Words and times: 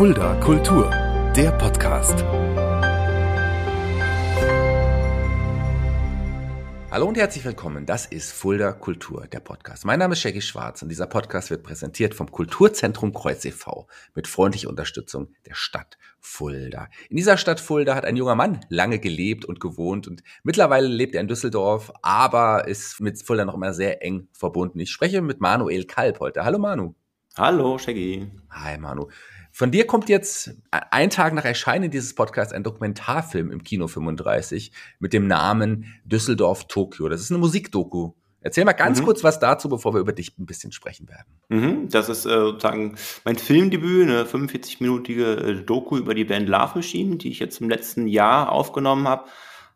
Fulda 0.00 0.34
Kultur, 0.36 0.88
der 1.36 1.52
Podcast. 1.58 2.24
Hallo 6.90 7.06
und 7.06 7.18
herzlich 7.18 7.44
willkommen. 7.44 7.84
Das 7.84 8.06
ist 8.06 8.32
Fulda 8.32 8.72
Kultur, 8.72 9.26
der 9.26 9.40
Podcast. 9.40 9.84
Mein 9.84 9.98
Name 9.98 10.14
ist 10.14 10.20
Shaggy 10.20 10.40
Schwarz 10.40 10.80
und 10.80 10.88
dieser 10.88 11.06
Podcast 11.06 11.50
wird 11.50 11.64
präsentiert 11.64 12.14
vom 12.14 12.30
Kulturzentrum 12.30 13.12
Kreuz 13.12 13.44
e.V. 13.44 13.88
mit 14.14 14.26
freundlicher 14.26 14.70
Unterstützung 14.70 15.34
der 15.44 15.52
Stadt 15.52 15.98
Fulda. 16.18 16.88
In 17.10 17.18
dieser 17.18 17.36
Stadt 17.36 17.60
Fulda 17.60 17.94
hat 17.94 18.06
ein 18.06 18.16
junger 18.16 18.36
Mann 18.36 18.64
lange 18.70 19.00
gelebt 19.00 19.44
und 19.44 19.60
gewohnt 19.60 20.08
und 20.08 20.22
mittlerweile 20.44 20.88
lebt 20.88 21.14
er 21.14 21.20
in 21.20 21.28
Düsseldorf, 21.28 21.92
aber 22.00 22.66
ist 22.66 23.02
mit 23.02 23.22
Fulda 23.22 23.44
noch 23.44 23.54
immer 23.54 23.74
sehr 23.74 24.02
eng 24.02 24.28
verbunden. 24.32 24.80
Ich 24.80 24.92
spreche 24.92 25.20
mit 25.20 25.42
Manuel 25.42 25.84
Kalb 25.84 26.20
heute. 26.20 26.42
Hallo 26.42 26.58
Manu. 26.58 26.94
Hallo 27.36 27.76
Shaggy. 27.76 28.30
Hi 28.50 28.78
Manu. 28.78 29.08
Von 29.60 29.70
dir 29.70 29.86
kommt 29.86 30.08
jetzt 30.08 30.54
ein 30.70 31.10
Tag 31.10 31.34
nach 31.34 31.44
Erscheinen 31.44 31.90
dieses 31.90 32.14
Podcasts 32.14 32.54
ein 32.54 32.62
Dokumentarfilm 32.62 33.52
im 33.52 33.62
Kino 33.62 33.88
35 33.88 34.72
mit 35.00 35.12
dem 35.12 35.26
Namen 35.26 36.00
Düsseldorf 36.06 36.66
Tokio. 36.66 37.10
Das 37.10 37.20
ist 37.20 37.30
eine 37.30 37.40
Musikdoku. 37.40 38.12
Erzähl 38.40 38.64
mal 38.64 38.72
ganz 38.72 39.02
mhm. 39.02 39.04
kurz 39.04 39.22
was 39.22 39.38
dazu, 39.38 39.68
bevor 39.68 39.92
wir 39.92 40.00
über 40.00 40.14
dich 40.14 40.38
ein 40.38 40.46
bisschen 40.46 40.72
sprechen 40.72 41.10
werden. 41.10 41.26
Mhm, 41.50 41.88
das 41.90 42.08
ist 42.08 42.24
äh, 42.24 42.30
sozusagen 42.30 42.96
mein 43.26 43.36
Filmdebüt, 43.36 44.04
eine 44.04 44.24
45-minütige 44.24 45.36
äh, 45.36 45.62
Doku 45.62 45.98
über 45.98 46.14
die 46.14 46.24
Band 46.24 46.48
Love 46.48 46.76
Machine, 46.76 47.16
die 47.16 47.28
ich 47.28 47.38
jetzt 47.38 47.60
im 47.60 47.68
letzten 47.68 48.06
Jahr 48.06 48.50
aufgenommen 48.50 49.06
habe 49.06 49.28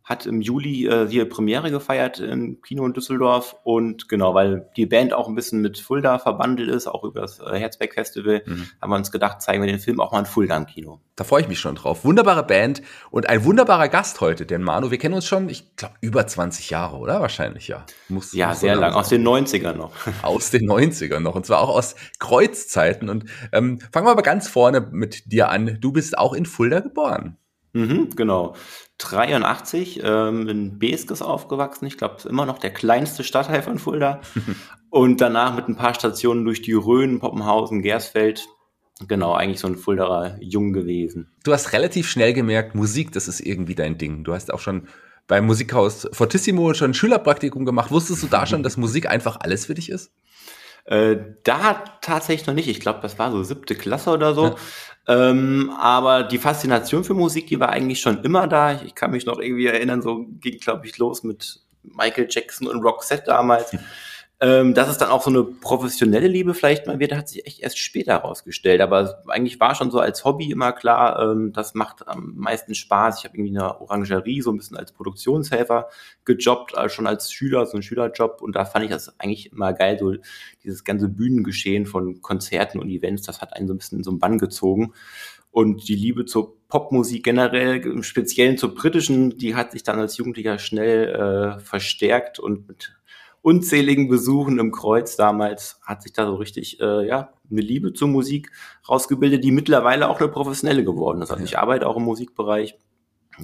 hat 0.04 0.26
im 0.26 0.42
Juli 0.42 0.86
äh, 0.86 1.08
hier 1.08 1.26
Premiere 1.26 1.70
gefeiert 1.70 2.20
im 2.20 2.60
Kino 2.60 2.84
in 2.84 2.92
Düsseldorf 2.92 3.56
und 3.64 4.06
genau, 4.06 4.34
weil 4.34 4.68
die 4.76 4.84
Band 4.84 5.14
auch 5.14 5.28
ein 5.28 5.34
bisschen 5.34 5.62
mit 5.62 5.78
Fulda 5.78 6.18
verbandelt 6.18 6.68
ist, 6.68 6.86
auch 6.86 7.04
über 7.04 7.22
das 7.22 7.40
äh, 7.40 7.58
Herzberg 7.58 7.94
Festival, 7.94 8.42
mhm. 8.44 8.68
haben 8.82 8.90
wir 8.90 8.96
uns 8.96 9.10
gedacht, 9.10 9.40
zeigen 9.40 9.62
wir 9.62 9.66
den 9.66 9.80
Film 9.80 10.00
auch 10.00 10.12
mal 10.12 10.18
in 10.18 10.26
Fulda 10.26 10.58
im 10.58 10.66
Kino. 10.66 11.00
Da 11.16 11.24
freue 11.24 11.40
ich 11.40 11.48
mich 11.48 11.58
schon 11.58 11.76
drauf. 11.76 12.04
Wunderbare 12.04 12.42
Band 12.42 12.82
und 13.10 13.30
ein 13.30 13.44
wunderbarer 13.44 13.88
Gast 13.88 14.20
heute, 14.20 14.44
denn 14.44 14.62
Manu, 14.62 14.90
wir 14.90 14.98
kennen 14.98 15.14
uns 15.14 15.26
schon, 15.26 15.48
ich 15.48 15.74
glaube, 15.74 15.94
über 16.02 16.26
20 16.26 16.68
Jahre, 16.68 16.98
oder? 16.98 17.22
Wahrscheinlich, 17.22 17.68
ja. 17.68 17.86
Muss, 18.10 18.34
ja, 18.34 18.48
muss 18.48 18.60
sehr 18.60 18.76
lang, 18.76 18.92
aus 18.92 19.08
den 19.08 19.26
90ern 19.26 19.74
noch. 19.74 19.92
Aus 20.22 20.50
den 20.50 20.68
90ern 20.68 21.20
noch 21.20 21.34
und 21.34 21.46
zwar 21.46 21.60
auch 21.60 21.74
aus 21.74 21.94
Kreuzzeiten 22.18 23.08
und 23.08 23.24
ähm, 23.52 23.78
fangen 23.92 24.06
wir 24.06 24.10
aber 24.10 24.22
ganz 24.22 24.48
vorne 24.48 24.80
mit 24.80 25.32
dir 25.32 25.48
an. 25.48 25.78
Du 25.80 25.92
bist 25.92 26.18
auch 26.18 26.34
in 26.34 26.46
Fulda 26.46 26.80
geboren. 26.80 27.38
Mhm, 27.74 28.10
genau. 28.14 28.54
83 28.98 30.00
ähm, 30.02 30.48
in 30.48 30.78
Beskes 30.78 31.22
aufgewachsen. 31.22 31.86
Ich 31.86 31.98
glaube, 31.98 32.28
immer 32.28 32.46
noch 32.46 32.58
der 32.58 32.72
kleinste 32.72 33.24
Stadtteil 33.24 33.62
von 33.62 33.78
Fulda. 33.78 34.20
und 34.90 35.20
danach 35.20 35.56
mit 35.56 35.68
ein 35.68 35.76
paar 35.76 35.94
Stationen 35.94 36.44
durch 36.44 36.62
die 36.62 36.72
Rhön, 36.72 37.18
Poppenhausen, 37.18 37.82
Gersfeld. 37.82 38.46
Genau, 39.08 39.34
eigentlich 39.34 39.58
so 39.58 39.66
ein 39.66 39.76
Fulderer 39.76 40.36
Jung 40.40 40.72
gewesen. 40.72 41.32
Du 41.42 41.52
hast 41.52 41.72
relativ 41.72 42.08
schnell 42.08 42.32
gemerkt, 42.32 42.76
Musik, 42.76 43.10
das 43.10 43.26
ist 43.26 43.40
irgendwie 43.40 43.74
dein 43.74 43.98
Ding. 43.98 44.22
Du 44.22 44.32
hast 44.32 44.52
auch 44.52 44.60
schon 44.60 44.86
beim 45.26 45.46
Musikhaus 45.46 46.08
Fortissimo 46.12 46.74
schon 46.74 46.92
ein 46.92 46.94
Schülerpraktikum 46.94 47.64
gemacht. 47.64 47.90
Wusstest 47.90 48.22
du 48.22 48.26
da 48.28 48.46
schon, 48.46 48.62
dass 48.62 48.76
Musik 48.76 49.08
einfach 49.08 49.38
alles 49.40 49.66
für 49.66 49.74
dich 49.74 49.90
ist? 49.90 50.12
Äh, 50.84 51.16
da 51.44 51.82
tatsächlich 52.02 52.46
noch 52.46 52.54
nicht. 52.54 52.68
Ich 52.68 52.80
glaube, 52.80 53.00
das 53.00 53.18
war 53.18 53.30
so 53.30 53.42
siebte 53.42 53.74
Klasse 53.74 54.10
oder 54.10 54.34
so. 54.34 54.44
Ja. 54.44 54.56
Ähm, 55.06 55.70
aber 55.78 56.22
die 56.22 56.38
Faszination 56.38 57.04
für 57.04 57.14
Musik, 57.14 57.46
die 57.46 57.60
war 57.60 57.70
eigentlich 57.70 58.00
schon 58.00 58.22
immer 58.22 58.46
da. 58.46 58.72
Ich, 58.72 58.82
ich 58.82 58.94
kann 58.94 59.10
mich 59.10 59.26
noch 59.26 59.38
irgendwie 59.38 59.66
erinnern, 59.66 60.02
so 60.02 60.26
ging, 60.40 60.58
glaube 60.58 60.86
ich, 60.86 60.98
los 60.98 61.22
mit 61.22 61.60
Michael 61.82 62.26
Jackson 62.30 62.66
und 62.68 62.82
Roxette 62.82 63.24
damals. 63.26 63.76
Ähm, 64.40 64.74
dass 64.74 64.88
es 64.88 64.98
dann 64.98 65.10
auch 65.10 65.22
so 65.22 65.30
eine 65.30 65.44
professionelle 65.44 66.26
Liebe 66.26 66.54
vielleicht 66.54 66.88
mal 66.88 66.98
wird, 66.98 67.14
hat 67.14 67.28
sich 67.28 67.46
echt 67.46 67.60
erst 67.60 67.78
später 67.78 68.14
herausgestellt. 68.14 68.80
Aber 68.80 69.22
eigentlich 69.28 69.60
war 69.60 69.76
schon 69.76 69.92
so 69.92 70.00
als 70.00 70.24
Hobby 70.24 70.50
immer 70.50 70.72
klar, 70.72 71.22
ähm, 71.22 71.52
das 71.52 71.74
macht 71.74 72.08
am 72.08 72.34
meisten 72.36 72.74
Spaß. 72.74 73.18
Ich 73.18 73.24
habe 73.24 73.36
irgendwie 73.36 73.56
eine 73.56 73.80
Orangerie 73.80 74.42
so 74.42 74.50
ein 74.50 74.56
bisschen 74.56 74.76
als 74.76 74.90
Produktionshelfer 74.92 75.88
gejobbt, 76.24 76.76
also 76.76 76.92
schon 76.92 77.06
als 77.06 77.32
Schüler, 77.32 77.64
so 77.66 77.76
ein 77.76 77.82
Schülerjob. 77.82 78.42
Und 78.42 78.56
da 78.56 78.64
fand 78.64 78.84
ich 78.84 78.90
das 78.90 79.18
eigentlich 79.20 79.52
immer 79.52 79.72
geil, 79.72 79.98
so 80.00 80.14
dieses 80.64 80.82
ganze 80.82 81.08
Bühnengeschehen 81.08 81.86
von 81.86 82.20
Konzerten 82.20 82.80
und 82.80 82.90
Events, 82.90 83.22
das 83.22 83.40
hat 83.40 83.54
einen 83.54 83.68
so 83.68 83.74
ein 83.74 83.78
bisschen 83.78 83.98
in 83.98 84.04
so 84.04 84.10
einen 84.10 84.18
Bann 84.18 84.38
gezogen. 84.38 84.94
Und 85.52 85.88
die 85.88 85.94
Liebe 85.94 86.24
zur 86.24 86.56
Popmusik 86.66 87.22
generell, 87.22 87.76
im 87.86 88.02
Speziellen 88.02 88.58
zur 88.58 88.74
britischen, 88.74 89.38
die 89.38 89.54
hat 89.54 89.70
sich 89.70 89.84
dann 89.84 90.00
als 90.00 90.16
Jugendlicher 90.16 90.58
schnell 90.58 91.14
äh, 91.14 91.60
verstärkt 91.60 92.40
und 92.40 92.66
mit 92.66 92.96
unzähligen 93.44 94.08
Besuchen 94.08 94.58
im 94.58 94.72
Kreuz 94.72 95.16
damals 95.16 95.78
hat 95.82 96.02
sich 96.02 96.14
da 96.14 96.26
so 96.26 96.36
richtig 96.36 96.80
äh, 96.80 97.06
ja 97.06 97.34
eine 97.50 97.60
Liebe 97.60 97.92
zur 97.92 98.08
Musik 98.08 98.50
rausgebildet, 98.88 99.44
die 99.44 99.50
mittlerweile 99.50 100.08
auch 100.08 100.18
eine 100.18 100.30
professionelle 100.30 100.82
geworden 100.82 101.20
ist. 101.20 101.30
Also 101.30 101.44
ich 101.44 101.58
arbeite 101.58 101.86
auch 101.86 101.98
im 101.98 102.04
Musikbereich. 102.04 102.78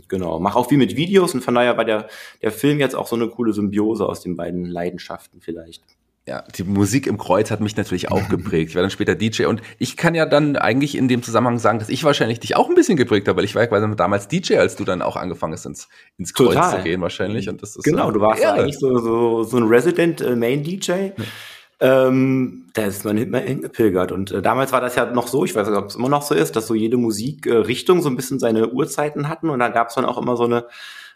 Genau, 0.08 0.38
mache 0.38 0.58
auch 0.58 0.68
viel 0.68 0.78
mit 0.78 0.96
Videos 0.96 1.34
und 1.34 1.42
von 1.42 1.54
daher 1.54 1.76
war 1.76 1.84
der, 1.84 2.08
der 2.40 2.52
Film 2.52 2.78
jetzt 2.78 2.94
auch 2.94 3.08
so 3.08 3.16
eine 3.16 3.28
coole 3.28 3.52
Symbiose 3.52 4.06
aus 4.06 4.22
den 4.22 4.36
beiden 4.36 4.64
Leidenschaften 4.64 5.40
vielleicht 5.40 5.82
ja, 6.26 6.44
die 6.56 6.64
Musik 6.64 7.06
im 7.06 7.18
Kreuz 7.18 7.50
hat 7.50 7.60
mich 7.60 7.76
natürlich 7.76 8.10
auch 8.10 8.28
geprägt. 8.28 8.70
Ich 8.70 8.74
war 8.76 8.82
dann 8.82 8.90
später 8.90 9.14
DJ 9.14 9.46
und 9.46 9.62
ich 9.78 9.96
kann 9.96 10.14
ja 10.14 10.26
dann 10.26 10.56
eigentlich 10.56 10.96
in 10.96 11.08
dem 11.08 11.22
Zusammenhang 11.22 11.58
sagen, 11.58 11.78
dass 11.78 11.88
ich 11.88 12.04
wahrscheinlich 12.04 12.40
dich 12.40 12.56
auch 12.56 12.68
ein 12.68 12.74
bisschen 12.74 12.96
geprägt 12.96 13.26
habe, 13.28 13.38
weil 13.38 13.44
ich 13.44 13.54
war 13.54 13.62
ja 13.62 13.68
quasi 13.68 13.86
damals 13.96 14.28
DJ, 14.28 14.56
als 14.56 14.76
du 14.76 14.84
dann 14.84 15.02
auch 15.02 15.16
angefangen 15.16 15.54
hast, 15.54 15.66
ins, 15.66 15.88
ins 16.18 16.34
Kreuz 16.34 16.54
Total. 16.54 16.78
zu 16.78 16.84
gehen 16.84 17.00
wahrscheinlich. 17.00 17.48
Und 17.48 17.62
das 17.62 17.76
ist 17.76 17.84
genau, 17.84 18.10
du 18.10 18.20
warst 18.20 18.42
ja 18.42 18.52
eigentlich 18.52 18.78
so, 18.78 18.98
so, 18.98 19.42
so 19.42 19.56
ein 19.56 19.64
Resident 19.64 20.20
äh, 20.20 20.36
Main 20.36 20.62
DJ. 20.62 20.90
Ja. 20.90 21.10
Ähm, 21.82 22.66
da 22.74 22.84
ist 22.84 23.06
man 23.06 23.16
immer 23.16 23.38
hingepilgert. 23.38 24.12
Und 24.12 24.30
äh, 24.32 24.42
damals 24.42 24.70
war 24.70 24.82
das 24.82 24.96
ja 24.96 25.06
noch 25.06 25.28
so, 25.28 25.46
ich 25.46 25.54
weiß 25.54 25.66
nicht, 25.66 25.78
ob 25.78 25.86
es 25.86 25.96
immer 25.96 26.10
noch 26.10 26.22
so 26.22 26.34
ist, 26.34 26.54
dass 26.54 26.66
so 26.66 26.74
jede 26.74 26.98
Musikrichtung 26.98 27.98
äh, 27.98 28.02
so 28.02 28.10
ein 28.10 28.16
bisschen 28.16 28.38
seine 28.38 28.68
Uhrzeiten 28.68 29.28
hatten. 29.28 29.48
Und 29.48 29.60
da 29.60 29.68
gab 29.68 29.88
es 29.88 29.94
dann 29.94 30.04
auch 30.04 30.18
immer 30.18 30.36
so 30.36 30.44
eine 30.44 30.66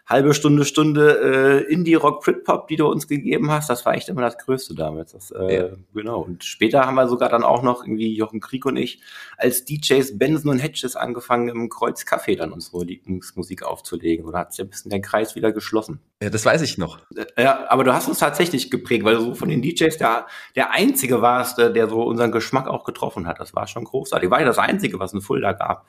halbe 0.07 0.33
Stunde, 0.33 0.65
Stunde 0.65 1.63
äh, 1.67 1.73
Indie-Rock, 1.73 2.23
Britpop, 2.23 2.67
die 2.67 2.75
du 2.75 2.87
uns 2.87 3.07
gegeben 3.07 3.49
hast, 3.51 3.69
das 3.69 3.85
war 3.85 3.95
echt 3.95 4.07
immer 4.07 4.21
das 4.21 4.37
Größte 4.37 4.75
damals. 4.75 5.13
Das, 5.13 5.31
äh, 5.31 5.55
ja. 5.55 5.69
Genau. 5.93 6.21
Und 6.21 6.43
später 6.43 6.85
haben 6.85 6.95
wir 6.95 7.07
sogar 7.07 7.29
dann 7.29 7.43
auch 7.43 7.63
noch 7.63 7.83
irgendwie 7.83 8.13
Jochen 8.15 8.39
Krieg 8.39 8.65
und 8.65 8.77
ich 8.77 9.01
als 9.37 9.65
DJs 9.65 10.17
Benson 10.17 10.51
und 10.51 10.59
Hedges 10.59 10.95
angefangen, 10.95 11.49
im 11.49 11.69
Kreuz 11.69 12.03
Café 12.03 12.37
dann 12.37 12.51
unsere 12.51 12.83
Lieblingsmusik 12.83 13.63
aufzulegen. 13.63 14.25
Oder 14.25 14.39
hat 14.39 14.53
sich 14.53 14.63
ein 14.63 14.69
bisschen 14.69 14.91
der 14.91 15.01
Kreis 15.01 15.35
wieder 15.35 15.51
geschlossen. 15.51 15.99
Ja, 16.21 16.29
das 16.29 16.45
weiß 16.45 16.61
ich 16.61 16.77
noch. 16.77 16.99
Äh, 17.15 17.43
ja, 17.43 17.65
aber 17.69 17.83
du 17.83 17.93
hast 17.93 18.07
uns 18.07 18.19
tatsächlich 18.19 18.69
geprägt, 18.69 19.03
weil 19.03 19.15
du 19.15 19.21
so 19.21 19.35
von 19.35 19.49
den 19.49 19.63
DJs 19.63 19.97
der, 19.97 20.27
der 20.55 20.71
Einzige 20.71 21.21
warst, 21.21 21.57
der, 21.57 21.71
der 21.71 21.89
so 21.89 22.03
unseren 22.03 22.31
Geschmack 22.31 22.67
auch 22.67 22.83
getroffen 22.83 23.25
hat. 23.27 23.39
Das 23.39 23.55
war 23.55 23.67
schon 23.67 23.85
großartig. 23.85 24.29
War 24.29 24.39
ja 24.39 24.45
das 24.45 24.59
Einzige, 24.59 24.99
was 24.99 25.13
ein 25.13 25.21
Fulda 25.21 25.53
gab 25.53 25.87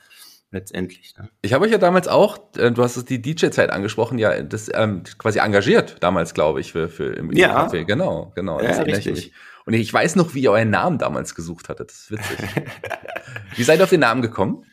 letztendlich. 0.51 1.15
Ne? 1.17 1.29
Ich 1.41 1.53
habe 1.53 1.65
euch 1.65 1.71
ja 1.71 1.77
damals 1.77 2.07
auch, 2.07 2.37
äh, 2.57 2.71
du 2.71 2.83
hast 2.83 2.97
es 2.97 3.05
die 3.05 3.21
DJ-Zeit 3.21 3.69
angesprochen, 3.71 4.17
ja, 4.17 4.41
das 4.41 4.69
ähm, 4.73 5.03
quasi 5.17 5.39
engagiert 5.39 5.97
damals, 6.01 6.33
glaube 6.33 6.61
ich, 6.61 6.71
für, 6.71 6.89
für 6.89 7.13
im 7.13 7.31
ja. 7.33 7.67
Café. 7.67 7.83
Genau, 7.83 8.31
genau. 8.35 8.61
Ja, 8.61 8.81
richtig. 8.81 9.33
Und 9.65 9.73
ich 9.73 9.93
weiß 9.93 10.15
noch, 10.15 10.33
wie 10.33 10.41
ihr 10.41 10.51
euren 10.51 10.69
Namen 10.69 10.97
damals 10.97 11.35
gesucht 11.35 11.67
hattet. 11.67 11.89
Das 11.89 11.97
ist 11.97 12.11
witzig. 12.11 12.39
wie 13.55 13.63
seid 13.63 13.79
ihr 13.79 13.83
auf 13.83 13.89
den 13.89 13.99
Namen 13.99 14.21
gekommen? 14.21 14.63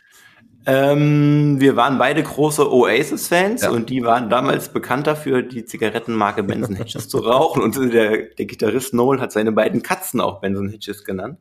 Ähm, 0.67 1.61
wir 1.61 1.77
waren 1.77 1.99
beide 1.99 2.23
große 2.23 2.73
Oasis-Fans 2.73 3.62
ja. 3.62 3.71
und 3.71 3.91
die 3.91 4.03
waren 4.03 4.31
damals 4.31 4.71
bekannt 4.71 5.06
dafür, 5.06 5.43
die 5.43 5.67
Zigarettenmarke 5.67 6.43
Benson 6.43 6.77
Hedges 6.77 7.09
zu 7.09 7.19
rauchen. 7.19 7.62
Und 7.62 7.77
der, 7.93 8.29
der 8.29 8.47
Gitarrist 8.47 8.95
Noel 8.95 9.21
hat 9.21 9.33
seine 9.33 9.53
beiden 9.53 9.83
Katzen 9.83 10.21
auch 10.21 10.41
Benson 10.41 10.71
Hedges 10.71 11.05
genannt. 11.05 11.39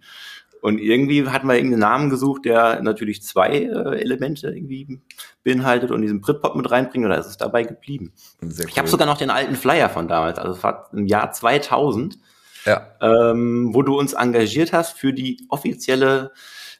Und 0.64 0.80
irgendwie 0.80 1.28
hat 1.28 1.44
man 1.44 1.58
irgendeinen 1.58 1.82
Namen 1.82 2.10
gesucht, 2.10 2.46
der 2.46 2.82
natürlich 2.82 3.22
zwei 3.22 3.50
äh, 3.50 4.00
Elemente 4.00 4.48
irgendwie 4.48 5.02
beinhaltet 5.44 5.92
und 5.92 6.02
diesen 6.02 6.22
Britpop 6.22 6.56
mit 6.56 6.72
reinbringt, 6.72 7.04
und 7.04 7.12
da 7.12 7.18
ist 7.18 7.26
es 7.26 7.36
dabei 7.36 7.64
geblieben. 7.64 8.14
Sehr 8.40 8.70
ich 8.70 8.78
habe 8.80 8.88
sogar 8.88 9.06
noch 9.06 9.18
den 9.18 9.30
alten 9.30 9.58
Flyer 9.58 9.90
von 9.90 10.08
damals, 10.08 10.40
also 10.40 10.54
es 10.54 10.64
war 10.64 10.90
im 10.94 11.06
Jahr 11.06 11.34
2000, 11.34 12.18
ja. 12.66 12.96
ähm, 13.02 13.72
wo 13.74 13.82
du 13.82 14.00
uns 14.00 14.14
engagiert 14.14 14.72
hast 14.72 14.98
für 14.98 15.12
die 15.12 15.46
offizielle 15.50 16.32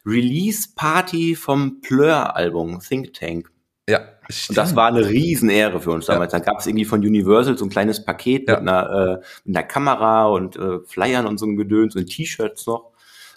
Release-Party 0.06 1.34
vom 1.34 1.82
Plur-Album 1.82 2.80
Think 2.80 3.12
Tank. 3.12 3.52
Ja. 3.86 4.00
Stimmt. 4.30 4.48
Und 4.48 4.56
das 4.56 4.76
war 4.76 4.88
eine 4.88 5.06
Riesenehre 5.06 5.78
für 5.78 5.90
uns 5.90 6.06
damals. 6.06 6.32
Ja. 6.32 6.38
Dann 6.38 6.46
gab 6.46 6.60
es 6.60 6.66
irgendwie 6.66 6.86
von 6.86 7.00
Universal 7.00 7.58
so 7.58 7.66
ein 7.66 7.70
kleines 7.70 8.02
Paket 8.02 8.48
ja. 8.48 8.58
mit, 8.58 8.66
einer, 8.66 9.20
äh, 9.20 9.24
mit 9.44 9.58
einer 9.58 9.66
Kamera 9.66 10.28
und 10.28 10.56
äh, 10.56 10.78
Flyern 10.86 11.26
und 11.26 11.36
so 11.36 11.44
ein 11.44 11.56
Gedöns 11.56 11.94
und 11.94 12.06
T-Shirts 12.06 12.66
noch 12.66 12.93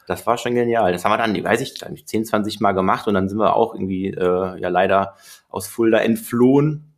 das 0.07 0.25
war 0.25 0.37
schon 0.37 0.55
genial. 0.55 0.93
Das 0.93 1.05
haben 1.05 1.11
wir 1.11 1.17
dann, 1.17 1.43
weiß 1.43 1.61
ich, 1.61 1.75
10, 1.75 2.25
20 2.25 2.59
Mal 2.61 2.71
gemacht 2.71 3.07
und 3.07 3.13
dann 3.13 3.29
sind 3.29 3.37
wir 3.37 3.55
auch 3.55 3.75
irgendwie 3.75 4.07
äh, 4.07 4.59
ja 4.59 4.69
leider 4.69 5.15
aus 5.49 5.67
Fulda 5.67 5.99
entflohen. 5.99 6.93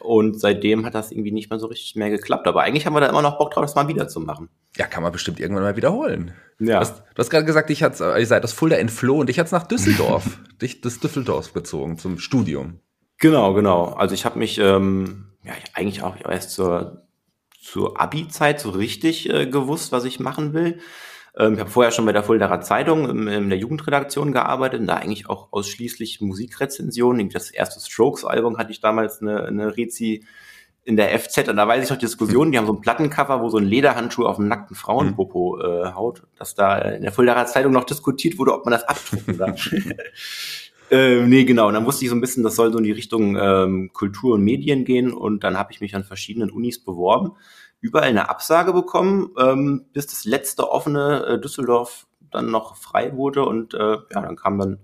Und 0.00 0.40
seitdem 0.40 0.84
hat 0.84 0.94
das 0.94 1.10
irgendwie 1.10 1.32
nicht 1.32 1.50
mehr 1.50 1.58
so 1.58 1.66
richtig 1.66 1.96
mehr 1.96 2.10
geklappt. 2.10 2.46
Aber 2.46 2.62
eigentlich 2.62 2.86
haben 2.86 2.94
wir 2.94 3.00
da 3.00 3.08
immer 3.08 3.22
noch 3.22 3.38
Bock 3.38 3.50
drauf, 3.50 3.64
das 3.64 3.74
mal 3.74 3.88
wieder 3.88 4.08
zu 4.08 4.20
machen. 4.20 4.48
Ja, 4.76 4.86
kann 4.86 5.02
man 5.02 5.12
bestimmt 5.12 5.38
irgendwann 5.38 5.64
mal 5.64 5.76
wiederholen. 5.76 6.32
Ja. 6.58 6.74
Du 6.74 6.80
hast, 6.80 7.02
hast 7.16 7.30
gerade 7.30 7.44
gesagt, 7.44 7.70
ich 7.70 7.82
hat's, 7.82 8.00
ihr 8.00 8.26
seid 8.26 8.44
aus 8.44 8.52
Fulda 8.52 8.76
entflohen 8.76 9.22
und 9.22 9.30
ich 9.30 9.38
hatte 9.38 9.54
nach 9.54 9.66
Düsseldorf, 9.66 10.38
dich 10.62 10.80
das 10.80 10.98
Düsseldorf 10.98 11.52
gezogen 11.52 11.98
zum 11.98 12.18
Studium. 12.18 12.80
Genau, 13.18 13.54
genau. 13.54 13.86
Also 13.92 14.14
ich 14.14 14.24
habe 14.24 14.38
mich 14.38 14.58
ähm, 14.58 15.32
ja 15.44 15.52
eigentlich 15.74 16.02
auch 16.02 16.16
erst 16.28 16.50
zur, 16.50 17.06
zur 17.60 18.00
Abi-Zeit 18.00 18.60
so 18.60 18.70
richtig 18.70 19.30
äh, 19.30 19.46
gewusst, 19.46 19.92
was 19.92 20.04
ich 20.04 20.20
machen 20.20 20.52
will. 20.52 20.78
Ähm, 21.38 21.54
ich 21.54 21.60
habe 21.60 21.70
vorher 21.70 21.92
schon 21.92 22.06
bei 22.06 22.12
der 22.12 22.22
Fuldaer 22.22 22.60
Zeitung 22.60 23.08
in, 23.08 23.28
in 23.28 23.48
der 23.48 23.58
Jugendredaktion 23.58 24.32
gearbeitet 24.32 24.80
und 24.80 24.86
da 24.86 24.94
eigentlich 24.94 25.28
auch 25.28 25.48
ausschließlich 25.52 26.20
Musikrezensionen. 26.20 27.28
Das 27.28 27.50
erste 27.50 27.80
Strokes-Album 27.80 28.58
hatte 28.58 28.72
ich 28.72 28.80
damals 28.80 29.20
eine, 29.20 29.44
eine 29.44 29.76
Rezi 29.76 30.24
in 30.84 30.96
der 30.96 31.18
FZ 31.18 31.48
und 31.48 31.56
da 31.56 31.66
weiß 31.66 31.82
ich 31.82 31.90
noch 31.90 31.96
die 31.96 32.06
Diskussion, 32.06 32.52
die 32.52 32.58
haben 32.58 32.66
so 32.66 32.72
ein 32.72 32.80
Plattencover, 32.80 33.42
wo 33.42 33.48
so 33.48 33.58
ein 33.58 33.64
Lederhandschuh 33.64 34.24
auf 34.24 34.36
dem 34.36 34.46
nackten 34.46 34.76
Frauenpopo 34.76 35.60
äh, 35.60 35.92
haut, 35.92 36.22
dass 36.38 36.54
da 36.54 36.78
in 36.78 37.02
der 37.02 37.10
Fuldaer 37.10 37.46
Zeitung 37.46 37.72
noch 37.72 37.84
diskutiert 37.84 38.38
wurde, 38.38 38.54
ob 38.54 38.64
man 38.64 38.70
das 38.70 38.84
abdrucken 38.84 39.36
darf. 39.36 39.68
äh, 40.92 41.26
nee, 41.26 41.44
genau. 41.44 41.66
Und 41.66 41.74
dann 41.74 41.86
wusste 41.86 42.04
ich 42.04 42.10
so 42.10 42.14
ein 42.14 42.20
bisschen, 42.20 42.44
das 42.44 42.54
soll 42.54 42.70
so 42.70 42.78
in 42.78 42.84
die 42.84 42.92
Richtung 42.92 43.36
ähm, 43.36 43.90
Kultur 43.92 44.34
und 44.34 44.44
Medien 44.44 44.84
gehen 44.84 45.12
und 45.12 45.42
dann 45.42 45.58
habe 45.58 45.72
ich 45.72 45.80
mich 45.80 45.96
an 45.96 46.04
verschiedenen 46.04 46.50
Unis 46.50 46.78
beworben, 46.78 47.32
überall 47.80 48.08
eine 48.08 48.28
Absage 48.28 48.72
bekommen, 48.72 49.30
ähm, 49.38 49.86
bis 49.92 50.06
das 50.06 50.24
letzte 50.24 50.70
offene 50.70 51.24
äh, 51.26 51.40
Düsseldorf 51.40 52.06
dann 52.30 52.50
noch 52.50 52.76
frei 52.76 53.14
wurde 53.16 53.44
und 53.44 53.74
äh, 53.74 53.78
ja, 53.78 53.98
dann 54.22 54.36
kam 54.36 54.58
dann 54.58 54.78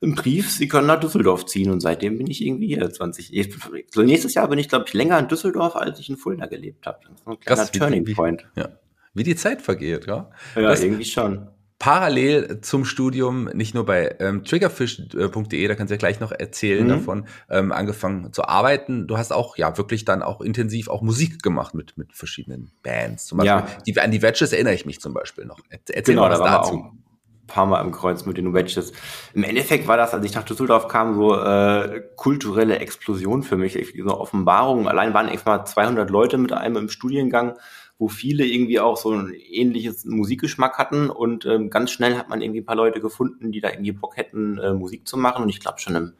im 0.00 0.14
Brief, 0.14 0.50
Sie 0.50 0.68
können 0.68 0.86
nach 0.86 1.00
Düsseldorf 1.00 1.46
ziehen 1.46 1.70
und 1.70 1.80
seitdem 1.80 2.18
bin 2.18 2.26
ich 2.30 2.44
irgendwie 2.44 2.68
hier 2.68 2.90
20. 2.90 3.54
So 3.92 4.02
nächstes 4.02 4.34
Jahr 4.34 4.46
bin 4.48 4.58
ich, 4.58 4.68
glaube 4.68 4.84
ich, 4.86 4.92
länger 4.94 5.18
in 5.18 5.26
Düsseldorf, 5.28 5.74
als 5.74 5.98
ich 5.98 6.10
in 6.10 6.16
Fulda 6.18 6.46
gelebt 6.46 6.86
habe. 6.86 6.98
Das 7.02 7.12
ist 7.20 7.26
ein 7.26 7.40
kleiner 7.40 7.56
Krass, 7.62 7.74
wie- 7.74 7.78
Turning 7.78 8.06
wie- 8.06 8.14
Point. 8.14 8.46
Ja. 8.56 8.68
Wie 9.14 9.22
die 9.22 9.36
Zeit 9.36 9.62
vergeht, 9.62 10.06
ja. 10.06 10.30
Ja, 10.54 10.62
Das- 10.62 10.82
irgendwie 10.82 11.06
schon. 11.06 11.48
Parallel 11.78 12.62
zum 12.62 12.84
Studium, 12.86 13.44
nicht 13.52 13.74
nur 13.74 13.84
bei 13.84 14.16
ähm, 14.18 14.44
triggerfish.de, 14.44 15.68
da 15.68 15.74
kannst 15.74 15.90
du 15.90 15.94
ja 15.94 15.98
gleich 15.98 16.20
noch 16.20 16.32
erzählen 16.32 16.84
Mhm. 16.84 16.88
davon, 16.88 17.26
ähm, 17.50 17.70
angefangen 17.70 18.32
zu 18.32 18.44
arbeiten. 18.44 19.06
Du 19.06 19.18
hast 19.18 19.32
auch, 19.32 19.56
ja, 19.58 19.76
wirklich 19.76 20.04
dann 20.06 20.22
auch 20.22 20.40
intensiv 20.40 20.88
auch 20.88 21.02
Musik 21.02 21.42
gemacht 21.42 21.74
mit, 21.74 21.98
mit 21.98 22.14
verschiedenen 22.14 22.72
Bands. 22.82 23.26
Zum 23.26 23.38
Beispiel, 23.38 23.56
Ja. 23.56 23.66
die, 23.86 24.00
an 24.00 24.10
die 24.10 24.22
Wedges 24.22 24.52
erinnere 24.52 24.74
ich 24.74 24.86
mich 24.86 25.00
zum 25.00 25.12
Beispiel 25.12 25.44
noch. 25.44 25.58
Erzähl 25.68 26.02
Genau, 26.02 26.22
mal 26.22 26.28
da 26.30 26.40
was 26.40 26.46
wir 26.46 26.50
dazu. 26.50 26.72
auch 26.74 26.92
ein 26.92 27.46
paar 27.46 27.66
Mal 27.66 27.80
im 27.82 27.92
Kreuz 27.92 28.24
mit 28.24 28.38
den 28.38 28.54
Wedges. 28.54 28.92
Im 29.34 29.44
Endeffekt 29.44 29.86
war 29.86 29.96
das, 29.98 30.14
als 30.14 30.24
ich 30.24 30.34
nach 30.34 30.44
Düsseldorf 30.44 30.88
kam, 30.88 31.14
so 31.14 31.38
äh, 31.38 32.02
kulturelle 32.16 32.78
Explosion 32.78 33.42
für 33.42 33.56
mich, 33.58 33.78
so 34.02 34.18
Offenbarung. 34.18 34.88
Allein 34.88 35.12
waren 35.14 35.28
etwa 35.28 35.64
200 35.64 36.08
Leute 36.10 36.38
mit 36.38 36.52
einem 36.52 36.76
im 36.76 36.88
Studiengang, 36.88 37.56
wo 37.98 38.08
viele 38.08 38.44
irgendwie 38.44 38.80
auch 38.80 38.96
so 38.96 39.10
ein 39.12 39.32
ähnliches 39.32 40.04
Musikgeschmack 40.04 40.78
hatten 40.78 41.08
und 41.10 41.46
ähm, 41.46 41.70
ganz 41.70 41.90
schnell 41.90 42.16
hat 42.16 42.28
man 42.28 42.42
irgendwie 42.42 42.60
ein 42.60 42.66
paar 42.66 42.76
Leute 42.76 43.00
gefunden, 43.00 43.52
die 43.52 43.60
da 43.60 43.70
irgendwie 43.70 43.92
Bock 43.92 44.16
hätten, 44.16 44.58
äh, 44.58 44.72
Musik 44.74 45.08
zu 45.08 45.16
machen 45.16 45.42
und 45.42 45.48
ich 45.48 45.60
glaube 45.60 45.78
schon 45.80 45.94
im 45.96 46.12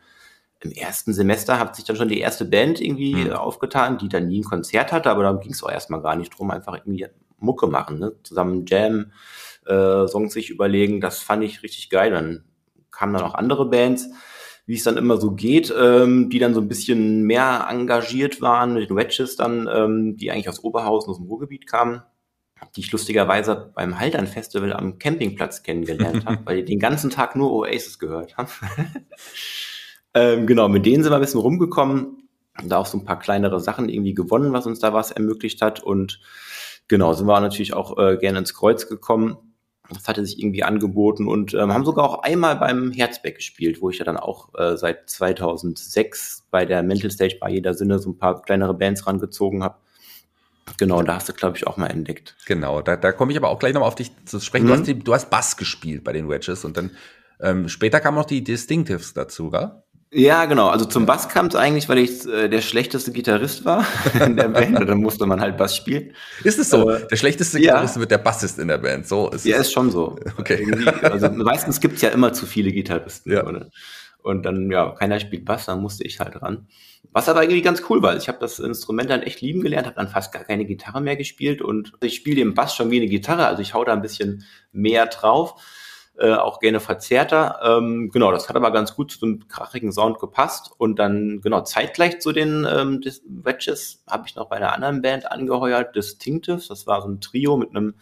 im 0.61 0.73
ersten 0.73 1.13
Semester 1.13 1.59
hat 1.59 1.77
sich 1.77 1.85
dann 1.85 1.97
schon 1.97 2.09
die 2.09 2.19
erste 2.19 2.47
Band 2.47 2.81
irgendwie 2.81 3.27
Mhm. 3.27 3.33
aufgetan, 3.33 3.99
die 3.99 4.09
dann 4.09 4.27
nie 4.27 4.41
ein 4.41 4.45
Konzert 4.45 4.91
hatte, 4.91 5.11
aber 5.11 5.23
darum 5.23 5.41
ging 5.41 5.53
es 5.53 5.63
auch 5.63 5.71
erstmal 5.71 6.01
gar 6.01 6.17
nicht 6.17 6.31
drum, 6.31 6.51
einfach 6.51 6.75
irgendwie 6.75 7.07
Mucke 7.39 7.67
machen, 7.67 7.99
ne? 7.99 8.15
zusammen 8.23 8.65
Jam, 8.67 9.13
äh, 9.67 10.07
Songs 10.09 10.33
sich 10.33 10.49
überlegen, 10.49 11.03
das 11.03 11.19
fand 11.19 11.45
ich 11.45 11.63
richtig 11.63 11.91
geil. 11.91 12.11
Dann 12.11 12.45
kamen 12.91 13.13
dann 13.13 13.23
auch 13.25 13.35
andere 13.35 13.69
Bands, 13.69 14.09
wie 14.67 14.75
es 14.75 14.83
dann 14.83 14.97
immer 14.97 15.17
so 15.17 15.31
geht, 15.31 15.73
ähm, 15.77 16.29
die 16.29 16.41
dann 16.41 16.53
so 16.53 16.61
ein 16.61 16.69
bisschen 16.69 17.23
mehr 17.23 17.67
engagiert 17.71 18.43
waren, 18.43 18.75
mit 18.75 18.91
den 18.91 18.97
Wedges 18.97 19.37
dann, 19.37 19.69
ähm, 19.73 20.17
die 20.17 20.31
eigentlich 20.31 20.49
aus 20.49 20.63
Oberhausen, 20.65 21.11
aus 21.11 21.19
dem 21.19 21.27
Ruhrgebiet 21.27 21.69
kamen, 21.69 22.03
die 22.75 22.81
ich 22.81 22.91
lustigerweise 22.91 23.73
beim 23.77 24.01
Haltern 24.01 24.27
Festival 24.27 24.73
am 24.73 24.99
Campingplatz 24.99 25.63
kennengelernt 25.63 26.27
habe, 26.27 26.39
weil 26.45 26.57
die 26.57 26.65
den 26.65 26.81
ganzen 26.81 27.11
Tag 27.11 27.37
nur 27.37 27.53
Oasis 27.53 28.01
gehört 28.01 28.37
haben. 28.37 28.49
ähm, 30.15 30.47
genau, 30.49 30.69
mit 30.69 30.85
denen 30.85 31.05
sind 31.05 31.13
wir 31.13 31.17
ein 31.17 31.23
bisschen 31.23 31.41
rumgekommen, 31.41 32.29
haben 32.57 32.69
da 32.69 32.79
auch 32.79 32.87
so 32.87 32.99
ein 32.99 33.05
paar 33.05 33.21
kleinere 33.21 33.61
Sachen 33.61 33.89
irgendwie 33.89 34.15
gewonnen, 34.15 34.53
was 34.53 34.67
uns 34.67 34.81
da 34.81 34.93
was 34.93 35.13
ermöglicht 35.13 35.63
hat 35.63 35.81
und 35.81 36.21
genau, 36.89 37.13
sind 37.13 37.29
wir 37.29 37.41
natürlich 37.41 37.75
auch 37.75 37.99
äh, 37.99 38.17
gerne 38.17 38.41
ins 38.41 38.55
Kreuz 38.55 38.89
gekommen. 38.89 39.46
Das 39.93 40.09
hatte 40.09 40.25
sich 40.25 40.39
irgendwie 40.39 40.63
angeboten 40.63 41.29
und 41.29 41.55
ähm, 41.55 41.73
haben 41.73 41.85
sogar 41.85 42.05
auch 42.05 42.23
einmal 42.23 42.57
beim 42.57 42.91
Herzberg 42.93 43.37
gespielt, 43.37 43.81
wo 43.81 43.91
ich 43.91 43.99
ja 43.99 44.05
dann 44.05 44.17
auch 44.17 44.49
äh, 44.55 44.77
seit 44.77 45.09
2006 45.09 46.47
bei 46.51 46.65
der 46.65 46.83
Mental 46.83 47.11
Stage 47.11 47.37
bei 47.41 47.51
jeder 47.51 47.75
Sinne 47.75 47.99
so 47.99 48.11
ein 48.11 48.19
paar 48.19 48.43
kleinere 48.43 48.75
Bands 48.75 49.07
rangezogen 49.07 49.63
habe. 49.63 49.77
Genau, 50.79 51.03
da 51.03 51.15
hast 51.15 51.29
du, 51.29 51.33
glaube 51.33 51.57
ich, 51.57 51.67
auch 51.67 51.77
mal 51.77 51.87
entdeckt. 51.87 52.37
Genau, 52.47 52.83
da, 52.83 52.97
da 52.97 53.13
komme 53.13 53.33
ich 53.33 53.39
aber 53.39 53.49
auch 53.49 53.59
gleich 53.59 53.73
nochmal 53.73 53.89
auf 53.89 53.95
dich 53.95 54.11
zu 54.25 54.41
sprechen. 54.41 54.65
Mhm. 54.65 54.69
Du, 54.69 54.75
hast 54.75 54.87
die, 54.87 54.99
du 54.99 55.15
hast 55.15 55.31
Bass 55.31 55.57
gespielt 55.57 56.05
bei 56.05 56.13
den 56.13 56.29
Wedges 56.29 56.65
und 56.65 56.77
dann 56.77 56.91
ähm, 57.41 57.69
später 57.69 58.01
kamen 58.01 58.17
noch 58.17 58.25
die 58.25 58.43
Distinctives 58.43 59.15
dazu, 59.15 59.51
gell? 59.51 59.83
Ja, 60.19 60.47
genau. 60.47 60.69
Also 60.69 60.87
zum 60.87 61.05
Bass 61.05 61.29
kam 61.29 61.47
es 61.47 61.55
eigentlich, 61.55 61.89
weil 61.91 61.99
ich 61.99 62.27
äh, 62.27 62.49
der 62.49 62.63
schlechteste 62.63 63.13
Gitarrist 63.13 63.67
war 63.67 63.85
in 64.25 64.35
der 64.37 64.49
Band. 64.49 64.81
Und 64.81 64.87
dann 64.87 64.99
musste 64.99 65.27
man 65.27 65.41
halt 65.43 65.59
Bass 65.59 65.77
spielen. 65.77 66.15
Ist 66.43 66.59
es 66.59 66.71
so? 66.71 66.83
Aber- 66.83 67.01
der 67.01 67.17
schlechteste 67.17 67.59
ja. 67.59 67.73
Gitarrist 67.73 68.01
wird 68.01 68.11
der 68.11 68.19
Bassist 68.19 68.59
in 68.59 68.69
der 68.69 68.79
Band. 68.79 69.07
So 69.07 69.29
ist 69.31 69.45
Ja, 69.45 69.57
es. 69.57 69.67
ist 69.67 69.73
schon 69.73 69.91
so. 69.91 70.19
Okay. 70.39 70.65
Irgendwie, 70.67 70.89
also 70.89 71.29
meistens 71.31 71.81
gibt's 71.81 72.01
ja 72.01 72.09
immer 72.11 72.33
zu 72.33 72.47
viele 72.47 72.73
Gitarristen. 72.73 73.31
Ja. 73.33 73.47
Oder? 73.47 73.69
Und 74.23 74.45
dann, 74.45 74.71
ja, 74.71 74.91
keiner 74.93 75.21
spielt 75.21 75.45
Bass, 75.45 75.67
dann 75.67 75.81
musste 75.83 76.05
ich 76.05 76.19
halt 76.19 76.41
ran. 76.41 76.67
Was 77.13 77.29
aber 77.29 77.43
irgendwie 77.45 77.63
ganz 77.63 77.83
cool 77.89 78.03
war. 78.03 78.17
Ich 78.17 78.27
habe 78.29 78.39
das 78.41 78.59
Instrument 78.59 79.09
dann 79.11 79.23
echt 79.23 79.41
lieben 79.43 79.61
gelernt, 79.61 79.87
habe 79.87 79.97
dann 79.97 80.09
fast 80.09 80.33
gar 80.33 80.45
keine 80.45 80.65
Gitarre 80.65 81.01
mehr 81.01 81.17
gespielt 81.17 81.63
und 81.63 81.93
ich 82.03 82.17
spiele 82.17 82.37
den 82.37 82.55
Bass 82.55 82.75
schon 82.75 82.91
wie 82.91 82.97
eine 82.97 83.07
Gitarre, 83.07 83.47
also 83.47 83.63
ich 83.63 83.75
hau 83.75 83.85
da 83.85 83.93
ein 83.93 84.03
bisschen 84.03 84.45
mehr 84.73 85.07
drauf, 85.07 85.55
äh, 86.19 86.35
auch 86.35 86.61
gerne 86.61 86.81
verzerrter. 86.81 87.61
Ähm, 87.63 88.11
genau, 88.13 88.33
das 88.33 88.49
hat 88.49 88.57
aber 88.57 88.71
ganz 88.71 88.95
gut 88.95 89.11
zu 89.13 89.21
dem 89.21 89.49
krachigen 89.49 89.93
Sound 89.93 90.19
gepasst 90.19 90.71
und 90.79 90.99
dann, 90.99 91.41
genau, 91.43 91.63
zeitgleich 91.63 92.21
zu 92.21 92.33
den 92.33 92.67
ähm, 92.71 93.01
Dis- 93.01 93.23
Wedges 93.29 94.03
habe 94.09 94.25
ich 94.27 94.37
noch 94.37 94.49
bei 94.49 94.57
einer 94.57 94.73
anderen 94.73 95.03
Band 95.03 95.31
angeheuert, 95.31 95.95
Distinctives. 95.95 96.69
Das 96.69 96.87
war 96.87 97.03
so 97.03 97.09
ein 97.09 97.21
Trio 97.21 97.57
mit 97.57 97.71
einem 97.71 97.95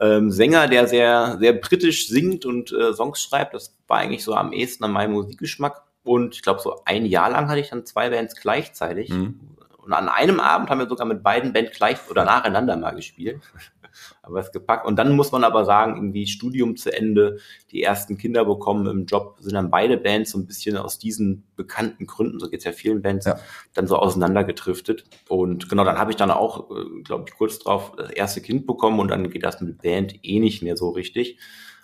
ähm, 0.00 0.30
Sänger, 0.30 0.68
der 0.68 0.86
sehr, 0.88 1.36
sehr 1.38 1.52
britisch 1.52 2.08
singt 2.08 2.44
und 2.44 2.72
äh, 2.72 2.92
Songs 2.92 3.22
schreibt. 3.22 3.54
Das 3.54 3.76
war 3.86 3.98
eigentlich 3.98 4.24
so 4.24 4.34
am 4.34 4.52
ehesten 4.52 4.84
an 4.84 4.92
meinem 4.92 5.12
Musikgeschmack. 5.12 5.82
Und 6.02 6.34
ich 6.34 6.42
glaube, 6.42 6.60
so 6.60 6.82
ein 6.84 7.06
Jahr 7.06 7.30
lang 7.30 7.48
hatte 7.48 7.60
ich 7.60 7.70
dann 7.70 7.86
zwei 7.86 8.10
Bands 8.10 8.34
gleichzeitig. 8.34 9.10
Mhm. 9.10 9.40
Und 9.78 9.92
an 9.92 10.08
einem 10.08 10.40
Abend 10.40 10.70
haben 10.70 10.78
wir 10.78 10.88
sogar 10.88 11.06
mit 11.06 11.22
beiden 11.22 11.52
Bands 11.52 11.72
gleich 11.76 11.98
oder 12.10 12.24
nacheinander 12.24 12.76
mal 12.76 12.94
gespielt. 12.94 13.40
Aber 14.22 14.40
es 14.40 14.52
gepackt. 14.52 14.86
Und 14.86 14.96
dann 14.96 15.14
muss 15.16 15.32
man 15.32 15.44
aber 15.44 15.64
sagen, 15.64 15.96
irgendwie 15.96 16.26
Studium 16.26 16.76
zu 16.76 16.92
Ende, 16.92 17.38
die 17.70 17.82
ersten 17.82 18.16
Kinder 18.18 18.44
bekommen 18.44 18.86
im 18.86 19.06
Job, 19.06 19.36
sind 19.40 19.54
dann 19.54 19.70
beide 19.70 19.96
Bands 19.96 20.30
so 20.32 20.38
ein 20.38 20.46
bisschen 20.46 20.76
aus 20.76 20.98
diesen 20.98 21.44
bekannten 21.56 22.06
Gründen, 22.06 22.40
so 22.40 22.48
geht's 22.48 22.64
ja 22.64 22.72
vielen 22.72 23.02
Bands, 23.02 23.26
Ja. 23.26 23.38
dann 23.74 23.86
so 23.86 23.96
auseinandergedriftet. 23.96 25.04
Und 25.28 25.68
genau, 25.68 25.84
dann 25.84 25.98
habe 25.98 26.10
ich 26.10 26.16
dann 26.16 26.30
auch, 26.30 26.68
glaube 27.04 27.24
ich, 27.28 27.34
kurz 27.34 27.58
drauf 27.58 27.92
das 27.96 28.10
erste 28.10 28.40
Kind 28.40 28.66
bekommen 28.66 29.00
und 29.00 29.08
dann 29.10 29.30
geht 29.30 29.44
das 29.44 29.60
mit 29.60 29.82
Band 29.82 30.14
eh 30.24 30.40
nicht 30.40 30.62
mehr 30.62 30.76
so 30.76 30.90
richtig. 30.90 31.38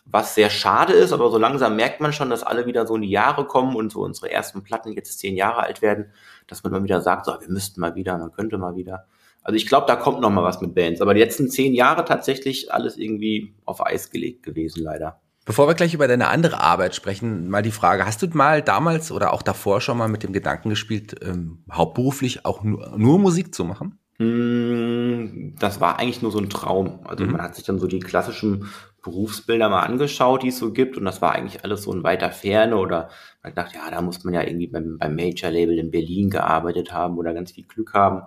Was 0.06 0.34
sehr 0.34 0.50
schade 0.50 0.94
ist, 0.94 1.12
aber 1.12 1.30
so 1.30 1.38
langsam 1.38 1.76
merkt 1.76 2.00
man 2.00 2.12
schon, 2.12 2.30
dass 2.30 2.42
alle 2.42 2.66
wieder 2.66 2.86
so 2.86 2.96
in 2.96 3.02
die 3.02 3.10
Jahre 3.10 3.46
kommen 3.46 3.76
und 3.76 3.92
so 3.92 4.00
unsere 4.00 4.30
ersten 4.30 4.64
Platten 4.64 4.92
jetzt 4.92 5.18
zehn 5.18 5.36
Jahre 5.36 5.62
alt 5.62 5.82
werden, 5.82 6.06
dass 6.48 6.64
man 6.64 6.72
mal 6.72 6.82
wieder 6.82 7.00
sagt, 7.00 7.26
so, 7.26 7.32
wir 7.38 7.48
müssten 7.48 7.80
mal 7.80 7.94
wieder, 7.94 8.18
man 8.18 8.32
könnte 8.32 8.58
mal 8.58 8.74
wieder. 8.74 9.06
Also 9.42 9.56
ich 9.56 9.66
glaube, 9.66 9.86
da 9.86 9.96
kommt 9.96 10.20
noch 10.20 10.30
mal 10.30 10.42
was 10.42 10.60
mit 10.60 10.74
Bands. 10.74 11.00
Aber 11.00 11.14
die 11.14 11.20
letzten 11.20 11.48
zehn 11.48 11.74
Jahre 11.74 12.04
tatsächlich 12.04 12.72
alles 12.72 12.96
irgendwie 12.96 13.54
auf 13.64 13.84
Eis 13.84 14.10
gelegt 14.10 14.42
gewesen, 14.42 14.82
leider. 14.82 15.20
Bevor 15.46 15.66
wir 15.66 15.74
gleich 15.74 15.94
über 15.94 16.06
deine 16.06 16.28
andere 16.28 16.60
Arbeit 16.60 16.94
sprechen, 16.94 17.48
mal 17.48 17.62
die 17.62 17.70
Frage, 17.70 18.04
hast 18.06 18.22
du 18.22 18.28
mal 18.34 18.62
damals 18.62 19.10
oder 19.10 19.32
auch 19.32 19.42
davor 19.42 19.80
schon 19.80 19.96
mal 19.98 20.08
mit 20.08 20.22
dem 20.22 20.32
Gedanken 20.32 20.68
gespielt, 20.68 21.16
ähm, 21.22 21.64
hauptberuflich 21.72 22.44
auch 22.44 22.62
nur, 22.62 22.94
nur 22.98 23.18
Musik 23.18 23.54
zu 23.54 23.64
machen? 23.64 23.98
Hm, 24.18 25.54
Das 25.58 25.80
war 25.80 25.98
eigentlich 25.98 26.22
nur 26.22 26.30
so 26.30 26.38
ein 26.38 26.50
Traum. 26.50 27.00
Also 27.04 27.24
Mhm. 27.24 27.32
man 27.32 27.42
hat 27.42 27.54
sich 27.56 27.64
dann 27.64 27.78
so 27.78 27.86
die 27.86 27.98
klassischen 28.00 28.66
Berufsbilder 29.02 29.68
mal 29.70 29.80
angeschaut, 29.80 30.42
die 30.42 30.48
es 30.48 30.58
so 30.58 30.72
gibt. 30.72 30.96
Und 30.98 31.04
das 31.06 31.22
war 31.22 31.32
eigentlich 31.32 31.64
alles 31.64 31.82
so 31.82 31.92
in 31.92 32.02
weiter 32.02 32.30
Ferne. 32.30 32.76
Oder 32.76 33.08
man 33.42 33.52
hat 33.52 33.56
gedacht, 33.56 33.74
ja, 33.74 33.90
da 33.90 34.02
muss 34.02 34.22
man 34.24 34.34
ja 34.34 34.42
irgendwie 34.42 34.68
beim, 34.68 34.98
beim 34.98 35.16
Major-Label 35.16 35.78
in 35.78 35.90
Berlin 35.90 36.28
gearbeitet 36.30 36.92
haben 36.92 37.16
oder 37.16 37.32
ganz 37.34 37.52
viel 37.52 37.64
Glück 37.64 37.94
haben. 37.94 38.22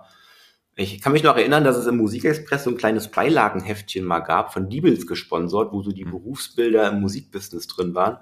Ich 0.76 1.00
kann 1.00 1.12
mich 1.12 1.22
noch 1.22 1.36
erinnern, 1.36 1.62
dass 1.62 1.76
es 1.76 1.86
im 1.86 1.96
Musikexpress 1.98 2.64
so 2.64 2.70
ein 2.70 2.76
kleines 2.76 3.08
Beilagenheftchen 3.08 4.04
mal 4.04 4.20
gab, 4.20 4.52
von 4.52 4.68
Diebels 4.68 5.06
gesponsert, 5.06 5.72
wo 5.72 5.82
so 5.82 5.92
die 5.92 6.04
Mhm. 6.04 6.10
Berufsbilder 6.10 6.88
im 6.88 7.00
Musikbusiness 7.00 7.68
drin 7.68 7.94
waren. 7.94 8.18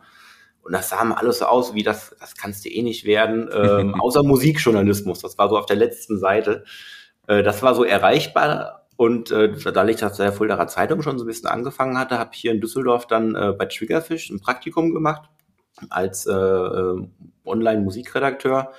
Und 0.63 0.73
das 0.73 0.91
sah 0.91 1.03
mal 1.03 1.17
alles 1.17 1.39
so 1.39 1.47
aus, 1.47 1.75
wie 1.75 1.83
das, 1.83 2.15
das 2.21 2.37
kannst 2.37 2.65
du 2.65 2.69
eh 2.69 2.83
nicht 2.83 3.05
werden, 3.05 3.49
ähm, 3.53 3.95
außer 4.01 4.23
Musikjournalismus. 4.23 5.21
Das 5.21 5.39
war 5.39 5.49
so 5.49 5.59
auf 5.59 5.67
der 5.67 5.77
letzten 5.77 6.19
Seite. 6.19 6.65
Äh, 7.27 7.43
das 7.43 7.63
war 7.63 7.75
so 7.75 7.85
erreichbar. 7.85 8.87
Und 8.97 9.31
äh, 9.31 9.53
da 9.73 9.89
ich 9.89 9.97
das 9.97 10.19
der 10.19 10.33
Fuldaer 10.33 10.69
Zeitung 10.69 11.03
schon 11.03 11.19
so 11.19 11.25
ein 11.25 11.27
bisschen 11.27 11.49
angefangen 11.49 11.99
hatte, 11.99 12.19
habe 12.19 12.31
ich 12.35 12.41
hier 12.41 12.53
in 12.53 12.61
Düsseldorf 12.61 13.07
dann 13.07 13.35
äh, 13.35 13.53
bei 13.57 13.67
Triggerfish 13.67 14.31
ein 14.31 14.41
Praktikum 14.41 14.93
gemacht 14.93 15.29
als 15.89 16.27
äh, 16.27 16.33
äh, 16.33 17.09
Online-Musikredakteur. 17.45 18.73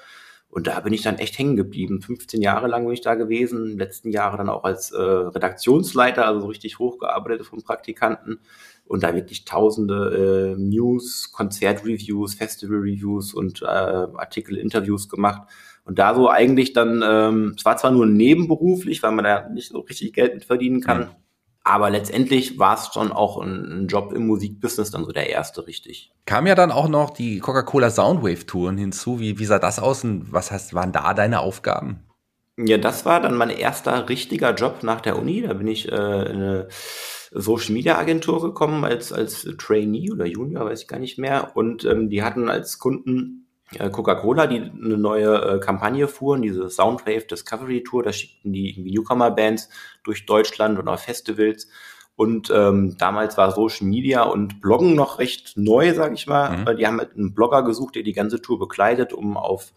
Und 0.54 0.68
da 0.68 0.80
bin 0.82 0.94
ich 0.94 1.02
dann 1.02 1.18
echt 1.18 1.40
hängen 1.40 1.56
geblieben. 1.56 2.00
15 2.00 2.40
Jahre 2.40 2.68
lang 2.68 2.84
bin 2.84 2.94
ich 2.94 3.02
da 3.02 3.16
gewesen, 3.16 3.76
letzten 3.76 4.12
Jahre 4.12 4.38
dann 4.38 4.50
auch 4.50 4.64
als 4.64 4.92
äh, 4.92 5.02
Redaktionsleiter, 5.02 6.28
also 6.28 6.42
so 6.42 6.48
richtig 6.48 6.78
hochgearbeitet 6.78 7.48
von 7.48 7.64
Praktikanten 7.64 8.40
und 8.86 9.02
da 9.02 9.16
wirklich 9.16 9.46
tausende 9.46 10.54
äh, 10.56 10.62
News, 10.62 11.32
Konzertreviews, 11.32 12.36
Festival-Reviews 12.36 13.34
und 13.34 13.64
äh, 13.64 13.66
Artikel-Interviews 13.66 15.10
gemacht. 15.10 15.50
Und 15.86 15.98
da 15.98 16.14
so 16.14 16.30
eigentlich 16.30 16.74
dann, 16.74 17.04
ähm, 17.04 17.56
es 17.58 17.66
war 17.66 17.78
zwar 17.78 17.90
nur 17.90 18.06
nebenberuflich, 18.06 19.02
weil 19.02 19.12
man 19.12 19.26
da 19.26 19.50
nicht 19.50 19.70
so 19.70 19.80
richtig 19.80 20.14
Geld 20.14 20.36
mit 20.36 20.46
verdienen 20.46 20.82
kann. 20.82 21.10
Aber 21.64 21.90
letztendlich 21.90 22.60
war 22.60 22.76
es 22.76 22.90
schon 22.94 23.12
auch 23.12 23.42
ein, 23.42 23.84
ein, 23.84 23.88
Job 23.88 24.12
im 24.14 24.28
Musikbusiness, 24.28 24.92
dann 24.92 25.06
so 25.06 25.12
der 25.12 25.30
erste 25.30 25.66
richtig. 25.66 26.12
Kam 26.26 26.46
ja 26.46 26.56
dann 26.56 26.72
auch 26.72 26.90
noch 26.90 27.10
die 27.12 27.40
Coca-Cola 27.40 27.90
Soundwave-Touren 27.90 28.78
hinzu. 28.78 29.20
Wie, 29.20 29.40
wie 29.40 29.46
sah 29.46 29.60
das 29.60 29.80
aus 29.80 30.04
und 30.04 30.34
was 30.34 30.52
heißt, 30.52 30.74
waren 30.74 30.92
da 30.92 31.14
deine 31.14 31.40
Aufgaben? 31.40 32.04
Ja, 32.58 32.78
das 32.78 33.06
war 33.06 33.22
dann 33.22 33.36
mein 33.36 33.50
erster 33.50 34.10
richtiger 34.10 34.54
Job 34.54 34.84
nach 34.84 35.02
der 35.02 35.18
Uni. 35.18 35.42
Da 35.42 35.54
bin 35.54 35.68
ich 35.68 35.90
äh, 35.90 35.96
in 35.96 36.36
eine 36.36 36.68
Social 37.32 37.74
Media 37.74 37.98
Agentur 37.98 38.42
gekommen 38.42 38.84
als, 38.84 39.12
als 39.12 39.48
Trainee 39.58 40.12
oder 40.12 40.26
Junior, 40.26 40.66
weiß 40.66 40.82
ich 40.82 40.88
gar 40.88 41.00
nicht 41.00 41.18
mehr. 41.18 41.56
Und 41.56 41.86
ähm, 41.86 42.10
die 42.10 42.24
hatten 42.24 42.50
als 42.50 42.78
Kunden 42.78 43.43
Coca-Cola, 43.74 44.48
die 44.48 44.58
eine 44.58 44.98
neue 44.98 45.56
äh, 45.56 45.60
Kampagne 45.60 46.08
fuhren, 46.08 46.42
diese 46.42 46.70
Soundwave 46.70 47.26
Discovery 47.26 47.84
Tour, 47.84 48.04
da 48.04 48.14
schickten 48.14 48.54
die 48.54 48.70
irgendwie 48.72 48.92
Newcomer-Bands 48.92 49.70
durch 50.04 50.26
Deutschland 50.26 50.80
und 50.80 50.88
auf 50.88 51.02
Festivals. 51.02 51.68
Und 52.16 52.52
ähm, 52.54 52.96
damals 52.98 53.38
war 53.38 53.52
Social 53.52 53.88
Media 53.88 54.24
und 54.24 54.62
Bloggen 54.62 54.96
noch 54.96 55.18
recht 55.18 55.54
neu, 55.58 55.94
sag 55.94 56.14
ich 56.14 56.28
mal. 56.28 56.58
Mhm. 56.58 56.78
Die 56.78 56.86
haben 56.86 57.00
halt 57.00 57.16
einen 57.16 57.34
Blogger 57.34 57.64
gesucht, 57.64 57.96
der 57.96 58.04
die 58.04 58.14
ganze 58.14 58.40
Tour 58.42 58.60
bekleidet, 58.60 59.14
um 59.14 59.36
auf 59.36 59.74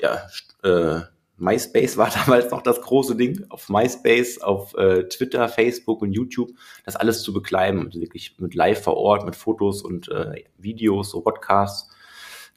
ja, 0.00 0.22
äh, 0.64 1.02
MySpace 1.38 1.96
war 1.96 2.10
damals 2.26 2.50
noch 2.50 2.62
das 2.62 2.80
große 2.80 3.16
Ding, 3.16 3.46
auf 3.48 3.68
MySpace, 3.68 4.40
auf 4.42 4.74
äh, 4.74 5.04
Twitter, 5.04 5.48
Facebook 5.48 6.02
und 6.02 6.12
YouTube, 6.12 6.50
das 6.84 6.96
alles 6.96 7.22
zu 7.22 7.32
bekleiden, 7.32 7.86
also 7.86 8.00
wirklich 8.00 8.36
mit 8.38 8.54
live 8.54 8.82
vor 8.82 8.96
Ort, 8.96 9.24
mit 9.24 9.36
Fotos 9.36 9.82
und 9.82 10.08
äh, 10.08 10.44
Videos, 10.58 11.10
so 11.10 11.20
Podcasts 11.20 11.90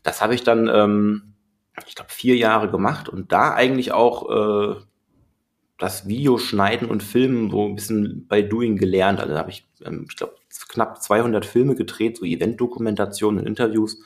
das 0.04 0.22
habe 0.22 0.36
ich 0.36 0.44
dann, 0.44 0.68
ähm, 0.68 1.34
ich 1.88 1.96
glaube, 1.96 2.12
vier 2.12 2.36
Jahre 2.36 2.70
gemacht 2.70 3.10
und 3.10 3.32
da 3.32 3.54
eigentlich 3.54 3.92
auch 3.92 4.30
äh, 4.30 4.82
das 5.78 6.08
Videoschneiden 6.08 6.88
und 6.88 7.02
Filmen 7.02 7.50
so 7.50 7.66
ein 7.66 7.76
bisschen 7.76 8.28
bei 8.28 8.42
Doing 8.42 8.78
gelernt. 8.78 9.20
Also 9.20 9.34
da 9.34 9.40
habe 9.40 9.50
ich, 9.50 9.68
ähm, 9.84 10.06
ich 10.10 10.16
glaube, 10.16 10.36
knapp 10.70 11.02
200 11.02 11.46
Filme 11.46 11.76
gedreht, 11.76 12.18
so 12.18 12.26
Eventdokumentationen 12.26 13.42
und 13.42 13.48
Interviews 13.48 14.04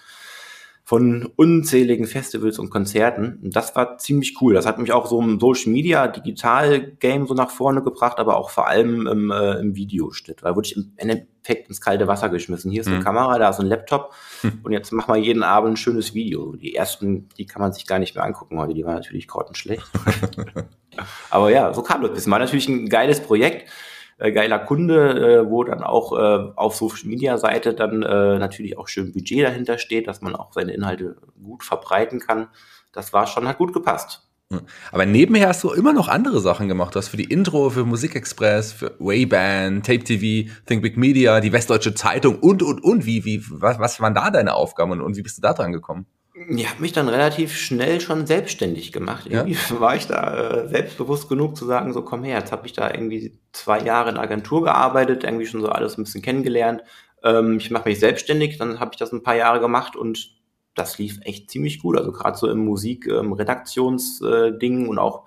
von 0.87 1.31
unzähligen 1.35 2.05
Festivals 2.05 2.59
und 2.59 2.69
Konzerten. 2.69 3.39
Und 3.41 3.55
das 3.55 3.75
war 3.75 3.97
ziemlich 3.97 4.39
cool. 4.39 4.53
Das 4.53 4.67
hat 4.67 4.77
mich 4.77 4.91
auch 4.91 5.07
so 5.07 5.19
im 5.19 5.39
Social 5.39 5.71
Media, 5.71 6.07
Digital 6.07 6.79
Game 6.79 7.25
so 7.25 7.33
nach 7.33 7.49
vorne 7.49 7.81
gebracht, 7.81 8.19
aber 8.19 8.37
auch 8.37 8.51
vor 8.51 8.67
allem 8.67 9.07
im, 9.07 9.31
äh, 9.31 9.53
im 9.53 9.75
Videoschnitt. 9.75 10.43
Weil 10.43 10.55
wurde 10.55 10.67
ich 10.67 10.77
im 10.77 10.93
Endeffekt 10.97 11.69
ins 11.69 11.81
kalte 11.81 12.07
Wasser 12.07 12.29
geschmissen. 12.29 12.69
Hier 12.69 12.81
ist 12.81 12.87
eine 12.87 12.99
mhm. 12.99 13.03
Kamera, 13.03 13.39
da 13.39 13.49
ist 13.49 13.59
ein 13.59 13.65
Laptop 13.65 14.13
mhm. 14.43 14.59
und 14.61 14.73
jetzt 14.73 14.91
mach 14.91 15.07
mal 15.07 15.17
jeden 15.17 15.41
Abend 15.41 15.73
ein 15.73 15.77
schönes 15.77 16.13
Video. 16.13 16.55
Die 16.55 16.75
ersten, 16.75 17.29
die 17.35 17.47
kann 17.47 17.63
man 17.63 17.73
sich 17.73 17.87
gar 17.87 17.97
nicht 17.97 18.13
mehr 18.13 18.23
angucken 18.23 18.59
heute, 18.59 18.75
die 18.75 18.85
waren 18.85 18.93
natürlich 18.93 19.27
grottenschlecht. 19.27 19.87
aber 21.31 21.49
ja, 21.49 21.73
so 21.73 21.81
kam 21.81 22.03
das. 22.03 22.11
Das 22.13 22.29
war 22.29 22.37
natürlich 22.37 22.69
ein 22.69 22.89
geiles 22.89 23.21
Projekt 23.21 23.67
äh, 24.17 24.31
geiler 24.31 24.59
Kunde, 24.59 25.41
äh, 25.43 25.49
wo 25.49 25.63
dann 25.63 25.83
auch 25.83 26.13
äh, 26.13 26.51
auf 26.55 26.75
Social 26.75 27.07
Media 27.07 27.37
Seite 27.37 27.73
dann 27.73 28.03
äh, 28.03 28.39
natürlich 28.39 28.77
auch 28.77 28.87
schön 28.87 29.11
Budget 29.11 29.43
dahinter 29.45 29.77
steht, 29.77 30.07
dass 30.07 30.21
man 30.21 30.35
auch 30.35 30.53
seine 30.53 30.73
Inhalte 30.73 31.17
gut 31.43 31.63
verbreiten 31.63 32.19
kann. 32.19 32.47
Das 32.93 33.13
war 33.13 33.27
schon, 33.27 33.47
hat 33.47 33.57
gut 33.57 33.73
gepasst. 33.73 34.25
Aber 34.91 35.05
nebenher 35.05 35.49
hast 35.49 35.63
du 35.63 35.71
immer 35.71 35.91
noch 35.91 36.07
andere 36.07 36.39
Sachen 36.39 36.67
gemacht. 36.67 36.93
Du 36.93 36.99
hast 36.99 37.07
für 37.07 37.17
die 37.17 37.25
Intro, 37.25 37.69
für 37.71 37.83
Musikexpress, 37.83 38.73
für 38.73 38.95
Wayband, 38.99 39.85
Tape 39.85 40.03
TV, 40.03 40.49
Think 40.65 40.83
Big 40.83 40.97
Media, 40.97 41.41
die 41.41 41.51
Westdeutsche 41.51 41.95
Zeitung 41.95 42.39
und, 42.39 42.61
und, 42.61 42.83
und. 42.83 43.05
Wie, 43.05 43.25
wie, 43.25 43.43
was, 43.49 43.79
was 43.79 43.99
waren 43.99 44.13
da 44.13 44.29
deine 44.29 44.53
Aufgaben 44.53 44.91
und, 44.91 45.01
und 45.01 45.17
wie 45.17 45.23
bist 45.23 45.37
du 45.37 45.41
da 45.41 45.53
dran 45.53 45.73
gekommen? 45.73 46.05
Ich 46.37 46.69
habe 46.69 46.81
mich 46.81 46.91
dann 46.91 47.07
relativ 47.07 47.55
schnell 47.55 48.01
schon 48.01 48.27
selbstständig 48.27 48.91
gemacht. 48.91 49.27
Irgendwie 49.29 49.53
ja? 49.53 49.59
war 49.79 49.95
ich 49.95 50.07
da 50.07 50.63
äh, 50.63 50.67
selbstbewusst 50.67 51.29
genug 51.29 51.55
zu 51.55 51.65
sagen, 51.65 51.93
so 51.93 52.01
komm 52.01 52.25
her, 52.25 52.39
jetzt 52.39 52.51
habe 52.51 52.67
ich 52.67 52.73
da 52.73 52.91
irgendwie 52.91 53.39
zwei 53.53 53.79
Jahre 53.79 54.09
in 54.09 54.17
Agentur 54.17 54.63
gearbeitet, 54.63 55.23
irgendwie 55.23 55.45
schon 55.45 55.61
so 55.61 55.69
alles 55.69 55.97
ein 55.97 56.03
bisschen 56.03 56.21
kennengelernt. 56.21 56.83
Ähm, 57.23 57.55
ich 57.57 57.71
mache 57.71 57.87
mich 57.87 58.01
selbstständig, 58.01 58.57
dann 58.57 58.81
habe 58.81 58.91
ich 58.93 58.97
das 58.97 59.13
ein 59.13 59.23
paar 59.23 59.37
Jahre 59.37 59.61
gemacht 59.61 59.95
und 59.95 60.35
das 60.73 60.97
lief 60.97 61.19
echt 61.21 61.49
ziemlich 61.49 61.79
gut. 61.79 61.97
Also 61.97 62.11
gerade 62.11 62.37
so 62.37 62.49
im 62.49 62.65
Musik-Redaktionsding 62.65 64.83
ähm, 64.83 64.89
und 64.89 64.99
auch 64.99 65.23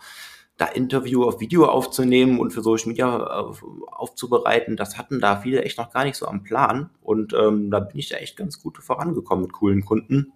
da 0.58 0.66
Interview 0.66 1.24
auf 1.24 1.40
Video 1.40 1.64
aufzunehmen 1.64 2.38
und 2.38 2.52
für 2.52 2.60
Social 2.60 2.88
Media 2.88 3.16
auf, 3.16 3.64
aufzubereiten, 3.86 4.76
das 4.76 4.98
hatten 4.98 5.20
da 5.20 5.36
viele 5.36 5.62
echt 5.62 5.78
noch 5.78 5.90
gar 5.90 6.04
nicht 6.04 6.16
so 6.16 6.26
am 6.26 6.42
Plan. 6.42 6.90
Und 7.00 7.32
ähm, 7.32 7.70
da 7.70 7.80
bin 7.80 7.98
ich 7.98 8.10
da 8.10 8.18
echt 8.18 8.36
ganz 8.36 8.60
gut 8.60 8.76
vorangekommen 8.76 9.44
mit 9.44 9.54
coolen 9.54 9.86
Kunden 9.86 10.34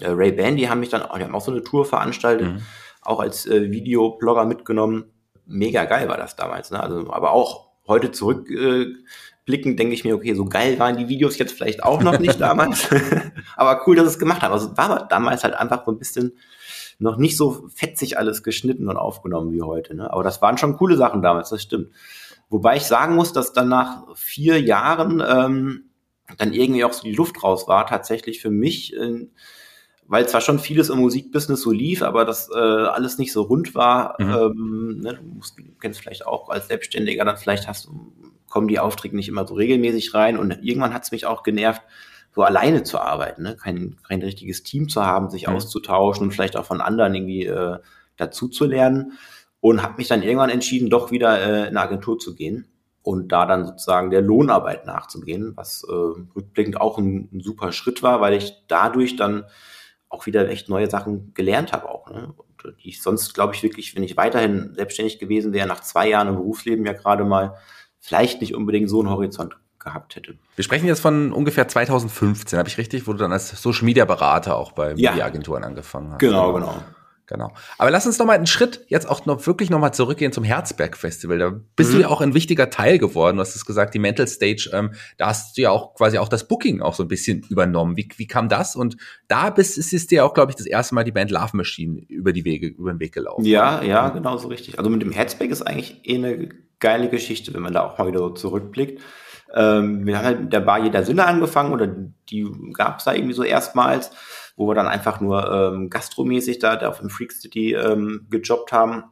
äh, 0.00 0.08
Ray 0.08 0.32
Ban, 0.32 0.56
die 0.56 0.68
haben 0.68 0.80
mich 0.80 0.90
dann, 0.90 1.02
die 1.02 1.24
haben 1.24 1.34
auch 1.34 1.40
so 1.40 1.52
eine 1.52 1.62
Tour 1.62 1.84
veranstaltet, 1.84 2.54
mhm. 2.54 2.62
auch 3.02 3.20
als 3.20 3.46
äh, 3.46 3.70
Videoblogger 3.70 4.44
mitgenommen. 4.44 5.04
Mega 5.46 5.84
geil 5.84 6.08
war 6.08 6.16
das 6.16 6.36
damals, 6.36 6.70
ne? 6.70 6.82
Also, 6.82 7.12
aber 7.12 7.32
auch 7.32 7.68
heute 7.86 8.10
zurückblickend 8.12 9.04
äh, 9.46 9.76
denke 9.76 9.94
ich 9.94 10.04
mir, 10.04 10.14
okay, 10.14 10.34
so 10.34 10.46
geil 10.46 10.78
waren 10.78 10.96
die 10.96 11.08
Videos 11.08 11.38
jetzt 11.38 11.52
vielleicht 11.52 11.82
auch 11.82 12.02
noch 12.02 12.18
nicht 12.18 12.40
damals. 12.40 12.88
aber 13.56 13.82
cool, 13.86 13.96
dass 13.96 14.06
es 14.06 14.18
gemacht 14.18 14.42
haben. 14.42 14.52
Also 14.52 14.76
war 14.76 15.06
damals 15.08 15.44
halt 15.44 15.54
einfach 15.54 15.84
so 15.84 15.92
ein 15.92 15.98
bisschen 15.98 16.36
noch 16.98 17.16
nicht 17.16 17.36
so 17.36 17.68
fetzig 17.74 18.18
alles 18.18 18.42
geschnitten 18.42 18.88
und 18.88 18.96
aufgenommen 18.96 19.52
wie 19.52 19.62
heute. 19.62 19.94
Ne? 19.94 20.10
Aber 20.10 20.22
das 20.22 20.40
waren 20.40 20.58
schon 20.58 20.76
coole 20.76 20.96
Sachen 20.96 21.22
damals, 21.22 21.50
das 21.50 21.62
stimmt. 21.62 21.90
Wobei 22.48 22.76
ich 22.76 22.84
sagen 22.84 23.16
muss, 23.16 23.32
dass 23.32 23.52
dann 23.52 23.68
nach 23.68 24.04
vier 24.14 24.60
Jahren 24.60 25.22
ähm, 25.26 25.90
dann 26.38 26.52
irgendwie 26.52 26.84
auch 26.84 26.92
so 26.92 27.02
die 27.02 27.14
Luft 27.14 27.42
raus 27.42 27.66
war, 27.68 27.86
tatsächlich 27.86 28.40
für 28.40 28.50
mich. 28.50 28.94
Äh, 28.96 29.28
weil 30.06 30.28
zwar 30.28 30.40
schon 30.40 30.58
vieles 30.58 30.90
im 30.90 30.98
Musikbusiness 30.98 31.62
so 31.62 31.70
lief, 31.70 32.02
aber 32.02 32.24
das 32.24 32.50
äh, 32.54 32.58
alles 32.58 33.18
nicht 33.18 33.32
so 33.32 33.42
rund 33.42 33.74
war. 33.74 34.16
Mhm. 34.18 34.28
Ähm, 34.30 35.00
ne, 35.02 35.14
du, 35.14 35.22
musst, 35.22 35.58
du 35.58 35.62
kennst 35.80 36.00
vielleicht 36.00 36.26
auch 36.26 36.48
als 36.50 36.68
Selbstständiger, 36.68 37.24
dann 37.24 37.36
vielleicht 37.36 37.68
hast 37.68 37.86
du, 37.86 38.12
kommen 38.48 38.68
die 38.68 38.78
Aufträge 38.78 39.16
nicht 39.16 39.28
immer 39.28 39.46
so 39.46 39.54
regelmäßig 39.54 40.14
rein 40.14 40.38
und 40.38 40.58
irgendwann 40.62 40.94
hat 40.94 41.04
es 41.04 41.12
mich 41.12 41.26
auch 41.26 41.42
genervt, 41.42 41.82
so 42.34 42.42
alleine 42.42 42.82
zu 42.82 42.98
arbeiten, 42.98 43.44
ne? 43.44 43.56
kein, 43.56 43.96
kein 44.06 44.20
richtiges 44.20 44.64
Team 44.64 44.88
zu 44.88 45.06
haben, 45.06 45.30
sich 45.30 45.46
mhm. 45.46 45.54
auszutauschen 45.54 46.24
und 46.24 46.32
vielleicht 46.32 46.56
auch 46.56 46.64
von 46.64 46.80
anderen 46.80 47.14
irgendwie 47.14 47.46
äh, 47.46 47.78
dazu 48.16 48.48
zu 48.48 48.66
lernen 48.66 49.12
und 49.60 49.82
habe 49.82 49.94
mich 49.96 50.08
dann 50.08 50.22
irgendwann 50.22 50.50
entschieden, 50.50 50.90
doch 50.90 51.10
wieder 51.10 51.40
äh, 51.40 51.60
in 51.62 51.68
eine 51.68 51.80
Agentur 51.80 52.18
zu 52.18 52.34
gehen 52.34 52.66
und 53.02 53.28
da 53.28 53.46
dann 53.46 53.66
sozusagen 53.66 54.10
der 54.10 54.20
Lohnarbeit 54.20 54.86
nachzugehen, 54.86 55.52
was 55.56 55.84
äh, 55.88 55.92
rückblickend 55.92 56.80
auch 56.80 56.98
ein, 56.98 57.28
ein 57.32 57.40
super 57.40 57.70
Schritt 57.70 58.02
war, 58.02 58.20
weil 58.20 58.34
ich 58.34 58.52
dadurch 58.66 59.16
dann 59.16 59.44
auch 60.14 60.26
wieder 60.26 60.48
echt 60.48 60.68
neue 60.68 60.88
Sachen 60.88 61.34
gelernt 61.34 61.72
habe 61.72 61.88
auch. 61.88 62.08
Ne? 62.08 62.32
Und 62.36 62.76
die 62.82 62.88
ich 62.88 63.02
sonst, 63.02 63.34
glaube 63.34 63.54
ich, 63.54 63.62
wirklich, 63.62 63.94
wenn 63.94 64.02
ich 64.02 64.16
weiterhin 64.16 64.72
selbstständig 64.74 65.18
gewesen 65.18 65.52
wäre, 65.52 65.68
nach 65.68 65.80
zwei 65.80 66.08
Jahren 66.08 66.28
im 66.28 66.36
Berufsleben 66.36 66.86
ja 66.86 66.92
gerade 66.92 67.24
mal, 67.24 67.56
vielleicht 68.00 68.40
nicht 68.40 68.54
unbedingt 68.54 68.88
so 68.88 69.00
einen 69.00 69.10
Horizont 69.10 69.56
gehabt 69.78 70.16
hätte. 70.16 70.36
Wir 70.56 70.64
sprechen 70.64 70.86
jetzt 70.86 71.00
von 71.00 71.32
ungefähr 71.32 71.68
2015, 71.68 72.58
habe 72.58 72.68
ich 72.68 72.78
richtig, 72.78 73.06
wo 73.06 73.12
du 73.12 73.18
dann 73.18 73.32
als 73.32 73.50
Social 73.60 73.84
Media 73.84 74.04
Berater 74.04 74.56
auch 74.56 74.72
bei 74.72 74.94
ja. 74.94 75.10
Mediaagenturen 75.10 75.64
angefangen 75.64 76.12
hast. 76.12 76.20
Genau, 76.20 76.52
genau. 76.52 76.72
Genau. 76.72 76.84
Aber 77.78 77.90
lass 77.90 78.06
uns 78.06 78.18
noch 78.18 78.26
mal 78.26 78.34
einen 78.34 78.46
Schritt 78.46 78.84
jetzt 78.88 79.08
auch 79.08 79.24
noch 79.26 79.46
wirklich 79.46 79.70
noch 79.70 79.78
mal 79.78 79.92
zurückgehen 79.92 80.32
zum 80.32 80.44
Herzberg 80.44 80.96
Festival. 80.96 81.38
Da 81.38 81.52
bist 81.76 81.90
mhm. 81.90 81.94
du 81.94 82.00
ja 82.02 82.08
auch 82.08 82.20
ein 82.20 82.34
wichtiger 82.34 82.70
Teil 82.70 82.98
geworden. 82.98 83.36
Du 83.36 83.40
hast 83.40 83.56
es 83.56 83.64
gesagt, 83.64 83.94
die 83.94 83.98
Mental 83.98 84.28
Stage, 84.28 84.70
ähm, 84.72 84.92
da 85.16 85.28
hast 85.28 85.56
du 85.56 85.62
ja 85.62 85.70
auch 85.70 85.94
quasi 85.94 86.18
auch 86.18 86.28
das 86.28 86.46
Booking 86.48 86.82
auch 86.82 86.94
so 86.94 87.04
ein 87.04 87.08
bisschen 87.08 87.42
übernommen. 87.48 87.96
Wie, 87.96 88.08
wie 88.16 88.26
kam 88.26 88.48
das? 88.48 88.76
Und 88.76 88.96
da 89.28 89.50
bist, 89.50 89.78
ist 89.78 89.92
es 89.92 90.06
dir 90.06 90.24
auch, 90.24 90.34
glaube 90.34 90.52
ich, 90.52 90.56
das 90.56 90.66
erste 90.66 90.94
Mal 90.94 91.04
die 91.04 91.12
Band 91.12 91.30
Love 91.30 91.56
Machine 91.56 92.00
über 92.08 92.32
die 92.32 92.44
Wege, 92.44 92.66
über 92.66 92.92
den 92.92 93.00
Weg 93.00 93.12
gelaufen. 93.12 93.44
Ja, 93.44 93.82
ja, 93.82 94.10
genau 94.10 94.36
so 94.36 94.48
richtig. 94.48 94.78
Also 94.78 94.90
mit 94.90 95.02
dem 95.02 95.12
Herzberg 95.12 95.50
ist 95.50 95.62
eigentlich 95.62 96.00
eh 96.04 96.16
eine 96.16 96.48
geile 96.78 97.08
Geschichte, 97.08 97.54
wenn 97.54 97.62
man 97.62 97.72
da 97.72 97.82
auch 97.86 97.98
mal 97.98 98.06
wieder 98.06 98.18
so 98.18 98.30
zurückblickt. 98.30 99.00
Ähm, 99.54 100.04
wir 100.04 100.18
haben 100.18 100.24
halt 100.24 100.40
mit 100.40 100.52
der 100.52 100.60
Bar 100.60 100.82
jeder 100.82 101.04
Sinne 101.04 101.26
angefangen 101.26 101.72
oder 101.72 101.86
die 101.86 102.46
gab 102.72 102.98
es 102.98 103.04
da 103.04 103.14
irgendwie 103.14 103.34
so 103.34 103.44
erstmals 103.44 104.10
wo 104.56 104.68
wir 104.68 104.74
dann 104.74 104.86
einfach 104.86 105.20
nur 105.20 105.50
ähm, 105.50 105.90
gastromäßig 105.90 106.58
da, 106.58 106.76
da 106.76 106.88
auf 106.88 107.00
dem 107.00 107.10
Freak 107.10 107.32
City 107.32 107.74
ähm, 107.74 108.26
gejobbt 108.30 108.72
haben. 108.72 109.04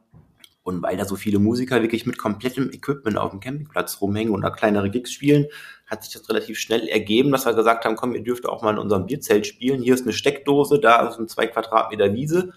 Und 0.64 0.80
weil 0.82 0.96
da 0.96 1.04
so 1.04 1.16
viele 1.16 1.40
Musiker 1.40 1.82
wirklich 1.82 2.06
mit 2.06 2.18
komplettem 2.18 2.70
Equipment 2.70 3.18
auf 3.18 3.30
dem 3.32 3.40
Campingplatz 3.40 4.00
rumhängen 4.00 4.32
und 4.32 4.42
da 4.42 4.50
kleinere 4.50 4.90
Gigs 4.90 5.10
spielen, 5.10 5.46
hat 5.86 6.04
sich 6.04 6.12
das 6.12 6.28
relativ 6.28 6.58
schnell 6.58 6.86
ergeben, 6.86 7.32
dass 7.32 7.46
wir 7.46 7.54
gesagt 7.54 7.84
haben, 7.84 7.96
komm, 7.96 8.14
ihr 8.14 8.22
dürft 8.22 8.46
auch 8.46 8.62
mal 8.62 8.70
in 8.70 8.78
unserem 8.78 9.06
Bierzelt 9.06 9.46
spielen. 9.46 9.82
Hier 9.82 9.94
ist 9.94 10.02
eine 10.02 10.12
Steckdose, 10.12 10.78
da 10.78 11.10
sind 11.10 11.28
zwei 11.30 11.48
Quadratmeter 11.48 12.14
Wiese. 12.14 12.52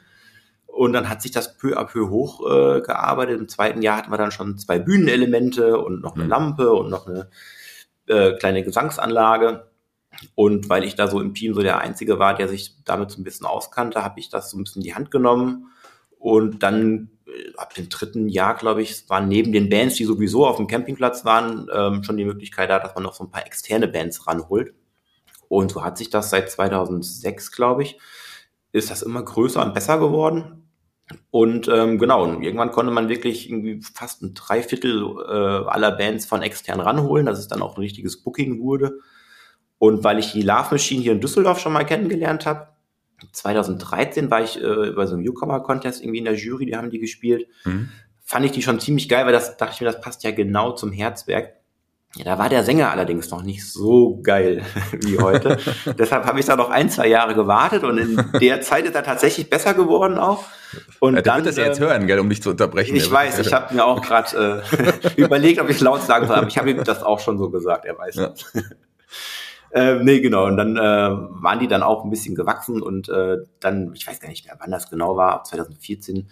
Und 0.68 0.94
dann 0.94 1.10
hat 1.10 1.22
sich 1.22 1.32
das 1.32 1.58
peu 1.58 1.78
à 1.78 1.86
peu 1.86 2.10
hochgearbeitet. 2.10 3.38
Äh, 3.38 3.40
Im 3.40 3.48
zweiten 3.48 3.82
Jahr 3.82 3.98
hatten 3.98 4.12
wir 4.12 4.18
dann 4.18 4.32
schon 4.32 4.58
zwei 4.58 4.78
Bühnenelemente 4.78 5.80
und 5.80 6.02
noch 6.02 6.16
eine 6.16 6.26
mhm. 6.26 6.30
Lampe 6.30 6.74
und 6.74 6.90
noch 6.90 7.08
eine 7.08 7.30
äh, 8.08 8.34
kleine 8.34 8.62
Gesangsanlage. 8.64 9.68
Und 10.36 10.70
weil 10.70 10.84
ich 10.84 10.96
da 10.96 11.08
so 11.08 11.20
im 11.22 11.34
Team 11.34 11.54
so 11.54 11.62
der 11.62 11.80
Einzige 11.80 12.20
war, 12.20 12.36
der 12.36 12.48
sich 12.48 12.76
damit 12.84 13.12
so 13.12 13.20
ein 13.20 13.24
bisschen 13.24 13.46
auskannte, 13.46 14.04
habe 14.04 14.20
ich 14.20 14.30
das 14.30 14.52
so 14.52 14.58
ein 14.58 14.64
bisschen 14.64 14.82
in 14.82 14.88
die 14.88 14.96
Hand 14.96 15.12
genommen. 15.12 15.72
Und 16.20 16.64
dann 16.64 17.10
äh, 17.28 17.54
ab 17.58 17.74
dem 17.74 17.90
dritten 17.90 18.28
Jahr, 18.28 18.56
glaube 18.56 18.82
ich, 18.82 19.10
waren 19.10 19.28
neben 19.28 19.52
den 19.52 19.70
Bands, 19.70 19.96
die 19.96 20.06
sowieso 20.06 20.46
auf 20.46 20.58
dem 20.58 20.68
Campingplatz 20.68 21.26
waren, 21.26 21.68
ähm, 21.74 22.04
schon 22.04 22.18
die 22.18 22.26
Möglichkeit 22.26 22.70
da, 22.70 22.80
dass 22.80 22.96
man 22.96 23.04
noch 23.04 23.14
so 23.14 23.24
ein 23.24 23.32
paar 23.32 23.46
externe 23.46 23.88
Bands 23.88 24.28
ranholt. 24.28 24.74
Und 25.48 25.72
so 25.72 25.84
hat 25.84 25.98
sich 25.98 26.10
das 26.10 26.30
seit 26.30 26.50
2006, 26.50 27.52
glaube 27.52 27.84
ich, 27.84 28.00
ist 28.72 28.92
das 28.92 29.04
immer 29.04 29.24
größer 29.24 29.64
und 29.64 29.74
besser 29.74 30.00
geworden. 30.00 30.66
Und 31.30 31.68
ähm, 31.68 32.00
genau, 32.00 32.24
und 32.24 32.42
irgendwann 32.42 32.72
konnte 32.72 32.92
man 32.92 33.10
wirklich 33.10 33.50
irgendwie 33.50 33.82
fast 33.82 34.24
ein 34.24 34.34
Dreiviertel 34.34 35.04
äh, 35.28 35.70
aller 35.70 35.92
Bands 35.92 36.26
von 36.26 36.42
extern 36.42 36.80
ranholen, 36.80 37.28
dass 37.28 37.38
es 37.38 37.48
dann 37.48 37.62
auch 37.62 37.76
ein 37.76 37.82
richtiges 37.82 38.24
Booking 38.24 38.60
wurde. 38.60 39.00
Und 39.78 40.04
weil 40.04 40.20
ich 40.20 40.32
die 40.32 40.42
Love 40.42 40.70
Machine 40.72 41.02
hier 41.02 41.12
in 41.12 41.22
Düsseldorf 41.22 41.60
schon 41.60 41.74
mal 41.74 41.86
kennengelernt 41.86 42.46
habe, 42.46 42.68
2013 43.32 44.30
war 44.30 44.44
ich 44.44 44.62
äh, 44.62 44.88
über 44.90 45.08
so 45.08 45.16
einen 45.16 45.24
Newcomer-Contest 45.24 46.02
irgendwie 46.02 46.20
in 46.20 46.26
der 46.26 46.36
Jury, 46.36 46.66
die 46.66 46.76
haben 46.76 46.90
die 46.90 47.00
gespielt. 47.00 47.48
Mhm. 47.64 47.90
Fand 48.24 48.46
ich 48.46 48.52
die 48.52 48.62
schon 48.62 48.80
ziemlich 48.80 49.08
geil, 49.08 49.26
weil 49.26 49.34
das 49.34 49.58
dachte 49.58 49.74
ich 49.76 49.82
mir, 49.82 49.88
das 49.88 50.02
passt 50.02 50.24
ja 50.24 50.32
genau 50.32 50.72
zum 50.72 50.92
Herzwerk. 50.92 51.54
Ja, 52.16 52.24
da 52.24 52.40
war 52.40 52.48
der 52.48 52.64
Sänger 52.64 52.92
allerdings 52.92 53.30
noch 53.30 53.44
nicht 53.44 53.70
so 53.70 54.22
geil 54.24 54.64
wie 55.02 55.20
heute. 55.20 55.58
Deshalb 56.00 56.26
habe 56.26 56.40
ich 56.40 56.46
da 56.46 56.56
noch 56.56 56.70
ein, 56.70 56.90
zwei 56.90 57.08
Jahre 57.08 57.36
gewartet 57.36 57.84
und 57.84 57.98
in 57.98 58.24
der 58.40 58.62
Zeit 58.62 58.86
ist 58.86 58.96
er 58.96 59.04
tatsächlich 59.04 59.50
besser 59.50 59.74
geworden 59.74 60.18
auch. 60.18 60.46
Und 61.00 61.16
ja, 61.16 61.22
dann 61.22 61.44
wird 61.44 61.58
das 61.58 61.58
jetzt 61.58 61.80
äh, 61.80 61.84
hören, 61.84 62.08
gell, 62.08 62.20
um 62.20 62.30
dich 62.30 62.42
zu 62.42 62.52
unterbrechen. 62.52 62.96
Ich 62.96 63.12
weiß, 63.12 63.40
ich 63.40 63.54
habe 63.54 63.74
mir 63.74 63.86
auch 63.86 64.02
gerade 64.02 64.64
äh, 64.64 65.12
überlegt, 65.22 65.60
ob 65.60 65.70
ich 65.70 65.82
laut 65.82 66.04
sagen 66.04 66.28
soll, 66.28 66.38
aber 66.38 66.48
ich 66.48 66.58
habe 66.58 66.72
ihm 66.72 66.84
das 66.84 67.04
auch 67.04 67.20
schon 67.20 67.38
so 67.38 67.50
gesagt, 67.50 67.86
er 67.86 67.98
weiß 67.98 68.16
ja. 68.16 68.34
Das. 69.76 70.00
äh, 70.00 70.04
nee, 70.04 70.20
genau. 70.20 70.46
Und 70.46 70.58
dann 70.58 70.78
äh, 70.78 70.82
waren 70.82 71.60
die 71.60 71.68
dann 71.68 71.84
auch 71.84 72.04
ein 72.04 72.10
bisschen 72.10 72.36
gewachsen 72.36 72.82
und 72.82 73.10
äh, 73.10 73.38
dann, 73.60 73.94
ich 73.94 74.08
weiß 74.08 74.20
gar 74.20 74.30
nicht 74.30 74.46
mehr, 74.46 74.58
wann 74.60 74.72
das 74.72 74.90
genau 74.90 75.18
war, 75.18 75.34
ab 75.34 75.46
2014, 75.46 76.30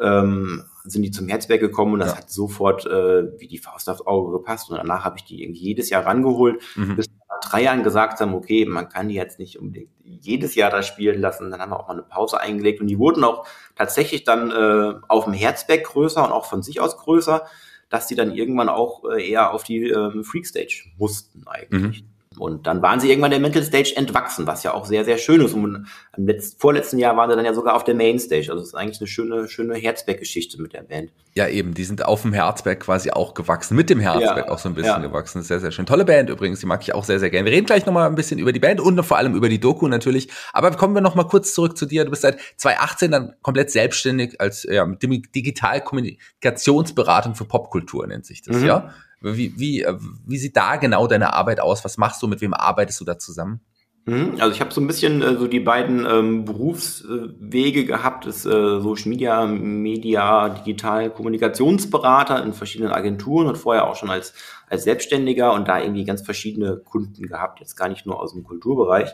ähm, 0.00 0.64
sind 0.84 1.02
die 1.02 1.10
zum 1.10 1.28
Herzberg 1.28 1.60
gekommen 1.60 1.94
und 1.94 2.00
das 2.00 2.12
ja. 2.12 2.18
hat 2.18 2.30
sofort 2.30 2.84
äh, 2.86 3.38
wie 3.38 3.48
die 3.48 3.58
Faust 3.58 3.88
aufs 3.88 4.06
Auge 4.06 4.32
gepasst. 4.32 4.70
Und 4.70 4.76
danach 4.76 5.04
habe 5.04 5.16
ich 5.18 5.24
die 5.24 5.42
irgendwie 5.42 5.62
jedes 5.62 5.90
Jahr 5.90 6.04
rangeholt, 6.04 6.60
mhm. 6.74 6.96
bis 6.96 7.06
wir 7.06 7.24
nach 7.28 7.48
drei 7.48 7.62
Jahren 7.62 7.82
gesagt 7.82 8.20
haben, 8.20 8.34
okay, 8.34 8.64
man 8.66 8.88
kann 8.88 9.08
die 9.08 9.14
jetzt 9.14 9.38
nicht 9.38 9.58
unbedingt 9.58 9.90
jedes 10.02 10.54
Jahr 10.54 10.70
da 10.70 10.82
spielen 10.82 11.20
lassen. 11.20 11.50
Dann 11.50 11.60
haben 11.60 11.70
wir 11.70 11.80
auch 11.80 11.88
mal 11.88 11.94
eine 11.94 12.02
Pause 12.02 12.40
eingelegt 12.40 12.80
und 12.80 12.88
die 12.88 12.98
wurden 12.98 13.24
auch 13.24 13.46
tatsächlich 13.76 14.24
dann 14.24 14.50
äh, 14.50 14.94
auf 15.08 15.24
dem 15.24 15.32
Herzberg 15.32 15.84
größer 15.84 16.24
und 16.24 16.32
auch 16.32 16.46
von 16.46 16.62
sich 16.62 16.80
aus 16.80 16.96
größer, 16.98 17.42
dass 17.88 18.06
die 18.06 18.14
dann 18.14 18.34
irgendwann 18.34 18.68
auch 18.68 19.04
äh, 19.04 19.30
eher 19.30 19.52
auf 19.52 19.62
die 19.62 19.90
äh, 19.90 20.22
Freakstage 20.24 20.90
mussten 20.98 21.46
eigentlich. 21.46 22.02
Mhm. 22.02 22.13
Und 22.38 22.66
dann 22.66 22.82
waren 22.82 23.00
sie 23.00 23.08
irgendwann 23.08 23.30
der 23.30 23.40
Mental 23.40 23.62
Stage 23.62 23.92
entwachsen, 23.96 24.46
was 24.46 24.62
ja 24.62 24.74
auch 24.74 24.86
sehr, 24.86 25.04
sehr 25.04 25.18
schön 25.18 25.40
ist. 25.40 25.54
Und 25.54 25.86
im 26.16 26.26
letzten, 26.26 26.58
vorletzten 26.58 26.98
Jahr 26.98 27.16
waren 27.16 27.30
sie 27.30 27.36
dann 27.36 27.44
ja 27.44 27.54
sogar 27.54 27.74
auf 27.74 27.84
der 27.84 27.94
Main 27.94 28.18
Stage. 28.18 28.50
Also 28.50 28.62
es 28.62 28.68
ist 28.68 28.74
eigentlich 28.74 29.00
eine 29.00 29.08
schöne, 29.08 29.48
schöne 29.48 29.74
Herzberg-Geschichte 29.74 30.60
mit 30.60 30.72
der 30.72 30.82
Band. 30.82 31.10
Ja, 31.36 31.48
eben, 31.48 31.74
die 31.74 31.82
sind 31.84 32.04
auf 32.04 32.22
dem 32.22 32.32
Herzberg 32.32 32.78
quasi 32.80 33.10
auch 33.10 33.34
gewachsen, 33.34 33.76
mit 33.76 33.90
dem 33.90 33.98
Herzberg 33.98 34.46
ja, 34.46 34.52
auch 34.52 34.58
so 34.58 34.68
ein 34.68 34.74
bisschen 34.74 35.02
ja. 35.02 35.08
gewachsen. 35.08 35.42
Sehr, 35.42 35.58
sehr 35.58 35.72
schön. 35.72 35.84
Tolle 35.84 36.04
Band 36.04 36.30
übrigens, 36.30 36.60
die 36.60 36.66
mag 36.66 36.80
ich 36.82 36.94
auch 36.94 37.02
sehr, 37.02 37.18
sehr 37.18 37.30
gerne. 37.30 37.46
Wir 37.46 37.52
reden 37.56 37.66
gleich 37.66 37.84
nochmal 37.86 38.08
ein 38.08 38.14
bisschen 38.14 38.38
über 38.38 38.52
die 38.52 38.60
Band 38.60 38.80
und 38.80 39.02
vor 39.02 39.16
allem 39.16 39.34
über 39.34 39.48
die 39.48 39.58
Doku 39.58 39.88
natürlich. 39.88 40.28
Aber 40.52 40.70
kommen 40.72 40.94
wir 40.94 41.00
nochmal 41.00 41.26
kurz 41.26 41.52
zurück 41.52 41.76
zu 41.76 41.86
dir. 41.86 42.04
Du 42.04 42.10
bist 42.10 42.22
seit 42.22 42.38
2018 42.56 43.10
dann 43.10 43.34
komplett 43.42 43.72
selbstständig 43.72 44.40
als 44.40 44.62
ja, 44.62 44.86
Digitalkommunikationsberatung 44.86 47.34
für 47.34 47.44
Popkultur 47.44 48.06
nennt 48.06 48.26
sich 48.26 48.42
das, 48.42 48.58
mhm. 48.58 48.66
ja? 48.66 48.94
Wie, 49.24 49.58
wie, 49.58 49.82
äh, 49.82 49.96
wie 50.26 50.38
sieht 50.38 50.56
da 50.56 50.76
genau 50.76 51.06
deine 51.06 51.32
Arbeit 51.32 51.60
aus? 51.60 51.84
Was 51.84 51.96
machst 51.96 52.22
du? 52.22 52.28
Mit 52.28 52.40
wem 52.40 52.54
arbeitest 52.54 53.00
du 53.00 53.04
da 53.04 53.18
zusammen? 53.18 53.60
Mhm. 54.06 54.36
Also 54.38 54.52
ich 54.52 54.60
habe 54.60 54.72
so 54.72 54.82
ein 54.82 54.86
bisschen 54.86 55.22
äh, 55.22 55.36
so 55.36 55.46
die 55.46 55.60
beiden 55.60 56.04
ähm, 56.04 56.44
Berufswege 56.44 57.86
gehabt, 57.86 58.26
ist 58.26 58.44
äh, 58.44 58.80
Social 58.80 59.08
Media, 59.08 59.46
Media, 59.46 60.50
Digital 60.50 61.10
Kommunikationsberater 61.10 62.42
in 62.42 62.52
verschiedenen 62.52 62.92
Agenturen 62.92 63.46
und 63.46 63.56
vorher 63.56 63.88
auch 63.88 63.96
schon 63.96 64.10
als, 64.10 64.34
als 64.68 64.84
Selbstständiger 64.84 65.54
und 65.54 65.68
da 65.68 65.80
irgendwie 65.80 66.04
ganz 66.04 66.20
verschiedene 66.20 66.76
Kunden 66.76 67.26
gehabt, 67.26 67.60
jetzt 67.60 67.76
gar 67.76 67.88
nicht 67.88 68.04
nur 68.04 68.20
aus 68.20 68.34
dem 68.34 68.44
Kulturbereich. 68.44 69.10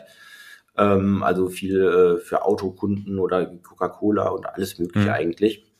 Ähm, 0.77 1.23
also 1.23 1.47
viel 1.47 1.81
äh, 1.81 2.19
für 2.19 2.43
Autokunden 2.43 3.17
oder 3.17 3.45
Coca-Cola 3.45 4.27
und 4.29 4.45
alles 4.45 4.77
mögliche 4.77 5.07
mhm. 5.07 5.13
eigentlich 5.13 5.70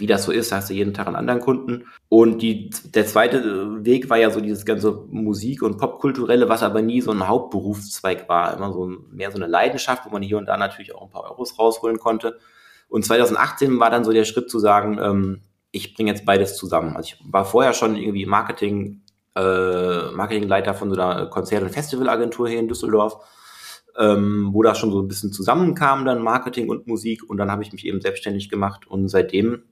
wie 0.00 0.06
das 0.06 0.24
so 0.24 0.32
ist, 0.32 0.52
hast 0.52 0.70
du 0.70 0.74
jeden 0.74 0.94
Tag 0.94 1.06
einen 1.06 1.16
anderen 1.16 1.40
Kunden. 1.40 1.86
Und 2.08 2.42
die, 2.42 2.70
der 2.94 3.06
zweite 3.06 3.84
Weg 3.84 4.10
war 4.10 4.18
ja 4.18 4.30
so 4.30 4.40
dieses 4.40 4.64
ganze 4.64 5.04
Musik- 5.10 5.62
und 5.62 5.78
Popkulturelle, 5.78 6.48
was 6.48 6.62
aber 6.62 6.82
nie 6.82 7.00
so 7.00 7.10
ein 7.10 7.26
Hauptberufszweig 7.26 8.28
war. 8.28 8.56
Immer 8.56 8.72
so 8.72 8.92
mehr 9.10 9.30
so 9.30 9.36
eine 9.36 9.46
Leidenschaft, 9.46 10.04
wo 10.06 10.10
man 10.10 10.22
hier 10.22 10.38
und 10.38 10.46
da 10.46 10.56
natürlich 10.56 10.94
auch 10.94 11.02
ein 11.02 11.10
paar 11.10 11.30
Euros 11.30 11.58
rausholen 11.58 11.98
konnte. 11.98 12.38
Und 12.88 13.04
2018 13.04 13.80
war 13.80 13.90
dann 13.90 14.04
so 14.04 14.12
der 14.12 14.24
Schritt 14.24 14.50
zu 14.50 14.58
sagen, 14.58 14.98
ähm, 15.00 15.40
ich 15.70 15.94
bringe 15.94 16.10
jetzt 16.10 16.24
beides 16.24 16.56
zusammen. 16.56 16.96
Also 16.96 17.14
ich 17.14 17.32
war 17.32 17.44
vorher 17.44 17.72
schon 17.72 17.96
irgendwie 17.96 18.26
Marketing, 18.26 19.02
äh, 19.34 20.10
Marketingleiter 20.12 20.74
von 20.74 20.90
so 20.90 21.00
einer 21.00 21.26
Konzert- 21.26 21.62
und 21.62 21.70
Festivalagentur 21.70 22.48
hier 22.48 22.60
in 22.60 22.68
Düsseldorf. 22.68 23.16
Ähm, 23.96 24.48
wo 24.52 24.62
das 24.64 24.78
schon 24.78 24.90
so 24.90 25.00
ein 25.00 25.06
bisschen 25.06 25.32
zusammenkam, 25.32 26.04
dann 26.04 26.20
Marketing 26.20 26.68
und 26.68 26.88
Musik. 26.88 27.22
Und 27.28 27.36
dann 27.36 27.50
habe 27.50 27.62
ich 27.62 27.72
mich 27.72 27.86
eben 27.86 28.00
selbstständig 28.00 28.48
gemacht 28.48 28.88
und 28.88 29.08
seitdem 29.08 29.62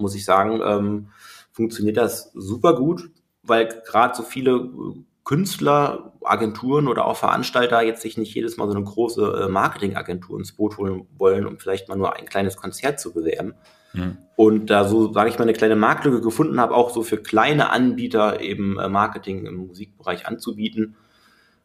muss 0.00 0.14
ich 0.14 0.24
sagen, 0.24 0.60
ähm, 0.64 1.08
funktioniert 1.52 1.96
das 1.96 2.32
super 2.34 2.74
gut, 2.74 3.10
weil 3.42 3.68
gerade 3.86 4.14
so 4.14 4.22
viele 4.22 4.52
äh, 4.52 5.04
Künstler, 5.24 6.12
Agenturen 6.24 6.88
oder 6.88 7.04
auch 7.04 7.16
Veranstalter 7.16 7.82
jetzt 7.82 8.02
sich 8.02 8.16
nicht 8.16 8.34
jedes 8.34 8.56
Mal 8.56 8.66
so 8.66 8.74
eine 8.74 8.84
große 8.84 9.44
äh, 9.44 9.48
Marketingagentur 9.48 10.38
ins 10.38 10.52
Boot 10.52 10.76
holen 10.78 11.06
wollen, 11.16 11.46
um 11.46 11.58
vielleicht 11.58 11.88
mal 11.88 11.96
nur 11.96 12.16
ein 12.16 12.26
kleines 12.26 12.56
Konzert 12.56 12.98
zu 12.98 13.12
bewerben. 13.12 13.54
Mhm. 13.92 14.18
Und 14.36 14.70
da 14.70 14.84
so, 14.84 15.12
sage 15.12 15.28
ich 15.28 15.38
mal, 15.38 15.44
eine 15.44 15.52
kleine 15.52 15.76
Marktlücke 15.76 16.20
gefunden 16.20 16.60
habe, 16.60 16.74
auch 16.74 16.90
so 16.90 17.02
für 17.02 17.18
kleine 17.18 17.70
Anbieter 17.70 18.40
eben 18.40 18.78
äh, 18.78 18.88
Marketing 18.88 19.46
im 19.46 19.66
Musikbereich 19.66 20.26
anzubieten 20.26 20.96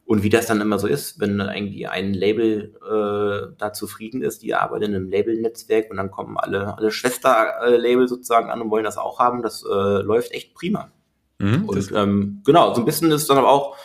und 0.05 0.21
wie 0.21 0.29
das 0.29 0.45
dann 0.45 0.61
immer 0.61 0.77
so 0.77 0.87
ist, 0.87 1.19
wenn 1.19 1.39
irgendwie 1.39 1.87
ein 1.87 2.13
Label 2.13 2.75
äh, 2.83 3.55
da 3.57 3.73
zufrieden 3.73 4.21
ist, 4.21 4.43
die 4.43 4.53
arbeiten 4.53 4.85
in 4.85 4.95
einem 4.95 5.09
Label-Netzwerk 5.09 5.89
und 5.89 5.97
dann 5.97 6.11
kommen 6.11 6.37
alle, 6.37 6.77
alle 6.77 6.91
Schwester-Label 6.91 8.07
sozusagen 8.07 8.51
an 8.51 8.61
und 8.61 8.69
wollen 8.69 8.83
das 8.83 8.97
auch 8.97 9.19
haben, 9.19 9.41
das 9.41 9.63
äh, 9.63 10.01
läuft 10.01 10.31
echt 10.31 10.53
prima. 10.53 10.91
Mhm, 11.39 11.65
und 11.65 11.91
ähm, 11.93 12.41
genau, 12.45 12.73
so 12.73 12.81
ein 12.81 12.85
bisschen 12.85 13.11
ist 13.11 13.29
dann 13.29 13.39
aber 13.39 13.49
auch 13.49 13.77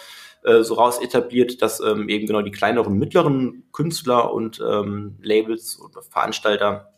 äh, 0.45 0.63
so 0.63 0.75
raus 0.75 1.01
etabliert, 1.01 1.63
dass 1.63 1.81
ähm, 1.81 2.09
eben 2.09 2.27
genau 2.27 2.43
die 2.43 2.51
kleineren, 2.51 2.99
mittleren 2.99 3.65
Künstler 3.73 4.33
und 4.33 4.63
ähm, 4.67 5.17
Labels 5.23 5.77
und 5.77 5.95
Veranstalter 6.11 6.93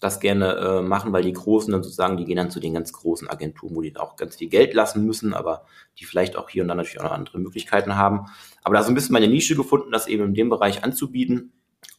das 0.00 0.20
gerne 0.20 0.54
äh, 0.54 0.82
machen, 0.82 1.12
weil 1.12 1.24
die 1.24 1.32
Großen 1.32 1.72
dann 1.72 1.82
sozusagen, 1.82 2.16
die 2.16 2.24
gehen 2.24 2.36
dann 2.36 2.50
zu 2.50 2.60
den 2.60 2.74
ganz 2.74 2.92
großen 2.92 3.28
Agenturen, 3.28 3.74
wo 3.74 3.82
die 3.82 3.96
auch 3.96 4.16
ganz 4.16 4.36
viel 4.36 4.48
Geld 4.48 4.72
lassen 4.74 5.04
müssen, 5.04 5.34
aber 5.34 5.64
die 5.98 6.04
vielleicht 6.04 6.36
auch 6.36 6.48
hier 6.48 6.62
und 6.62 6.68
da 6.68 6.74
natürlich 6.74 7.00
auch 7.00 7.04
noch 7.04 7.12
andere 7.12 7.38
Möglichkeiten 7.38 7.96
haben. 7.96 8.26
Aber 8.62 8.74
da 8.74 8.82
so 8.82 8.90
ein 8.90 8.94
bisschen 8.94 9.12
meine 9.12 9.28
Nische 9.28 9.56
gefunden, 9.56 9.90
das 9.90 10.08
eben 10.08 10.24
in 10.24 10.34
dem 10.34 10.48
Bereich 10.48 10.84
anzubieten. 10.84 11.52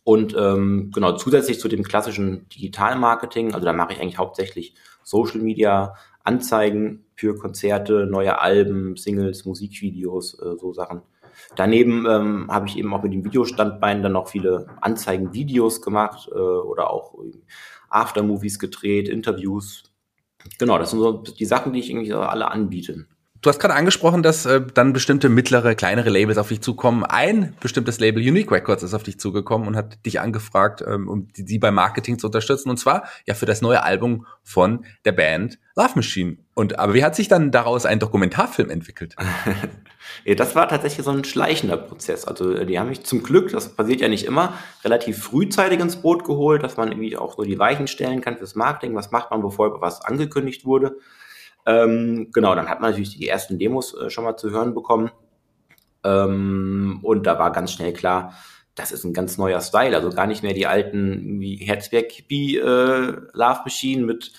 Und 0.03 0.35
ähm, 0.37 0.91
genau, 0.93 1.15
zusätzlich 1.17 1.59
zu 1.59 1.67
dem 1.67 1.83
klassischen 1.83 2.47
Digitalmarketing, 2.49 3.53
also 3.53 3.65
da 3.65 3.73
mache 3.73 3.93
ich 3.93 4.01
eigentlich 4.01 4.17
hauptsächlich 4.17 4.73
Social 5.03 5.39
Media, 5.39 5.95
Anzeigen 6.23 7.05
für 7.15 7.35
Konzerte, 7.35 8.05
neue 8.05 8.39
Alben, 8.39 8.95
Singles, 8.97 9.45
Musikvideos, 9.45 10.39
äh, 10.39 10.57
so 10.57 10.73
Sachen. 10.73 11.01
Daneben 11.55 12.05
ähm, 12.07 12.51
habe 12.51 12.67
ich 12.67 12.77
eben 12.77 12.93
auch 12.93 13.03
mit 13.03 13.13
dem 13.13 13.23
Videostandbein 13.23 14.03
dann 14.03 14.11
noch 14.11 14.29
viele 14.29 14.67
Anzeigenvideos 14.81 15.81
gemacht 15.81 16.29
äh, 16.31 16.37
oder 16.37 16.91
auch 16.91 17.15
Aftermovies 17.89 18.59
gedreht, 18.59 19.09
Interviews. 19.09 19.83
Genau, 20.57 20.77
das 20.77 20.91
sind 20.91 20.99
so 20.99 21.11
die 21.13 21.45
Sachen, 21.45 21.73
die 21.73 21.79
ich 21.79 21.89
irgendwie 21.89 22.13
alle 22.13 22.51
anbiete. 22.51 23.07
Du 23.41 23.49
hast 23.49 23.59
gerade 23.59 23.73
angesprochen, 23.73 24.21
dass 24.21 24.45
äh, 24.45 24.61
dann 24.73 24.91
bestimmte 24.91 25.29
mittlere, 25.29 25.73
kleinere 25.73 26.09
Labels 26.09 26.37
auf 26.37 26.49
dich 26.49 26.59
zukommen. 26.59 27.05
Ein 27.05 27.55
bestimmtes 27.61 27.99
Label, 28.01 28.21
Unique 28.21 28.51
Records, 28.51 28.83
ist 28.83 28.93
auf 28.93 29.03
dich 29.03 29.17
zugekommen 29.17 29.65
und 29.65 29.77
hat 29.77 30.05
dich 30.05 30.19
angefragt, 30.19 30.83
ähm, 30.85 31.07
um 31.07 31.27
die, 31.29 31.45
die 31.45 31.57
beim 31.57 31.75
Marketing 31.75 32.19
zu 32.19 32.27
unterstützen. 32.27 32.69
Und 32.69 32.77
zwar 32.77 33.05
ja 33.25 33.35
für 33.35 33.45
das 33.45 33.61
neue 33.61 33.81
Album 33.81 34.25
von 34.43 34.85
der 35.05 35.13
Band 35.13 35.57
Love 35.77 35.91
Machine. 35.95 36.37
Und 36.53 36.77
aber 36.77 36.93
wie 36.93 37.03
hat 37.05 37.15
sich 37.15 37.29
dann 37.29 37.51
daraus 37.51 37.85
ein 37.85 37.99
Dokumentarfilm 37.99 38.69
entwickelt? 38.69 39.15
ja, 40.25 40.35
das 40.35 40.53
war 40.55 40.67
tatsächlich 40.67 41.05
so 41.05 41.11
ein 41.11 41.23
schleichender 41.23 41.77
Prozess. 41.77 42.25
Also 42.25 42.51
äh, 42.51 42.65
die 42.65 42.77
haben 42.77 42.89
mich 42.89 43.05
zum 43.05 43.23
Glück, 43.23 43.53
das 43.53 43.73
passiert 43.73 44.01
ja 44.01 44.09
nicht 44.09 44.25
immer, 44.25 44.55
relativ 44.83 45.23
frühzeitig 45.23 45.79
ins 45.79 45.95
Boot 45.95 46.25
geholt, 46.25 46.61
dass 46.61 46.75
man 46.75 46.89
irgendwie 46.89 47.15
auch 47.15 47.37
so 47.37 47.43
die 47.43 47.57
Weichen 47.57 47.87
stellen 47.87 48.19
kann 48.19 48.37
fürs 48.37 48.55
Marketing. 48.55 48.95
Was 48.95 49.11
macht 49.11 49.31
man, 49.31 49.41
bevor 49.41 49.79
was 49.79 50.01
angekündigt 50.01 50.65
wurde? 50.65 50.97
Ähm, 51.69 52.31
genau, 52.33 52.55
dann 52.55 52.67
hat 52.67 52.81
man 52.81 52.91
natürlich 52.91 53.17
die 53.17 53.27
ersten 53.27 53.59
Demos 53.59 53.93
äh, 53.93 54.09
schon 54.09 54.23
mal 54.23 54.37
zu 54.37 54.49
hören 54.49 54.73
bekommen. 54.73 55.11
Ähm, 56.03 56.99
und 57.03 57.27
da 57.27 57.37
war 57.37 57.51
ganz 57.51 57.73
schnell 57.73 57.93
klar, 57.93 58.33
das 58.73 58.91
ist 58.91 59.03
ein 59.03 59.13
ganz 59.13 59.37
neuer 59.37 59.61
Style. 59.61 59.95
Also 59.95 60.09
gar 60.09 60.25
nicht 60.25 60.41
mehr 60.41 60.53
die 60.53 60.65
alten 60.65 61.39
Herzberg 61.41 62.11
Hippie 62.11 62.57
äh, 62.57 63.17
Love 63.33 63.61
Machine 63.65 64.03
mit 64.03 64.31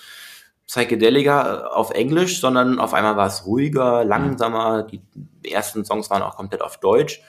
Psychedelika 0.66 1.54
äh, 1.54 1.62
auf 1.68 1.92
Englisch, 1.92 2.40
sondern 2.40 2.80
auf 2.80 2.94
einmal 2.94 3.16
war 3.16 3.28
es 3.28 3.46
ruhiger, 3.46 4.04
langsamer. 4.04 4.82
Die 4.82 5.02
ersten 5.48 5.84
Songs 5.84 6.10
waren 6.10 6.22
auch 6.22 6.36
komplett 6.36 6.62
auf 6.62 6.80
Deutsch. 6.80 7.22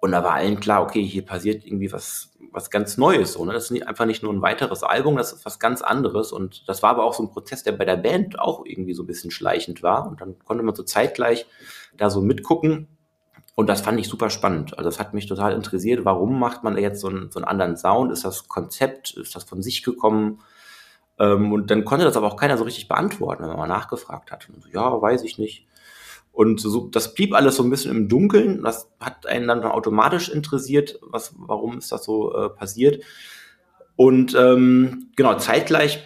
Und 0.00 0.12
da 0.12 0.22
war 0.22 0.34
allen 0.34 0.60
klar, 0.60 0.82
okay, 0.82 1.02
hier 1.02 1.24
passiert 1.24 1.64
irgendwie 1.64 1.92
was, 1.92 2.30
was 2.52 2.70
ganz 2.70 2.96
Neues. 2.96 3.32
So, 3.32 3.44
ne? 3.44 3.52
Das 3.52 3.64
ist 3.64 3.70
nicht, 3.72 3.88
einfach 3.88 4.06
nicht 4.06 4.22
nur 4.22 4.32
ein 4.32 4.42
weiteres 4.42 4.82
Album, 4.82 5.16
das 5.16 5.32
ist 5.32 5.44
was 5.44 5.58
ganz 5.58 5.82
anderes. 5.82 6.32
Und 6.32 6.68
das 6.68 6.82
war 6.82 6.90
aber 6.90 7.04
auch 7.04 7.14
so 7.14 7.24
ein 7.24 7.30
Prozess, 7.30 7.62
der 7.64 7.72
bei 7.72 7.84
der 7.84 7.96
Band 7.96 8.38
auch 8.38 8.64
irgendwie 8.64 8.94
so 8.94 9.02
ein 9.02 9.06
bisschen 9.06 9.30
schleichend 9.30 9.82
war. 9.82 10.06
Und 10.06 10.20
dann 10.20 10.38
konnte 10.44 10.62
man 10.62 10.74
so 10.74 10.84
zeitgleich 10.84 11.46
da 11.96 12.10
so 12.10 12.20
mitgucken. 12.20 12.86
Und 13.56 13.68
das 13.68 13.80
fand 13.80 13.98
ich 13.98 14.08
super 14.08 14.30
spannend. 14.30 14.78
Also 14.78 14.88
das 14.88 15.00
hat 15.00 15.14
mich 15.14 15.26
total 15.26 15.52
interessiert. 15.52 16.04
Warum 16.04 16.38
macht 16.38 16.62
man 16.62 16.78
jetzt 16.78 17.00
so 17.00 17.08
einen, 17.08 17.32
so 17.32 17.40
einen 17.40 17.48
anderen 17.48 17.76
Sound? 17.76 18.12
Ist 18.12 18.24
das 18.24 18.46
Konzept? 18.46 19.14
Ist 19.14 19.34
das 19.34 19.42
von 19.42 19.62
sich 19.62 19.82
gekommen? 19.82 20.40
Ähm, 21.18 21.52
und 21.52 21.70
dann 21.72 21.84
konnte 21.84 22.04
das 22.04 22.16
aber 22.16 22.28
auch 22.28 22.36
keiner 22.36 22.56
so 22.56 22.62
richtig 22.62 22.86
beantworten, 22.86 23.42
wenn 23.42 23.50
man 23.50 23.58
mal 23.58 23.66
nachgefragt 23.66 24.30
hat. 24.30 24.48
So, 24.60 24.68
ja, 24.68 25.02
weiß 25.02 25.24
ich 25.24 25.38
nicht. 25.38 25.66
Und 26.38 26.60
so, 26.60 26.86
das 26.86 27.14
blieb 27.14 27.34
alles 27.34 27.56
so 27.56 27.64
ein 27.64 27.70
bisschen 27.70 27.90
im 27.90 28.08
Dunkeln. 28.08 28.62
Das 28.62 28.88
hat 29.00 29.26
einen 29.26 29.48
dann 29.48 29.64
automatisch 29.64 30.28
interessiert, 30.28 31.00
was, 31.02 31.34
warum 31.36 31.78
ist 31.78 31.90
das 31.90 32.04
so 32.04 32.32
äh, 32.32 32.48
passiert. 32.48 33.02
Und 33.96 34.36
ähm, 34.38 35.08
genau, 35.16 35.34
zeitgleich 35.34 35.98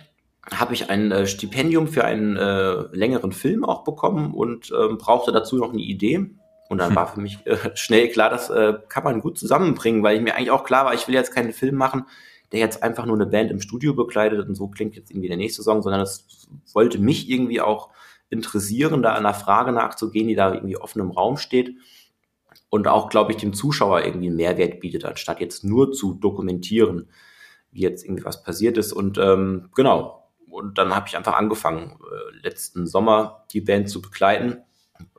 habe 0.50 0.72
ich 0.72 0.88
ein 0.88 1.12
äh, 1.12 1.26
Stipendium 1.26 1.86
für 1.86 2.06
einen 2.06 2.38
äh, 2.38 2.86
längeren 2.92 3.32
Film 3.32 3.62
auch 3.62 3.84
bekommen 3.84 4.32
und 4.32 4.72
ähm, 4.72 4.96
brauchte 4.96 5.32
dazu 5.32 5.56
noch 5.56 5.74
eine 5.74 5.82
Idee. 5.82 6.30
Und 6.70 6.78
dann 6.78 6.88
hm. 6.88 6.96
war 6.96 7.08
für 7.08 7.20
mich 7.20 7.36
äh, 7.44 7.58
schnell 7.74 8.08
klar, 8.08 8.30
das 8.30 8.48
äh, 8.48 8.72
kann 8.88 9.04
man 9.04 9.20
gut 9.20 9.36
zusammenbringen, 9.36 10.02
weil 10.02 10.16
ich 10.16 10.22
mir 10.22 10.34
eigentlich 10.34 10.50
auch 10.50 10.64
klar 10.64 10.86
war, 10.86 10.94
ich 10.94 11.06
will 11.08 11.14
jetzt 11.14 11.34
keinen 11.34 11.52
Film 11.52 11.74
machen, 11.74 12.06
der 12.52 12.60
jetzt 12.60 12.82
einfach 12.82 13.04
nur 13.04 13.16
eine 13.16 13.26
Band 13.26 13.50
im 13.50 13.60
Studio 13.60 13.92
begleitet 13.92 14.48
und 14.48 14.54
so 14.54 14.68
klingt 14.68 14.96
jetzt 14.96 15.10
irgendwie 15.10 15.28
der 15.28 15.36
nächste 15.36 15.62
Song, 15.62 15.82
sondern 15.82 16.00
es 16.00 16.26
wollte 16.72 16.98
mich 16.98 17.28
irgendwie 17.28 17.60
auch 17.60 17.90
interessieren, 18.32 19.02
da 19.02 19.14
einer 19.14 19.34
Frage 19.34 19.72
nachzugehen, 19.72 20.28
die 20.28 20.34
da 20.34 20.52
irgendwie 20.54 20.76
offen 20.76 21.00
im 21.00 21.10
Raum 21.10 21.36
steht 21.36 21.76
und 22.70 22.88
auch, 22.88 23.08
glaube 23.08 23.32
ich, 23.32 23.38
dem 23.38 23.52
Zuschauer 23.52 24.02
irgendwie 24.02 24.28
einen 24.28 24.36
Mehrwert 24.36 24.80
bietet, 24.80 25.04
anstatt 25.04 25.40
jetzt 25.40 25.62
nur 25.62 25.92
zu 25.92 26.14
dokumentieren, 26.14 27.08
wie 27.70 27.82
jetzt 27.82 28.04
irgendwie 28.04 28.24
was 28.24 28.42
passiert 28.42 28.78
ist. 28.78 28.92
Und 28.92 29.18
ähm, 29.18 29.68
genau, 29.74 30.28
und 30.48 30.78
dann 30.78 30.94
habe 30.94 31.06
ich 31.08 31.16
einfach 31.16 31.34
angefangen, 31.34 31.98
äh, 32.00 32.42
letzten 32.42 32.86
Sommer 32.86 33.44
die 33.52 33.60
Band 33.60 33.88
zu 33.88 34.00
begleiten. 34.00 34.58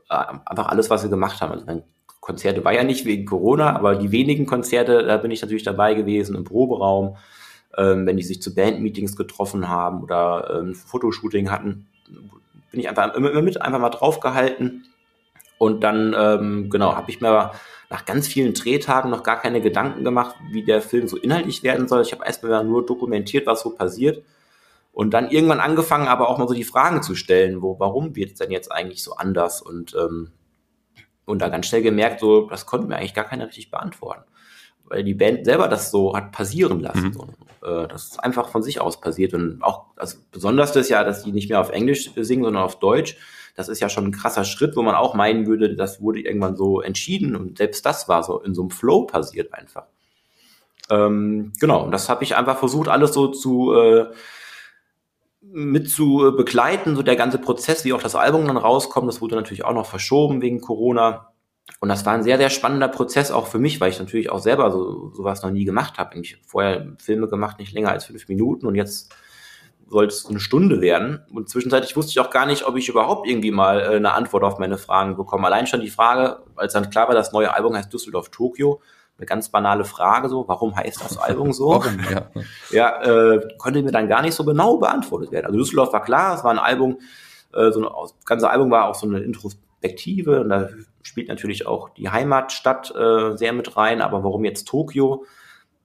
Äh, 0.10 0.16
einfach 0.46 0.68
alles, 0.68 0.90
was 0.90 1.04
wir 1.04 1.10
gemacht 1.10 1.42
haben. 1.42 1.52
Also 1.52 1.84
Konzerte 2.20 2.64
war 2.64 2.74
ja 2.74 2.84
nicht 2.84 3.06
wegen 3.06 3.26
Corona, 3.26 3.76
aber 3.76 3.96
die 3.96 4.12
wenigen 4.12 4.46
Konzerte, 4.46 5.04
da 5.06 5.18
bin 5.18 5.32
ich 5.32 5.42
natürlich 5.42 5.64
dabei 5.64 5.94
gewesen 5.94 6.36
im 6.36 6.46
Proberaum, 6.46 7.18
ähm, 7.78 8.06
wenn 8.06 8.18
die 8.18 8.24
sich 8.24 8.42
zu 8.42 8.56
Bandmeetings 8.56 9.16
getroffen 9.16 9.68
haben 9.68 10.02
oder 10.04 10.60
ähm, 10.60 10.74
Fotoshooting 10.74 11.52
hatten, 11.52 11.88
bin 12.74 12.82
ich 12.82 12.90
einfach 12.90 13.14
immer, 13.16 13.42
mit, 13.42 13.62
einfach 13.62 13.80
mal 13.80 13.90
draufgehalten. 13.90 14.86
Und 15.58 15.82
dann, 15.82 16.14
ähm, 16.18 16.70
genau, 16.70 16.96
habe 16.96 17.10
ich 17.10 17.22
mir 17.22 17.52
nach 17.90 18.04
ganz 18.04 18.28
vielen 18.28 18.54
Drehtagen 18.54 19.10
noch 19.10 19.24
gar 19.24 19.40
keine 19.40 19.62
Gedanken 19.62 20.04
gemacht, 20.04 20.36
wie 20.52 20.66
der 20.66 20.82
Film 20.82 21.08
so 21.08 21.16
inhaltlich 21.16 21.64
werden 21.64 21.88
soll. 21.88 22.02
Ich 22.02 22.12
habe 22.12 22.26
erstmal 22.26 22.66
nur 22.66 22.86
dokumentiert, 22.86 23.48
was 23.48 23.62
so 23.62 23.70
passiert. 23.70 24.26
Und 24.92 25.14
dann 25.14 25.30
irgendwann 25.30 25.62
angefangen, 25.62 26.08
aber 26.08 26.30
auch 26.30 26.38
mal 26.38 26.48
so 26.48 26.54
die 26.54 26.66
Fragen 26.66 27.02
zu 27.02 27.16
stellen, 27.16 27.62
wo, 27.62 27.80
warum 27.80 28.16
wird 28.16 28.34
es 28.34 28.40
denn 28.40 28.52
jetzt 28.52 28.72
eigentlich 28.72 29.04
so 29.04 29.14
anders? 29.14 29.62
Und 29.62 29.96
ähm, 29.96 30.32
und 31.26 31.42
da 31.42 31.50
ganz 31.50 31.68
schnell 31.68 31.82
gemerkt, 31.82 32.20
so, 32.20 32.50
das 32.50 32.66
konnte 32.66 32.88
mir 32.88 32.98
eigentlich 32.98 33.14
gar 33.14 33.26
keiner 33.26 33.48
richtig 33.48 33.72
beantworten. 33.72 34.24
Weil 34.86 35.04
die 35.04 35.14
Band 35.14 35.46
selber 35.46 35.68
das 35.68 35.92
so 35.92 36.16
hat 36.16 36.32
passieren 36.32 36.80
lassen. 36.80 37.08
Mhm. 37.08 37.14
So. 37.14 37.28
Äh, 37.64 37.88
das 37.88 38.06
ist 38.06 38.20
einfach 38.20 38.50
von 38.50 38.64
sich 38.64 38.82
aus 38.82 39.00
passiert. 39.00 39.34
Und 39.34 39.62
auch, 39.64 39.86
also 39.96 40.18
besonders 40.32 40.74
das 40.74 40.90
ja, 40.90 41.04
dass 41.04 41.24
die 41.24 41.32
nicht 41.32 41.50
mehr 41.50 41.60
auf 41.60 41.70
Englisch 41.70 42.12
singen, 42.16 42.44
sondern 42.44 42.64
auf 42.64 42.80
Deutsch. 42.80 43.18
Das 43.56 43.70
ist 43.70 43.80
ja 43.80 43.90
schon 43.90 44.06
ein 44.06 44.12
krasser 44.12 44.46
Schritt, 44.46 44.76
wo 44.76 44.82
man 44.82 44.96
auch 44.96 45.14
meinen 45.14 45.46
würde, 45.46 45.76
das 45.76 46.02
wurde 46.02 46.22
irgendwann 46.22 46.56
so 46.56 46.82
entschieden. 46.82 47.36
Und 47.36 47.60
selbst 47.60 47.86
das 47.86 48.10
war 48.10 48.24
so 48.24 48.40
in 48.40 48.56
so 48.56 48.64
einem 48.64 48.72
Flow 48.72 49.04
passiert 49.04 49.54
einfach. 49.54 49.86
Ähm, 50.90 51.54
genau, 51.60 51.84
und 51.84 51.92
das 51.92 52.10
habe 52.10 52.24
ich 52.24 52.36
einfach 52.36 52.58
versucht, 52.58 52.88
alles 52.88 53.14
so 53.14 53.28
zu 53.28 53.74
äh, 53.74 54.08
mit 55.42 55.90
zu 55.90 56.34
begleiten, 56.36 56.96
so 56.96 57.04
der 57.04 57.16
ganze 57.16 57.38
Prozess, 57.38 57.86
wie 57.86 57.94
auch 57.94 58.02
das 58.02 58.16
Album 58.16 58.48
dann 58.48 58.58
rauskommt. 58.58 59.08
Das 59.08 59.22
wurde 59.22 59.36
natürlich 59.36 59.66
auch 59.66 59.74
noch 59.74 59.86
verschoben 59.86 60.42
wegen 60.42 60.62
Corona. 60.62 61.33
Und 61.80 61.90
das 61.90 62.06
war 62.06 62.14
ein 62.14 62.24
sehr, 62.24 62.38
sehr 62.38 62.50
spannender 62.50 62.88
Prozess 62.88 63.32
auch 63.32 63.48
für 63.48 63.60
mich, 63.60 63.82
weil 63.82 63.90
ich 63.90 64.00
natürlich 64.00 64.32
auch 64.32 64.40
selber 64.40 64.72
so 64.72 65.12
sowas 65.14 65.44
noch 65.44 65.52
nie 65.52 65.66
gemacht 65.66 65.98
habe. 65.98 66.18
Ich 66.20 66.42
vorher 66.46 66.94
Filme 66.98 67.28
gemacht, 67.28 67.60
nicht 67.60 67.74
länger 67.74 67.92
als 67.92 68.06
fünf 68.06 68.28
Minuten 68.28 68.68
und 68.68 68.76
jetzt 68.76 69.14
sollte 69.88 70.14
es 70.14 70.26
eine 70.26 70.40
Stunde 70.40 70.82
werden. 70.82 71.22
Und 71.32 71.50
zwischenzeitlich 71.50 71.96
wusste 71.96 72.12
ich 72.12 72.20
auch 72.20 72.30
gar 72.30 72.46
nicht, 72.46 72.66
ob 72.66 72.78
ich 72.78 72.90
überhaupt 72.90 73.28
irgendwie 73.28 73.52
mal 73.52 73.80
äh, 73.80 73.96
eine 73.96 74.14
Antwort 74.14 74.44
auf 74.44 74.60
meine 74.60 74.78
Fragen 74.78 75.16
bekomme. 75.16 75.48
Allein 75.48 75.68
schon 75.68 75.82
die 75.82 75.90
Frage, 75.90 76.44
als 76.56 76.74
dann 76.74 76.90
klar 76.90 77.08
war, 77.08 77.16
das 77.16 77.32
neue 77.32 77.54
Album 77.54 77.76
heißt 77.76 77.94
Düsseldorf 77.94 78.30
Tokio, 78.30 78.82
eine 79.18 79.28
ganz 79.28 79.50
banale 79.50 79.86
Frage 79.86 80.30
so, 80.30 80.48
warum 80.48 80.76
heißt 80.76 81.02
das 81.04 81.18
Album 81.18 81.54
so? 81.54 81.70
warum, 81.84 82.00
ja, 82.10 82.32
ja 82.72 83.34
äh, 83.34 83.48
konnte 83.58 83.84
mir 83.84 83.92
dann 83.92 84.08
gar 84.08 84.22
nicht 84.22 84.34
so 84.34 84.44
genau 84.44 84.78
beantwortet 84.78 85.32
werden. 85.32 85.46
Also 85.46 85.60
Düsseldorf 85.60 85.94
war 85.94 86.04
klar, 86.04 86.36
es 86.36 86.44
war 86.44 86.52
ein 86.52 86.60
Album, 86.60 87.00
äh, 87.54 87.72
so 87.72 87.80
eine, 87.80 87.90
das 88.02 88.16
ganze 88.26 88.50
Album 88.50 88.72
war 88.72 88.86
auch 88.86 88.96
so 88.96 89.08
eine 89.08 89.20
Introspektive 89.84 90.42
und 90.42 90.50
da 90.50 90.70
spielt 91.02 91.28
natürlich 91.28 91.68
auch 91.68 91.90
die 91.90 92.10
Heimatstadt 92.10 92.94
äh, 92.96 93.36
sehr 93.38 93.54
mit 93.54 93.76
rein, 93.76 94.02
aber 94.02 94.24
warum 94.24 94.46
jetzt 94.46 94.68
Tokio? 94.68 95.26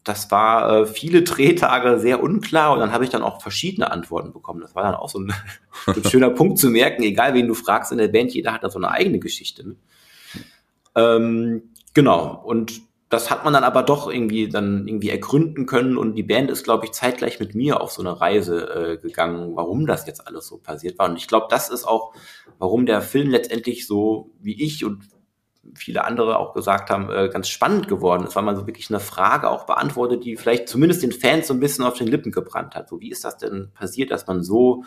Das 0.04 0.30
war 0.30 0.70
äh, 0.70 0.86
viele 0.86 1.22
Drehtage 1.24 1.98
sehr 1.98 2.22
unklar 2.22 2.72
und 2.72 2.80
dann 2.80 2.92
habe 2.92 3.04
ich 3.04 3.10
dann 3.10 3.22
auch 3.22 3.42
verschiedene 3.42 3.90
Antworten 3.90 4.32
bekommen. 4.32 4.60
Das 4.60 4.74
war 4.74 4.84
dann 4.84 4.94
auch 4.94 5.08
so 5.08 5.18
ein, 5.18 5.32
ein 5.86 6.04
schöner 6.04 6.30
Punkt 6.30 6.58
zu 6.58 6.70
merken, 6.70 7.02
egal 7.02 7.34
wen 7.34 7.48
du 7.48 7.54
fragst 7.54 7.92
in 7.92 7.98
der 7.98 8.08
Band, 8.08 8.32
jeder 8.32 8.52
hat 8.52 8.62
da 8.62 8.70
so 8.70 8.78
eine 8.78 8.90
eigene 8.90 9.18
Geschichte. 9.18 9.68
Ne? 9.68 9.76
Ähm, 10.94 11.62
genau, 11.94 12.42
und 12.44 12.80
das 13.08 13.30
hat 13.30 13.44
man 13.44 13.54
dann 13.54 13.64
aber 13.64 13.82
doch 13.82 14.10
irgendwie 14.10 14.48
dann 14.48 14.86
irgendwie 14.86 15.08
ergründen 15.08 15.64
können 15.64 15.96
und 15.96 16.14
die 16.14 16.22
Band 16.22 16.50
ist, 16.50 16.64
glaube 16.64 16.84
ich, 16.84 16.92
zeitgleich 16.92 17.40
mit 17.40 17.54
mir 17.54 17.80
auf 17.80 17.90
so 17.90 18.02
eine 18.02 18.20
Reise 18.20 18.68
äh, 18.68 18.96
gegangen, 18.98 19.56
warum 19.56 19.86
das 19.86 20.06
jetzt 20.06 20.26
alles 20.26 20.46
so 20.46 20.58
passiert 20.58 20.98
war. 20.98 21.08
Und 21.08 21.16
ich 21.16 21.26
glaube, 21.26 21.46
das 21.48 21.70
ist 21.70 21.86
auch, 21.86 22.12
warum 22.58 22.84
der 22.84 23.00
Film 23.00 23.30
letztendlich 23.30 23.86
so, 23.86 24.30
wie 24.40 24.62
ich 24.62 24.84
und 24.84 25.04
viele 25.74 26.04
andere 26.04 26.38
auch 26.38 26.54
gesagt 26.54 26.90
haben, 26.90 27.10
äh, 27.10 27.30
ganz 27.32 27.48
spannend 27.48 27.88
geworden 27.88 28.26
ist, 28.26 28.36
weil 28.36 28.42
man 28.42 28.56
so 28.56 28.66
wirklich 28.66 28.90
eine 28.90 29.00
Frage 29.00 29.48
auch 29.48 29.64
beantwortet, 29.64 30.24
die 30.24 30.36
vielleicht 30.36 30.68
zumindest 30.68 31.02
den 31.02 31.12
Fans 31.12 31.46
so 31.46 31.54
ein 31.54 31.60
bisschen 31.60 31.84
auf 31.84 31.96
den 31.96 32.08
Lippen 32.08 32.32
gebrannt 32.32 32.74
hat. 32.74 32.88
So, 32.90 33.00
wie 33.00 33.10
ist 33.10 33.24
das 33.24 33.38
denn 33.38 33.70
passiert, 33.72 34.10
dass 34.10 34.26
man 34.26 34.42
so 34.42 34.84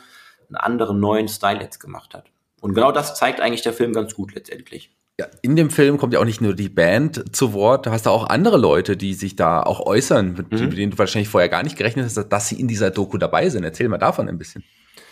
einen 0.48 0.58
anderen 0.58 1.00
neuen 1.00 1.28
Style 1.28 1.62
jetzt 1.62 1.80
gemacht 1.80 2.14
hat? 2.14 2.32
Und 2.62 2.76
genau 2.76 2.92
das 2.92 3.16
zeigt 3.16 3.42
eigentlich 3.42 3.64
der 3.64 3.74
Film 3.74 3.94
ganz 3.94 4.14
gut 4.14 4.36
letztendlich. 4.36 4.92
Ja, 5.22 5.28
in 5.44 5.56
dem 5.56 5.70
Film 5.70 6.00
kommt 6.00 6.14
ja 6.14 6.20
auch 6.20 6.26
nicht 6.26 6.42
nur 6.42 6.56
die 6.56 6.68
Band 6.68 7.36
zu 7.36 7.54
Wort, 7.54 7.86
du 7.86 7.92
hast 7.92 8.08
da 8.08 8.10
auch 8.10 8.28
andere 8.30 8.58
Leute, 8.58 8.98
die 8.98 9.14
sich 9.14 9.36
da 9.36 9.62
auch 9.62 9.86
äußern, 9.86 10.34
mit, 10.34 10.52
mhm. 10.52 10.60
mit 10.62 10.78
denen 10.80 10.92
du 10.94 10.98
wahrscheinlich 10.98 11.30
vorher 11.30 11.48
gar 11.48 11.62
nicht 11.62 11.78
gerechnet 11.78 12.06
hast, 12.06 12.16
dass 12.16 12.48
sie 12.48 12.60
in 12.60 12.68
dieser 12.68 12.90
Doku 12.90 13.20
dabei 13.20 13.48
sind. 13.50 13.64
Erzähl 13.64 13.88
mal 13.88 14.00
davon 14.00 14.28
ein 14.28 14.40
bisschen. 14.40 14.64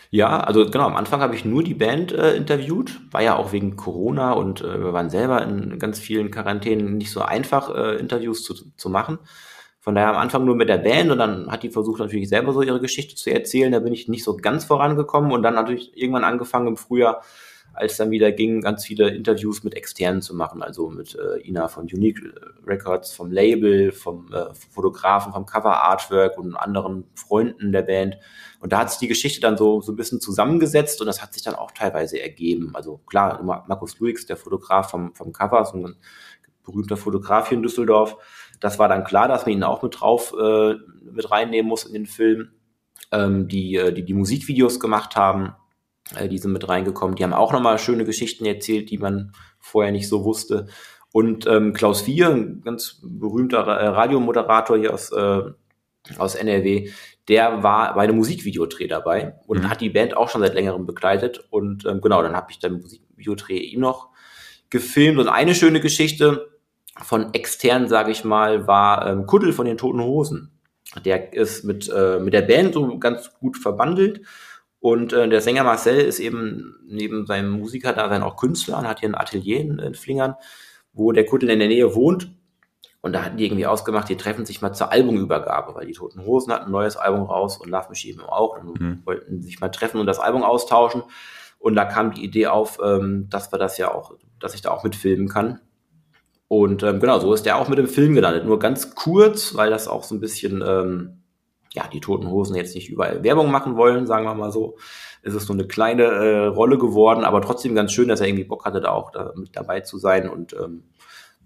Ja, 0.10 0.40
also 0.40 0.66
genau, 0.66 0.86
am 0.86 0.96
Anfang 0.96 1.22
habe 1.22 1.36
ich 1.36 1.46
nur 1.46 1.62
die 1.62 1.76
Band 1.76 2.12
äh, 2.12 2.36
interviewt, 2.36 3.00
war 3.12 3.22
ja 3.22 3.36
auch 3.36 3.52
wegen 3.52 3.76
Corona 3.76 4.32
und 4.32 4.62
äh, 4.62 4.84
wir 4.84 4.94
waren 4.94 5.12
selber 5.12 5.44
in 5.44 5.78
ganz 5.78 6.00
vielen 6.00 6.32
Quarantänen 6.32 6.98
nicht 6.98 7.12
so 7.12 7.22
einfach, 7.22 7.70
äh, 7.76 7.98
Interviews 7.98 8.42
zu, 8.42 8.56
zu 8.76 8.90
machen. 8.90 9.20
Von 9.80 9.94
daher 9.94 10.10
am 10.10 10.18
Anfang 10.18 10.44
nur 10.44 10.56
mit 10.56 10.70
der 10.70 10.80
Band 10.80 11.12
und 11.12 11.20
dann 11.20 11.52
hat 11.52 11.62
die 11.62 11.70
versucht 11.70 12.00
natürlich 12.00 12.30
selber 12.30 12.54
so 12.54 12.64
ihre 12.64 12.82
Geschichte 12.82 13.14
zu 13.14 13.30
erzählen. 13.30 13.72
Da 13.72 13.80
bin 13.80 13.94
ich 13.94 14.08
nicht 14.08 14.24
so 14.24 14.36
ganz 14.36 14.66
vorangekommen 14.66 15.32
und 15.32 15.44
dann 15.44 15.54
natürlich 15.54 15.96
irgendwann 15.96 16.24
angefangen 16.24 16.68
im 16.68 16.78
Frühjahr 16.78 17.22
als 17.74 17.98
dann 17.98 18.12
wieder 18.12 18.32
ging, 18.32 18.62
ganz 18.62 18.86
viele 18.86 19.10
Interviews 19.10 19.64
mit 19.64 19.74
Externen 19.74 20.22
zu 20.22 20.36
machen, 20.36 20.62
also 20.62 20.90
mit 20.90 21.16
äh, 21.16 21.48
Ina 21.48 21.68
von 21.68 21.86
Unique 21.86 22.20
Records, 22.66 23.14
vom 23.14 23.32
Label, 23.32 23.92
vom 23.92 24.32
äh, 24.34 24.54
Fotografen, 24.54 25.34
vom 25.34 25.46
Cover 25.46 25.84
Artwork 25.84 26.38
und 26.38 26.56
anderen 26.56 27.06
Freunden 27.16 27.72
der 27.72 27.84
Band. 27.84 28.18
Und 28.60 28.74
da 28.74 28.80
hat 28.80 28.90
sich 28.92 29.00
die 29.00 29.08
Geschichte 29.08 29.40
dann 29.42 29.58
so, 29.58 29.82
so 29.82 29.94
ein 29.94 29.96
bisschen 29.96 30.20
zusammengesetzt 30.20 31.00
und 31.00 31.08
das 31.08 31.22
hat 31.22 31.34
sich 31.34 31.44
dann 31.44 31.56
auch 31.56 31.72
teilweise 31.72 32.22
ergeben. 32.22 32.72
Also 32.74 32.98
klar, 33.06 33.42
Markus 33.44 34.00
Luix, 34.00 34.26
der 34.26 34.38
Fotograf 34.38 34.92
vom, 34.92 35.14
vom 35.16 35.32
Cover, 35.32 35.64
so 35.66 35.78
ein 35.78 35.96
berühmter 36.64 36.98
Fotograf 36.98 37.50
hier 37.50 37.58
in 37.58 37.64
Düsseldorf, 37.64 38.18
das 38.60 38.78
war 38.78 38.90
dann 38.90 39.06
klar, 39.06 39.28
dass 39.28 39.46
man 39.46 39.54
ihn 39.54 39.64
auch 39.64 39.82
mit 39.82 40.00
drauf 40.00 40.36
äh, 40.40 40.76
mit 41.02 41.32
reinnehmen 41.32 41.70
muss 41.70 41.86
in 41.86 41.94
den 41.94 42.06
Film. 42.06 42.50
Ähm, 43.12 43.48
die, 43.48 43.76
äh, 43.76 43.92
die 43.92 44.06
die 44.06 44.14
Musikvideos 44.14 44.80
gemacht 44.80 45.16
haben, 45.16 45.48
äh, 45.48 45.52
die 46.30 46.38
sind 46.38 46.52
mit 46.52 46.68
reingekommen. 46.68 47.16
Die 47.16 47.24
haben 47.24 47.34
auch 47.34 47.54
nochmal 47.54 47.78
schöne 47.78 48.04
Geschichten 48.04 48.46
erzählt, 48.46 48.90
die 48.90 48.98
man 48.98 49.34
vorher 49.60 49.92
nicht 49.92 50.10
so 50.10 50.24
wusste. 50.24 50.68
Und 51.12 51.48
ähm, 51.48 51.74
Klaus 51.74 52.02
Vier, 52.02 52.30
ein 52.30 52.62
ganz 52.62 53.00
berühmter 53.04 53.66
äh, 53.66 53.88
Radiomoderator 53.88 54.78
hier 54.78 54.94
aus, 54.94 55.12
äh, 55.12 55.42
aus 56.18 56.36
NRW, 56.36 56.90
der 57.28 57.64
war 57.64 57.94
bei 57.96 58.04
einem 58.04 58.18
Musikvideodreh 58.18 58.88
dabei 58.88 59.36
und 59.46 59.64
mhm. 59.64 59.70
hat 59.70 59.82
die 59.82 59.90
Band 59.90 60.18
auch 60.18 60.30
schon 60.30 60.42
seit 60.42 60.54
längerem 60.54 60.86
begleitet. 60.86 61.46
Und 61.50 61.86
ähm, 61.86 62.02
genau, 62.02 62.22
dann 62.22 62.36
habe 62.36 62.52
ich 62.52 62.60
dann 62.60 62.82
Musikvideodreh 62.82 63.58
ihm 63.58 63.82
noch 63.82 64.10
gefilmt. 64.70 65.20
Und 65.20 65.28
eine 65.28 65.56
schöne 65.56 65.80
Geschichte 65.80 66.50
von 67.02 67.34
extern, 67.34 67.88
sage 67.88 68.12
ich 68.12 68.24
mal, 68.24 68.68
war 68.68 69.08
ähm, 69.08 69.26
Kuddel 69.26 69.54
von 69.54 69.66
den 69.66 69.78
Toten 69.78 70.02
Hosen. 70.02 70.60
Der 71.06 71.34
ist 71.34 71.64
mit, 71.64 71.90
äh, 71.90 72.20
mit 72.20 72.34
der 72.34 72.42
Band 72.42 72.74
so 72.74 72.98
ganz 72.98 73.32
gut 73.40 73.58
verbandelt 73.58 74.22
und 74.80 75.12
äh, 75.12 75.28
der 75.28 75.42
Sänger 75.42 75.64
Marcel 75.64 76.00
ist 76.00 76.20
eben 76.20 76.76
neben 76.88 77.26
seinem 77.26 77.52
Musikerdasein 77.52 78.24
auch 78.24 78.38
Künstler 78.38 78.80
und 78.80 78.88
hat 78.88 79.02
hier 79.02 79.10
ein 79.10 79.16
Atelier 79.16 79.60
in, 79.60 79.80
in 79.80 79.94
Flingern, 79.94 80.36
wo 80.94 81.12
der 81.12 81.26
Kuttel 81.26 81.50
in 81.50 81.60
der 81.60 81.68
Nähe 81.68 81.96
wohnt. 81.96 82.34
Und 83.02 83.14
da 83.14 83.24
hatten 83.24 83.38
die 83.38 83.46
irgendwie 83.46 83.66
ausgemacht, 83.66 84.10
die 84.10 84.18
treffen 84.18 84.46
sich 84.46 84.62
mal 84.62 84.74
zur 84.74 84.92
Albumübergabe, 84.92 85.74
weil 85.76 85.86
die 85.86 85.94
Toten 85.94 86.26
Hosen 86.26 86.52
hatten 86.52 86.66
ein 86.66 86.72
neues 86.72 86.98
Album 86.98 87.24
raus 87.24 87.58
und 87.58 87.70
Love 87.70 87.88
Machine 87.90 88.30
auch. 88.30 88.58
Und 88.58 88.80
mhm. 88.80 89.02
wollten 89.06 89.42
sich 89.42 89.60
mal 89.60 89.70
treffen 89.70 90.00
und 90.00 90.06
das 90.06 90.20
Album 90.20 90.44
austauschen. 90.44 91.04
Und 91.60 91.76
da 91.76 91.86
kam 91.86 92.12
die 92.12 92.24
Idee 92.24 92.48
auf, 92.48 92.80
ähm, 92.84 93.28
dass 93.30 93.52
wir 93.52 93.60
das 93.60 93.78
ja 93.78 93.94
auch, 93.94 94.16
dass 94.40 94.54
ich 94.54 94.62
da 94.62 94.72
auch 94.72 94.84
mitfilmen 94.84 95.28
kann. 95.28 95.60
Und 96.48 96.84
ähm, 96.84 97.00
genau, 97.00 97.20
so 97.20 97.34
ist 97.34 97.46
der 97.46 97.58
auch 97.58 97.68
mit 97.68 97.78
dem 97.78 97.88
Film 97.88 98.16
gelandet. 98.16 98.46
Nur 98.46 98.60
ganz 98.60 98.96
kurz, 98.96 99.56
weil 99.56 99.70
das 99.70 99.88
auch 99.88 100.04
so 100.04 100.16
ein 100.16 100.20
bisschen 100.20 100.64
ähm, 100.66 101.19
ja, 101.74 101.88
die 101.88 102.00
Toten 102.00 102.30
Hosen 102.30 102.56
jetzt 102.56 102.76
nicht 102.76 102.90
überall 102.90 103.24
Werbung 103.24 103.52
machen 103.52 103.76
wollen, 103.76 104.08
sagen 104.08 104.26
wir 104.26 104.34
mal 104.34 104.52
so. 104.52 104.78
Es 105.22 105.34
ist 105.34 105.48
so 105.48 105.54
eine 105.54 105.68
kleine 105.68 106.04
äh, 106.04 106.46
Rolle 106.48 106.78
geworden, 106.78 107.24
aber 107.24 107.42
trotzdem 107.42 107.76
ganz 107.76 107.92
schön, 107.92 108.08
dass 108.08 108.22
er 108.22 108.28
irgendwie 108.28 108.46
Bock 108.46 108.66
hatte, 108.66 108.82
da 108.82 108.92
auch 108.92 109.12
da 109.12 109.34
mit 109.36 109.56
dabei 109.56 109.82
zu 109.82 109.98
sein. 109.98 110.30
Und 110.30 110.54
ähm, 110.54 110.84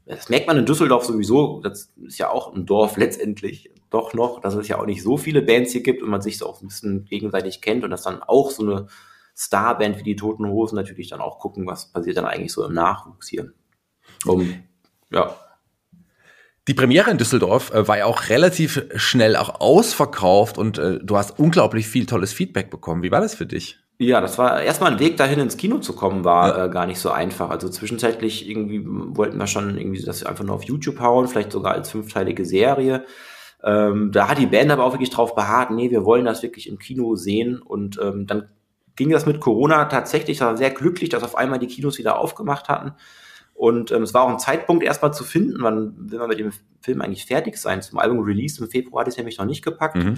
das 0.06 0.30
merkt 0.30 0.48
man 0.48 0.58
in 0.58 0.66
Düsseldorf 0.66 1.06
sowieso. 1.06 1.60
Das 1.62 1.92
ist 2.06 2.18
ja 2.18 2.30
auch 2.30 2.54
ein 2.54 2.66
Dorf 2.66 2.98
letztendlich 2.98 3.72
doch 3.90 4.14
noch, 4.14 4.42
dass 4.42 4.56
es 4.56 4.68
ja 4.68 4.80
auch 4.80 4.86
nicht 4.86 5.04
so 5.04 5.18
viele 5.18 5.42
Bands 5.42 5.72
hier 5.72 5.84
gibt 5.84 6.02
und 6.02 6.10
man 6.10 6.22
sich 6.22 6.38
so 6.38 6.48
auch 6.48 6.62
ein 6.62 6.68
bisschen 6.68 7.06
gegenseitig 7.06 7.62
kennt 7.62 7.84
und 7.84 7.92
dass 7.92 8.04
dann 8.04 8.24
auch 8.24 8.50
so 8.50 8.64
eine 8.64 8.88
Starband 9.36 10.00
wie 10.00 10.04
die 10.04 10.16
Toten 10.16 10.48
Hosen 10.48 10.76
natürlich 10.76 11.10
dann 11.10 11.22
auch 11.22 11.40
gucken, 11.40 11.68
was 11.68 11.92
passiert 11.92 12.18
dann 12.18 12.26
eigentlich 12.26 12.54
so 12.54 12.66
im 12.66 12.74
Nachwuchs 12.74 13.28
hier. 13.28 13.52
Um, 14.26 14.64
ja, 15.12 15.36
die 16.68 16.74
Premiere 16.74 17.12
in 17.12 17.18
Düsseldorf 17.18 17.74
äh, 17.74 17.88
war 17.88 17.98
ja 17.98 18.06
auch 18.06 18.30
relativ 18.30 18.86
schnell 18.96 19.36
auch 19.36 19.60
ausverkauft 19.60 20.58
und 20.58 20.78
äh, 20.78 21.00
du 21.02 21.18
hast 21.18 21.38
unglaublich 21.40 21.88
viel 21.88 22.06
tolles 22.06 22.34
Feedback 22.34 22.70
bekommen. 22.70 23.04
Wie 23.04 23.12
war 23.12 23.22
das 23.22 23.36
für 23.36 23.46
dich? 23.46 23.80
Ja, 24.00 24.22
das 24.22 24.38
war 24.38 24.62
erstmal 24.62 24.92
ein 24.92 25.00
Weg 25.00 25.18
dahin 25.18 25.40
ins 25.40 25.58
Kino 25.58 25.78
zu 25.78 25.94
kommen, 25.94 26.24
war 26.24 26.58
ja. 26.58 26.66
äh, 26.66 26.70
gar 26.70 26.88
nicht 26.88 27.00
so 27.00 27.12
einfach. 27.12 27.50
Also 27.50 27.70
zwischenzeitlich 27.70 28.50
irgendwie 28.50 28.82
wollten 28.86 29.38
wir 29.38 29.48
schon 29.48 29.78
irgendwie 29.78 30.02
das 30.02 30.24
einfach 30.24 30.44
nur 30.44 30.56
auf 30.56 30.64
YouTube 30.64 31.00
hauen, 31.00 31.28
vielleicht 31.28 31.52
sogar 31.52 31.74
als 31.74 31.92
fünfteilige 31.92 32.46
Serie. 32.46 33.06
Ähm, 33.64 34.12
da 34.12 34.28
hat 34.28 34.40
die 34.40 34.48
Band 34.48 34.72
aber 34.72 34.84
auch 34.84 34.94
wirklich 34.94 35.10
drauf 35.10 35.36
beharrt, 35.36 35.72
nee, 35.72 35.92
wir 35.92 36.04
wollen 36.04 36.26
das 36.26 36.44
wirklich 36.44 36.68
im 36.68 36.80
Kino 36.80 37.16
sehen. 37.16 37.62
Und 37.62 38.00
ähm, 38.02 38.26
dann 38.26 38.50
ging 38.96 39.10
das 39.10 39.26
mit 39.26 39.40
Corona 39.40 39.86
tatsächlich, 39.86 40.42
war 40.42 40.58
sehr 40.58 40.72
glücklich, 40.72 41.10
dass 41.10 41.24
auf 41.24 41.38
einmal 41.38 41.60
die 41.60 41.68
Kinos 41.68 41.98
wieder 41.98 42.20
aufgemacht 42.20 42.70
hatten. 42.70 42.94
Und 43.64 43.92
ähm, 43.92 44.04
es 44.04 44.14
war 44.14 44.24
auch 44.24 44.30
ein 44.30 44.40
Zeitpunkt 44.40 44.84
erstmal 44.84 45.14
zu 45.14 45.24
finden, 45.24 45.60
wann 45.60 45.94
will 45.98 46.20
man 46.20 46.28
mit 46.28 46.38
dem 46.38 46.52
Film 46.82 47.00
eigentlich 47.00 47.26
fertig 47.26 47.56
sein. 47.56 47.82
Zum 47.82 47.98
Album 47.98 48.20
Release 48.20 48.62
im 48.62 48.70
Februar 48.70 49.00
hatte 49.00 49.12
ich 49.12 49.14
es 49.14 49.18
nämlich 49.18 49.38
noch 49.38 49.46
nicht 49.46 49.64
gepackt. 49.64 49.96
Mhm. 49.96 50.18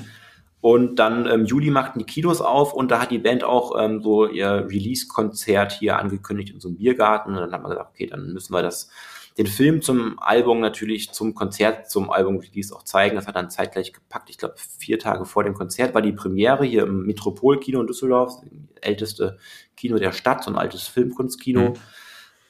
Und 0.62 0.95
dann 0.95 1.27
im 1.27 1.41
ähm, 1.41 1.45
Juli 1.45 1.69
machten 1.69 1.99
die 1.99 2.05
Kinos 2.05 2.41
auf 2.41 2.73
und 2.73 2.89
da 2.89 2.99
hat 2.99 3.12
die 3.12 3.19
Band 3.19 3.43
auch 3.43 3.79
ähm, 3.79 4.01
so 4.01 4.27
ihr 4.27 4.65
Release-Konzert 4.67 5.73
hier 5.73 5.99
angekündigt 5.99 6.55
in 6.55 6.60
so 6.60 6.69
einem 6.69 6.77
Biergarten. 6.77 7.36
Und 7.36 7.41
dann 7.41 7.51
hat 7.51 7.62
man 7.62 7.69
gesagt, 7.69 7.91
okay, 7.91 8.08
dann 8.08 8.34
müssen 8.34 8.51
wir 8.51 8.63
das, 8.63 8.89
den 9.38 9.45
Film 9.45 9.84
zum 9.84 10.17
Album 10.17 10.60
natürlich 10.60 11.12
zum 11.12 11.36
Konzert, 11.36 11.88
zum 11.88 12.10
Album-Release 12.10 12.75
auch 12.75 12.81
zeigen. 12.81 13.15
Das 13.15 13.27
hat 13.27 13.36
dann 13.36 13.51
zeitgleich 13.51 13.93
gepackt. 13.93 14.31
Ich 14.31 14.39
glaube, 14.39 14.55
vier 14.79 14.97
Tage 14.97 15.23
vor 15.25 15.43
dem 15.43 15.53
Konzert 15.53 15.93
war 15.93 16.01
die 16.01 16.13
Premiere 16.13 16.65
hier 16.65 16.81
im 16.81 17.05
Metropol-Kino 17.05 17.79
in 17.79 17.86
Düsseldorf, 17.86 18.39
das 18.41 18.49
älteste 18.81 19.38
Kino 19.77 19.99
der 19.99 20.13
Stadt, 20.13 20.43
so 20.43 20.49
ein 20.49 20.58
altes 20.58 20.88
Filmkunstkino. 20.88 21.62
Mhm. 21.62 21.73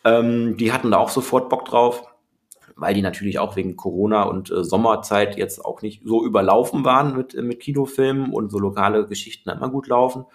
Ähm, 0.05 0.55
die 0.57 0.71
hatten 0.71 0.91
da 0.91 0.97
auch 0.97 1.09
sofort 1.09 1.49
Bock 1.49 1.65
drauf, 1.65 2.03
weil 2.75 2.93
die 2.93 3.01
natürlich 3.01 3.39
auch 3.39 3.55
wegen 3.55 3.75
Corona 3.75 4.23
und 4.23 4.51
äh, 4.51 4.63
Sommerzeit 4.63 5.37
jetzt 5.37 5.65
auch 5.65 5.81
nicht 5.81 6.03
so 6.05 6.23
überlaufen 6.23 6.85
waren 6.85 7.17
mit, 7.17 7.33
äh, 7.33 7.41
mit 7.41 7.59
Kinofilmen 7.59 8.31
und 8.31 8.51
so 8.51 8.59
lokale 8.59 9.07
Geschichten 9.07 9.49
immer 9.49 9.69
gut 9.69 9.87
laufen. 9.87 10.25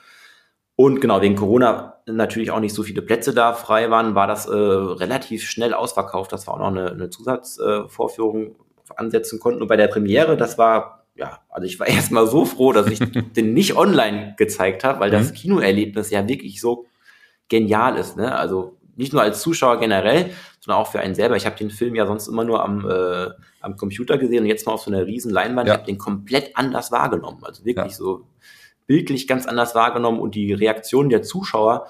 Und 0.74 1.00
genau, 1.00 1.20
wegen 1.20 1.36
Corona 1.36 1.98
natürlich 2.06 2.50
auch 2.50 2.58
nicht 2.58 2.74
so 2.74 2.82
viele 2.82 3.02
Plätze 3.02 3.34
da 3.34 3.52
frei 3.52 3.90
waren, 3.90 4.14
war 4.14 4.26
das 4.26 4.46
äh, 4.46 4.54
relativ 4.54 5.42
schnell 5.42 5.74
ausverkauft, 5.74 6.32
dass 6.32 6.48
wir 6.48 6.54
auch 6.54 6.58
noch 6.58 6.68
eine, 6.68 6.90
eine 6.90 7.10
Zusatzvorführung 7.10 8.46
äh, 8.46 8.54
ansetzen 8.96 9.38
konnten. 9.38 9.62
Und 9.62 9.68
bei 9.68 9.76
der 9.76 9.88
Premiere, 9.88 10.36
das 10.36 10.56
war, 10.56 11.04
ja, 11.14 11.40
also 11.50 11.66
ich 11.66 11.78
war 11.78 11.86
erstmal 11.86 12.26
so 12.26 12.44
froh, 12.46 12.72
dass 12.72 12.88
ich 12.88 12.98
den 12.98 13.52
nicht 13.52 13.76
online 13.76 14.34
gezeigt 14.38 14.82
habe, 14.82 15.00
weil 15.00 15.10
das 15.10 15.30
mhm. 15.30 15.34
Kinoerlebnis 15.34 16.10
ja 16.10 16.26
wirklich 16.26 16.60
so 16.60 16.86
genial 17.48 17.96
ist. 17.96 18.16
Ne? 18.16 18.34
Also 18.34 18.79
nicht 19.00 19.12
nur 19.12 19.22
als 19.22 19.40
Zuschauer 19.40 19.80
generell, 19.80 20.30
sondern 20.60 20.80
auch 20.80 20.92
für 20.92 21.00
einen 21.00 21.14
selber. 21.14 21.36
Ich 21.36 21.46
habe 21.46 21.56
den 21.56 21.70
Film 21.70 21.94
ja 21.94 22.06
sonst 22.06 22.28
immer 22.28 22.44
nur 22.44 22.62
am, 22.62 22.88
äh, 22.88 23.30
am 23.60 23.76
Computer 23.76 24.18
gesehen 24.18 24.42
und 24.42 24.46
jetzt 24.46 24.66
mal 24.66 24.74
auf 24.74 24.82
so 24.82 24.90
einer 24.90 25.06
riesen 25.06 25.32
Leinwand. 25.32 25.66
Ja. 25.66 25.74
Ich 25.74 25.78
habe 25.78 25.86
den 25.86 25.98
komplett 25.98 26.56
anders 26.56 26.92
wahrgenommen. 26.92 27.42
Also 27.42 27.64
wirklich 27.64 27.92
ja. 27.92 27.96
so 27.96 28.26
bildlich 28.86 29.26
ganz 29.26 29.46
anders 29.46 29.74
wahrgenommen 29.74 30.20
und 30.20 30.34
die 30.34 30.52
Reaktionen 30.52 31.08
der 31.08 31.22
Zuschauer, 31.22 31.86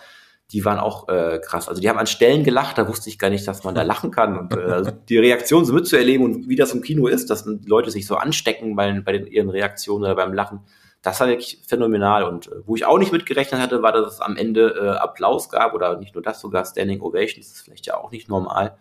die 0.53 0.65
waren 0.65 0.79
auch 0.79 1.09
äh, 1.09 1.41
krass. 1.45 1.69
Also 1.69 1.81
die 1.81 1.89
haben 1.89 1.99
an 1.99 2.07
Stellen 2.07 2.45
gelacht, 2.45 2.79
da 2.79 2.87
wusste 2.87 3.09
ich 3.09 3.19
gar 3.19 3.31
nicht, 3.31 3.47
dass 3.47 3.65
man 3.65 3.75
da 3.75 3.83
lachen 3.83 4.13
kann. 4.13 4.39
Und 4.39 4.57
äh, 4.57 4.61
also 4.61 4.91
die 4.91 5.19
Reaktion 5.19 5.65
so 5.65 5.73
mitzuerleben 5.73 6.25
und 6.25 6.49
wie 6.49 6.57
das 6.57 6.73
im 6.73 6.83
Kino 6.83 7.09
ist, 7.09 7.29
dass 7.31 7.45
die 7.45 7.67
Leute 7.67 7.91
sich 7.91 8.07
so 8.07 8.17
anstecken 8.17 8.77
bei, 8.77 9.01
bei 9.01 9.13
den, 9.13 9.27
ihren 9.27 9.51
Reaktionen 9.51 10.05
oder 10.05 10.15
beim 10.15 10.33
Lachen, 10.33 10.61
das 11.03 11.21
war 11.21 11.29
wirklich 11.29 11.63
phänomenal. 11.67 12.25
Und 12.25 12.49
äh, 12.49 12.67
wo 12.67 12.77
ich 12.77 12.85
auch 12.85 12.99
nicht 12.99 13.13
mitgerechnet 13.13 13.61
hatte, 13.61 13.83
war, 13.83 13.93
dass 13.93 14.15
es 14.15 14.21
am 14.21 14.37
Ende 14.37 14.71
äh, 14.71 14.99
Applaus 14.99 15.49
gab 15.49 15.75
oder 15.75 15.99
nicht 15.99 16.15
nur 16.15 16.23
das, 16.23 16.41
sogar 16.41 16.65
Standing 16.65 17.01
Ovations. 17.01 17.49
Das 17.49 17.57
ist 17.57 17.63
vielleicht 17.63 17.87
ja 17.87 17.97
auch 17.97 18.11
nicht 18.11 18.29
normal. 18.29 18.77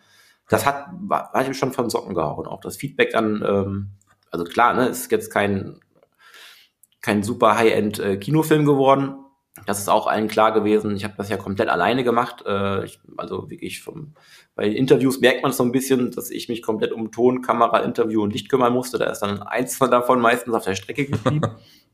Das 0.49 0.65
hat, 0.65 0.87
war, 0.91 1.29
war 1.33 1.47
ich 1.47 1.57
schon 1.57 1.73
von 1.73 1.89
Socken 1.89 2.15
gehauen. 2.15 2.47
Auch 2.47 2.61
das 2.61 2.77
Feedback 2.77 3.11
dann, 3.11 3.43
ähm, 3.47 3.89
also 4.31 4.43
klar, 4.43 4.73
ne, 4.73 4.87
ist 4.87 5.11
jetzt 5.11 5.31
kein, 5.31 5.79
kein 7.01 7.23
super 7.23 7.57
High-End 7.57 7.99
äh, 7.99 8.17
geworden. 8.17 9.25
Das 9.65 9.79
ist 9.79 9.89
auch 9.89 10.07
allen 10.07 10.27
klar 10.27 10.53
gewesen. 10.53 10.95
Ich 10.95 11.03
habe 11.03 11.15
das 11.17 11.29
ja 11.29 11.37
komplett 11.37 11.69
alleine 11.69 12.03
gemacht. 12.03 12.43
Äh, 12.45 12.85
ich, 12.85 12.99
also 13.17 13.49
wirklich 13.49 13.81
vom, 13.81 14.13
bei 14.55 14.67
Interviews 14.67 15.19
merkt 15.19 15.43
man 15.43 15.51
es 15.51 15.57
so 15.57 15.63
ein 15.63 15.71
bisschen, 15.71 16.11
dass 16.11 16.31
ich 16.31 16.49
mich 16.49 16.61
komplett 16.61 16.91
um 16.91 17.11
Ton, 17.11 17.41
Kamera, 17.41 17.79
Interview 17.79 18.23
und 18.23 18.33
Licht 18.33 18.49
kümmern 18.49 18.73
musste. 18.73 18.97
Da 18.97 19.05
ist 19.05 19.19
dann 19.19 19.41
eins 19.41 19.77
davon 19.77 20.19
meistens 20.19 20.53
auf 20.53 20.63
der 20.63 20.75
Strecke 20.75 21.05
geblieben. 21.05 21.41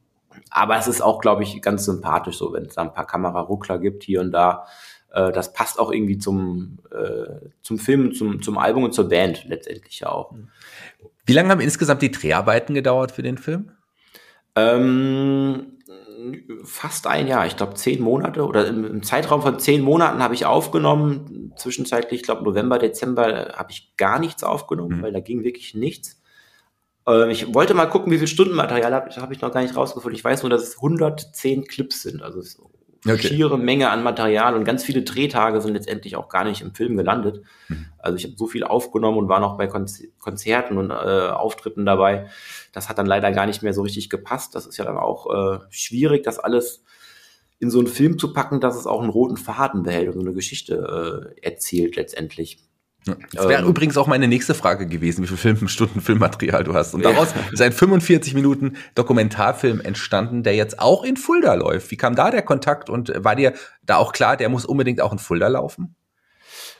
Aber 0.49 0.77
es 0.77 0.87
ist 0.87 1.01
auch, 1.01 1.21
glaube 1.21 1.43
ich, 1.43 1.61
ganz 1.61 1.85
sympathisch 1.85 2.37
so, 2.37 2.53
wenn 2.53 2.65
es 2.65 2.75
da 2.75 2.83
ein 2.83 2.93
paar 2.93 3.07
Kameraruckler 3.07 3.79
gibt 3.79 4.03
hier 4.03 4.21
und 4.21 4.31
da. 4.31 4.65
Äh, 5.11 5.31
das 5.31 5.53
passt 5.53 5.79
auch 5.79 5.91
irgendwie 5.91 6.17
zum, 6.17 6.79
äh, 6.91 7.49
zum 7.61 7.79
Film, 7.79 8.13
zum, 8.13 8.41
zum 8.41 8.57
Album 8.57 8.83
und 8.83 8.93
zur 8.93 9.09
Band 9.09 9.45
letztendlich 9.45 9.99
ja 9.99 10.09
auch. 10.09 10.33
Wie 11.25 11.33
lange 11.33 11.49
haben 11.49 11.61
insgesamt 11.61 12.01
die 12.01 12.11
Dreharbeiten 12.11 12.75
gedauert 12.75 13.11
für 13.11 13.23
den 13.23 13.37
Film? 13.37 13.71
Ähm, 14.55 15.77
fast 16.63 17.07
ein 17.07 17.27
Jahr, 17.27 17.45
ich 17.45 17.57
glaube 17.57 17.73
zehn 17.75 18.01
Monate 18.01 18.45
oder 18.45 18.67
im, 18.67 18.85
im, 18.85 19.03
Zeitraum 19.03 19.41
von 19.41 19.59
zehn 19.59 19.81
Monaten 19.81 20.21
habe 20.21 20.33
ich 20.33 20.45
aufgenommen. 20.45 21.53
Zwischenzeitlich, 21.57 22.21
ich 22.21 22.25
glaube 22.25 22.43
November, 22.43 22.79
Dezember 22.79 23.53
habe 23.55 23.71
ich 23.71 23.95
gar 23.97 24.19
nichts 24.19 24.43
aufgenommen, 24.43 24.99
mhm. 24.99 25.01
weil 25.01 25.13
da 25.13 25.19
ging 25.19 25.43
wirklich 25.43 25.73
nichts. 25.75 26.21
Ähm, 27.07 27.29
ich 27.29 27.53
wollte 27.53 27.73
mal 27.73 27.85
gucken, 27.85 28.11
wie 28.11 28.17
viel 28.17 28.27
Stundenmaterial 28.27 28.93
habe 28.93 29.09
hab 29.09 29.31
ich 29.31 29.41
noch 29.41 29.51
gar 29.51 29.61
nicht 29.61 29.75
rausgefunden. 29.75 30.17
Ich 30.17 30.23
weiß 30.23 30.43
nur, 30.43 30.49
dass 30.49 30.63
es 30.63 30.75
110 30.77 31.65
Clips 31.65 32.01
sind. 32.01 32.21
Also 32.21 32.39
es 32.39 32.55
ist 32.55 32.59
eine 33.05 33.13
okay. 33.13 33.27
schiere 33.27 33.59
Menge 33.59 33.91
an 33.91 34.03
Material 34.03 34.55
und 34.55 34.63
ganz 34.63 34.83
viele 34.83 35.03
Drehtage 35.03 35.61
sind 35.61 35.73
letztendlich 35.73 36.15
auch 36.15 36.27
gar 36.27 36.43
nicht 36.43 36.61
im 36.61 36.73
Film 36.73 36.97
gelandet. 36.97 37.43
Mhm. 37.67 37.85
Also 37.99 38.17
ich 38.17 38.23
habe 38.23 38.35
so 38.35 38.47
viel 38.47 38.63
aufgenommen 38.63 39.19
und 39.19 39.29
war 39.29 39.39
noch 39.39 39.57
bei 39.57 39.67
Konzerten 39.67 40.77
und 40.77 40.89
äh, 40.89 41.29
Auftritten 41.29 41.85
dabei. 41.85 42.27
Das 42.71 42.89
hat 42.89 42.97
dann 42.97 43.05
leider 43.05 43.31
gar 43.31 43.45
nicht 43.45 43.61
mehr 43.61 43.73
so 43.73 43.83
richtig 43.83 44.09
gepasst. 44.09 44.55
Das 44.55 44.65
ist 44.65 44.77
ja 44.77 44.85
dann 44.85 44.97
auch 44.97 45.27
äh, 45.29 45.59
schwierig, 45.69 46.23
das 46.23 46.39
alles 46.39 46.83
in 47.59 47.69
so 47.69 47.77
einen 47.77 47.87
Film 47.87 48.17
zu 48.17 48.33
packen, 48.33 48.59
dass 48.59 48.75
es 48.75 48.87
auch 48.87 49.01
einen 49.01 49.11
roten 49.11 49.37
Faden 49.37 49.83
behält 49.83 50.07
und 50.07 50.15
so 50.15 50.21
eine 50.21 50.33
Geschichte 50.33 51.35
äh, 51.37 51.41
erzählt 51.45 51.95
letztendlich. 51.95 52.57
Das 53.05 53.47
wäre 53.47 53.61
ähm, 53.61 53.67
übrigens 53.67 53.97
auch 53.97 54.07
meine 54.07 54.27
nächste 54.27 54.55
Frage 54.55 54.87
gewesen, 54.87 55.23
wie 55.23 55.27
viel 55.27 55.37
Filmstunden 55.37 56.01
Filmmaterial 56.01 56.63
du 56.63 56.73
hast. 56.73 56.95
Und 56.95 57.05
daraus 57.05 57.33
ja. 57.35 57.41
ist 57.51 57.61
ein 57.61 57.71
45 57.71 58.33
Minuten 58.33 58.77
Dokumentarfilm 58.95 59.79
entstanden, 59.79 60.41
der 60.41 60.55
jetzt 60.55 60.79
auch 60.79 61.03
in 61.03 61.15
Fulda 61.15 61.53
läuft. 61.53 61.91
Wie 61.91 61.97
kam 61.97 62.15
da 62.15 62.31
der 62.31 62.41
Kontakt 62.41 62.89
und 62.89 63.13
war 63.23 63.35
dir 63.35 63.53
da 63.83 63.97
auch 63.97 64.11
klar, 64.11 64.37
der 64.37 64.49
muss 64.49 64.65
unbedingt 64.65 65.01
auch 65.01 65.11
in 65.11 65.19
Fulda 65.19 65.47
laufen? 65.47 65.95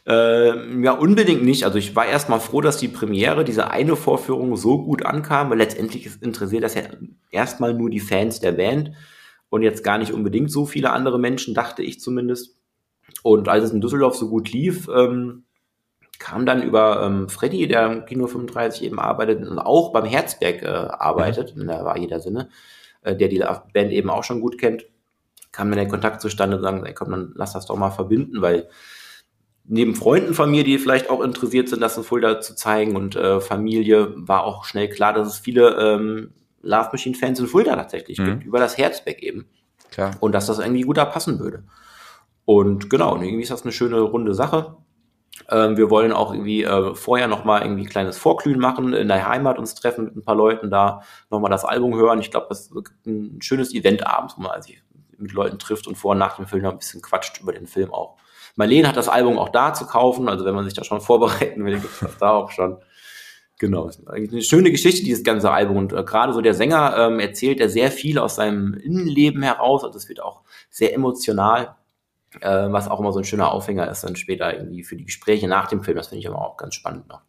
Äh, 0.08 0.82
ja, 0.84 0.92
unbedingt 0.94 1.44
nicht. 1.44 1.64
Also 1.64 1.78
ich 1.78 1.96
war 1.96 2.06
erstmal 2.06 2.40
froh, 2.40 2.62
dass 2.62 2.78
die 2.78 2.88
Premiere, 2.88 3.44
diese 3.44 3.70
eine 3.72 3.96
Vorführung 3.96 4.56
so 4.56 4.84
gut 4.84 5.06
ankam, 5.06 5.50
weil 5.50 5.58
letztendlich 5.58 6.10
interessiert 6.22 6.64
das 6.64 6.76
ja 6.76 6.84
erstmal 7.32 7.74
nur 7.74 7.90
die 7.90 8.00
Fans 8.00 8.40
der 8.40 8.52
Band 8.52 8.92
und 9.50 9.64
jetzt 9.64 9.84
gar 9.84 9.98
nicht 9.98 10.12
unbedingt 10.12 10.52
so 10.52 10.66
viele 10.66 10.92
andere 10.92 11.20
Menschen, 11.20 11.54
dachte 11.54 11.84
ich 11.84 12.00
zumindest. 12.00 12.58
Und 13.24 13.48
als 13.48 13.66
es 13.66 13.72
in 13.72 13.82
Düsseldorf 13.82 14.16
so 14.16 14.30
gut 14.30 14.52
lief, 14.52 14.88
ähm, 14.96 15.46
kam 16.20 16.46
dann 16.46 16.64
über 16.64 17.04
ähm, 17.04 17.30
Freddy, 17.30 17.68
der 17.68 17.92
im 17.92 18.06
Kino 18.06 18.28
35 18.28 18.84
eben 18.84 19.00
arbeitet 19.00 19.48
und 19.48 19.60
auch 19.60 19.92
beim 19.92 20.06
Herzberg 20.06 20.64
äh, 20.64 20.68
arbeitet, 20.68 21.56
in 21.56 21.68
der 21.68 21.84
war 21.86 21.98
jeder 21.98 22.20
Sinne, 22.20 22.50
äh, 23.02 23.16
der 23.16 23.28
die 23.28 23.44
Band 23.74 23.92
eben 23.92 24.10
auch 24.10 24.24
schon 24.24 24.42
gut 24.42 24.58
kennt, 24.58 24.86
kam 25.52 25.70
dann 25.70 25.80
der 25.80 25.88
Kontakt 25.88 26.22
zustande 26.22 26.58
und 26.58 26.64
sagen, 26.64 26.86
ey, 26.86 26.94
komm, 26.94 27.12
dann 27.12 27.34
lass 27.36 27.54
das 27.54 27.66
doch 27.66 27.78
mal 27.78 27.92
verbinden, 27.92 28.42
weil 28.42 28.70
neben 29.68 29.96
Freunden 29.96 30.34
von 30.34 30.52
mir, 30.52 30.64
die 30.64 30.78
vielleicht 30.78 31.10
auch 31.10 31.22
interessiert 31.22 31.70
sind, 31.70 31.82
das 31.82 31.98
in 31.98 32.04
Fulda 32.04 32.42
zu 32.42 32.56
zeigen 32.56 32.96
und 32.96 33.16
äh, 33.16 33.40
Familie, 33.40 34.14
war 34.16 34.44
auch 34.44 34.66
schnell 34.66 34.90
klar, 34.90 35.14
dass 35.14 35.28
es 35.28 35.40
viele 35.40 35.76
ähm, 35.80 36.34
Love 36.62 36.90
Machine 36.92 37.16
Fans 37.16 37.40
in 37.40 37.48
Fulda 37.48 37.76
tatsächlich 37.76 38.20
mhm. 38.20 38.26
gibt, 38.26 38.44
über 38.46 38.60
das 38.60 38.78
Herzberg 38.78 39.22
eben. 39.22 39.48
Klar. 39.92 40.12
Und 40.20 40.34
dass 40.34 40.48
das 40.48 40.60
irgendwie 40.60 40.82
gut 40.82 40.98
da 40.98 41.06
passen 41.06 41.40
würde. 41.40 41.64
Und 42.44 42.90
genau, 42.90 43.14
und 43.14 43.24
irgendwie 43.24 43.44
ist 43.44 43.52
das 43.52 43.64
eine 43.64 43.72
schöne 43.72 44.00
runde 44.02 44.34
Sache. 44.34 44.78
Ähm, 45.50 45.78
wir 45.78 45.90
wollen 45.90 46.12
auch 46.12 46.32
irgendwie 46.32 46.64
äh, 46.64 46.96
vorher 46.96 47.28
nochmal 47.28 47.62
irgendwie 47.62 47.84
ein 47.84 47.90
kleines 47.90 48.18
Vorglühen 48.18 48.60
machen, 48.60 48.94
in 48.94 49.08
der 49.08 49.28
Heimat 49.28 49.60
uns 49.60 49.76
treffen 49.76 50.06
mit 50.06 50.16
ein 50.16 50.24
paar 50.24 50.36
Leuten 50.36 50.72
da, 50.72 51.02
nochmal 51.30 51.52
das 51.52 51.66
Album 51.66 51.96
hören. 51.96 52.20
Ich 52.20 52.32
glaube, 52.32 52.48
das 52.50 52.72
ist 52.72 52.74
ein 53.06 53.42
schönes 53.42 53.74
Event 53.74 54.08
abends, 54.08 54.36
wo 54.38 54.42
man 54.42 54.62
sich 54.62 54.82
mit 55.18 55.34
Leuten 55.34 55.60
trifft 55.60 55.88
und 55.88 55.96
vor 55.96 56.12
und 56.12 56.18
nach 56.18 56.38
dem 56.38 56.48
Film 56.48 56.64
noch 56.64 56.72
ein 56.72 56.80
bisschen 56.80 57.02
quatscht 57.02 57.42
über 57.42 57.54
den 57.54 57.68
Film 57.68 57.94
auch. 57.94 58.18
Marlene 58.56 58.88
hat 58.88 58.98
das 58.98 59.10
Album 59.10 59.38
auch 59.38 59.50
da 59.50 59.74
zu 59.74 59.86
kaufen, 59.86 60.30
also 60.30 60.46
wenn 60.46 60.56
man 60.56 60.66
sich 60.66 60.74
da 60.74 60.84
schon 60.84 61.02
vorbereiten 61.02 61.66
will, 61.66 61.80
gibt 61.80 62.02
das 62.02 62.18
da 62.18 62.32
auch 62.32 62.52
schon. 62.52 62.78
Genau, 63.58 63.90
eine 64.08 64.42
schöne 64.42 64.70
Geschichte, 64.70 65.06
dieses 65.06 65.24
ganze 65.24 65.50
Album. 65.50 65.78
Und 65.78 65.94
äh, 65.94 66.04
gerade 66.04 66.34
so 66.34 66.42
der 66.42 66.54
Sänger 66.54 66.94
ähm, 66.98 67.20
erzählt 67.22 67.62
ja 67.62 67.70
sehr 67.70 67.90
viel 67.90 68.20
aus 68.20 68.36
seinem 68.36 68.74
Innenleben 68.74 69.42
heraus. 69.44 69.86
Also 69.86 69.98
es 69.98 70.10
wird 70.10 70.22
auch 70.22 70.42
sehr 70.70 70.94
emotional, 70.94 71.76
äh, 72.42 72.72
was 72.72 72.88
auch 72.88 73.00
immer 73.00 73.12
so 73.12 73.20
ein 73.20 73.26
schöner 73.26 73.52
Aufhänger 73.52 73.90
ist 73.90 74.04
dann 74.04 74.16
später 74.16 74.54
irgendwie 74.54 74.84
für 74.84 74.96
die 74.96 75.06
Gespräche 75.06 75.48
nach 75.48 75.68
dem 75.68 75.84
Film. 75.84 75.98
Das 75.98 76.08
finde 76.08 76.20
ich 76.20 76.28
aber 76.28 76.42
auch 76.42 76.58
ganz 76.58 76.76
spannend 76.76 77.08
noch. 77.08 77.22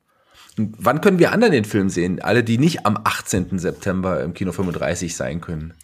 Und 0.58 0.74
wann 0.78 1.00
können 1.00 1.18
wir 1.18 1.32
anderen 1.32 1.52
den 1.52 1.64
Film 1.64 1.88
sehen? 1.88 2.20
Alle, 2.20 2.42
die 2.42 2.58
nicht 2.58 2.86
am 2.86 2.98
18. 3.02 3.58
September 3.58 4.22
im 4.22 4.34
Kino 4.34 4.52
35 4.52 5.14
sein 5.16 5.40
können. 5.40 5.74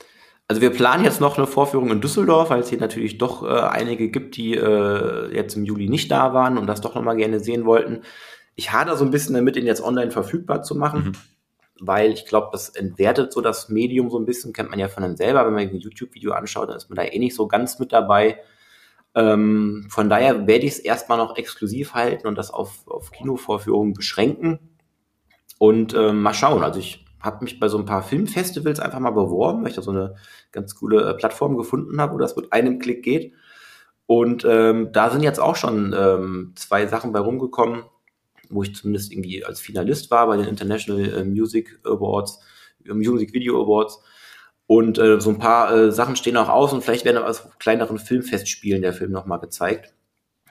Also 0.48 0.60
wir 0.60 0.70
planen 0.70 1.04
jetzt 1.04 1.20
noch 1.20 1.38
eine 1.38 1.46
Vorführung 1.46 1.90
in 1.90 2.00
Düsseldorf, 2.00 2.50
weil 2.50 2.60
es 2.60 2.68
hier 2.68 2.78
natürlich 2.78 3.18
doch 3.18 3.42
äh, 3.42 3.60
einige 3.60 4.10
gibt, 4.10 4.36
die 4.36 4.54
äh, 4.54 5.34
jetzt 5.34 5.56
im 5.56 5.64
Juli 5.64 5.88
nicht 5.88 6.10
da 6.10 6.34
waren 6.34 6.58
und 6.58 6.66
das 6.66 6.80
doch 6.80 6.94
nochmal 6.94 7.16
gerne 7.16 7.40
sehen 7.40 7.64
wollten. 7.64 8.02
Ich 8.54 8.72
hader 8.72 8.96
so 8.96 9.04
ein 9.04 9.10
bisschen 9.10 9.34
damit, 9.34 9.56
ihn 9.56 9.66
jetzt 9.66 9.82
online 9.82 10.10
verfügbar 10.10 10.62
zu 10.62 10.74
machen, 10.74 11.04
mhm. 11.04 11.12
weil 11.80 12.12
ich 12.12 12.26
glaube, 12.26 12.48
das 12.52 12.68
entwertet 12.68 13.32
so 13.32 13.40
das 13.40 13.70
Medium 13.70 14.10
so 14.10 14.18
ein 14.18 14.26
bisschen, 14.26 14.52
kennt 14.52 14.68
man 14.68 14.78
ja 14.78 14.88
von 14.88 15.04
einem 15.04 15.16
selber, 15.16 15.46
wenn 15.46 15.54
man 15.54 15.62
ein 15.62 15.76
YouTube-Video 15.76 16.32
anschaut, 16.32 16.68
dann 16.68 16.76
ist 16.76 16.90
man 16.90 16.96
da 16.96 17.04
eh 17.04 17.18
nicht 17.18 17.34
so 17.34 17.46
ganz 17.46 17.78
mit 17.78 17.92
dabei. 17.92 18.38
Ähm, 19.14 19.86
von 19.90 20.08
daher 20.08 20.46
werde 20.46 20.64
ich 20.66 20.72
es 20.72 20.78
erstmal 20.78 21.18
noch 21.18 21.36
exklusiv 21.36 21.94
halten 21.94 22.26
und 22.26 22.36
das 22.36 22.50
auf, 22.50 22.86
auf 22.86 23.10
Kinovorführungen 23.10 23.92
beschränken 23.92 24.58
und 25.58 25.94
ähm, 25.94 26.22
mal 26.22 26.34
schauen. 26.34 26.62
Also 26.62 26.80
ich 26.80 27.04
habe 27.20 27.44
mich 27.44 27.60
bei 27.60 27.68
so 27.68 27.78
ein 27.78 27.84
paar 27.84 28.02
Filmfestivals 28.02 28.80
einfach 28.80 28.98
mal 28.98 29.10
beworben, 29.10 29.62
weil 29.62 29.70
ich 29.70 29.76
da 29.76 29.82
so 29.82 29.92
eine 29.92 30.16
ganz 30.50 30.74
coole 30.74 31.08
äh, 31.08 31.14
Plattform 31.14 31.56
gefunden 31.56 32.00
habe, 32.00 32.14
wo 32.14 32.18
das 32.18 32.36
mit 32.36 32.52
einem 32.52 32.78
Klick 32.78 33.02
geht. 33.02 33.32
Und 34.06 34.44
ähm, 34.44 34.90
da 34.92 35.10
sind 35.10 35.22
jetzt 35.22 35.38
auch 35.38 35.56
schon 35.56 35.94
ähm, 35.96 36.52
zwei 36.56 36.86
Sachen 36.86 37.12
bei 37.12 37.20
rumgekommen, 37.20 37.84
wo 38.50 38.62
ich 38.62 38.74
zumindest 38.74 39.12
irgendwie 39.12 39.44
als 39.44 39.60
Finalist 39.60 40.10
war 40.10 40.26
bei 40.26 40.36
den 40.36 40.48
International 40.48 41.20
äh, 41.20 41.24
Music 41.24 41.78
Awards, 41.84 42.40
äh, 42.84 42.92
Music 42.92 43.32
Video 43.32 43.62
Awards. 43.62 44.02
Und 44.66 44.98
äh, 44.98 45.20
so 45.20 45.30
ein 45.30 45.38
paar 45.38 45.74
äh, 45.74 45.92
Sachen 45.92 46.16
stehen 46.16 46.36
auch 46.36 46.48
aus 46.48 46.72
und 46.72 46.82
vielleicht 46.82 47.04
werden 47.04 47.22
aus 47.22 47.48
kleineren 47.58 47.98
Filmfestspielen 47.98 48.82
der 48.82 48.92
Film 48.92 49.10
nochmal 49.10 49.40
gezeigt. 49.40 49.92